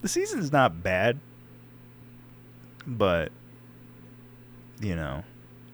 The 0.00 0.08
season's 0.08 0.52
not 0.52 0.82
bad, 0.82 1.18
but 2.86 3.32
you 4.80 4.94
know, 4.96 5.24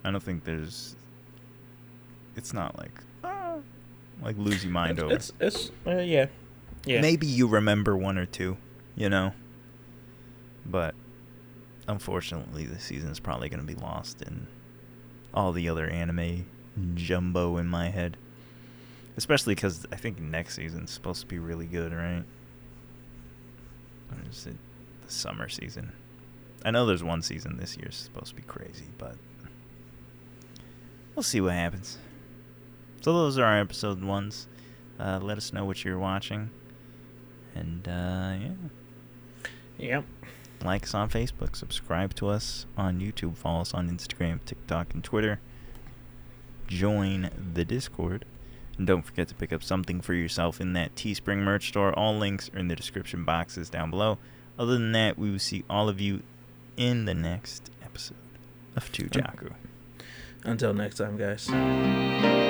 I 0.02 0.10
don't 0.10 0.22
think 0.22 0.44
there's. 0.44 0.96
It's 2.36 2.52
not 2.52 2.76
like 2.78 2.92
ah, 3.22 3.56
like 4.22 4.36
lose 4.38 4.64
your 4.64 4.72
mind 4.72 4.98
over. 4.98 5.14
It's 5.14 5.32
it's, 5.38 5.56
it's 5.66 5.70
uh, 5.86 5.98
yeah. 5.98 6.26
Yeah. 6.86 7.00
Maybe 7.00 7.26
you 7.26 7.46
remember 7.46 7.96
one 7.96 8.18
or 8.18 8.26
two, 8.26 8.56
you 8.96 9.08
know. 9.08 9.32
But 10.66 10.94
unfortunately, 11.86 12.64
the 12.66 12.78
season's 12.78 13.20
probably 13.20 13.48
going 13.48 13.60
to 13.60 13.66
be 13.66 13.78
lost 13.80 14.22
in 14.22 14.48
all 15.32 15.52
the 15.52 15.68
other 15.68 15.86
anime 15.88 16.46
jumbo 16.94 17.56
in 17.56 17.66
my 17.68 17.90
head. 17.90 18.16
Especially 19.16 19.54
because 19.54 19.86
I 19.92 19.96
think 19.96 20.18
next 20.20 20.56
season's 20.56 20.90
supposed 20.90 21.20
to 21.20 21.26
be 21.26 21.38
really 21.38 21.66
good, 21.66 21.92
right? 21.92 22.24
Or 24.10 24.18
is 24.30 24.46
it 24.46 24.56
the 25.06 25.12
summer 25.12 25.48
season? 25.48 25.92
I 26.64 26.70
know 26.70 26.84
there's 26.86 27.04
one 27.04 27.22
season 27.22 27.56
this 27.58 27.76
year's 27.76 27.94
supposed 27.96 28.30
to 28.30 28.34
be 28.34 28.42
crazy, 28.42 28.86
but 28.98 29.16
we'll 31.14 31.22
see 31.22 31.40
what 31.40 31.52
happens. 31.52 31.98
So 33.02 33.12
those 33.12 33.38
are 33.38 33.44
our 33.44 33.60
episode 33.60 34.02
ones. 34.02 34.48
Uh, 34.98 35.20
let 35.22 35.36
us 35.36 35.52
know 35.52 35.64
what 35.64 35.84
you're 35.84 35.98
watching. 35.98 36.50
And 37.54 37.86
uh, 37.86 38.34
yeah, 38.40 38.50
Yep. 39.78 40.04
like 40.64 40.84
us 40.84 40.94
on 40.94 41.08
Facebook, 41.10 41.54
subscribe 41.54 42.14
to 42.14 42.28
us 42.28 42.66
on 42.76 43.00
YouTube, 43.00 43.36
follow 43.36 43.60
us 43.60 43.74
on 43.74 43.88
Instagram, 43.90 44.40
TikTok, 44.44 44.94
and 44.94 45.04
Twitter. 45.04 45.40
Join 46.66 47.30
the 47.54 47.64
Discord. 47.64 48.24
And 48.76 48.86
don't 48.86 49.02
forget 49.02 49.28
to 49.28 49.34
pick 49.34 49.52
up 49.52 49.62
something 49.62 50.00
for 50.00 50.14
yourself 50.14 50.60
in 50.60 50.72
that 50.72 50.94
Teespring 50.94 51.38
merch 51.38 51.68
store. 51.68 51.92
All 51.92 52.16
links 52.16 52.50
are 52.54 52.58
in 52.58 52.68
the 52.68 52.76
description 52.76 53.24
boxes 53.24 53.70
down 53.70 53.90
below. 53.90 54.18
Other 54.58 54.74
than 54.74 54.92
that, 54.92 55.18
we 55.18 55.30
will 55.30 55.38
see 55.38 55.64
all 55.68 55.88
of 55.88 56.00
you 56.00 56.22
in 56.76 57.04
the 57.04 57.14
next 57.14 57.70
episode 57.82 58.16
of 58.76 58.90
Chujaku. 58.92 59.52
Until 60.44 60.74
next 60.74 60.96
time, 60.96 61.16
guys. 61.16 62.43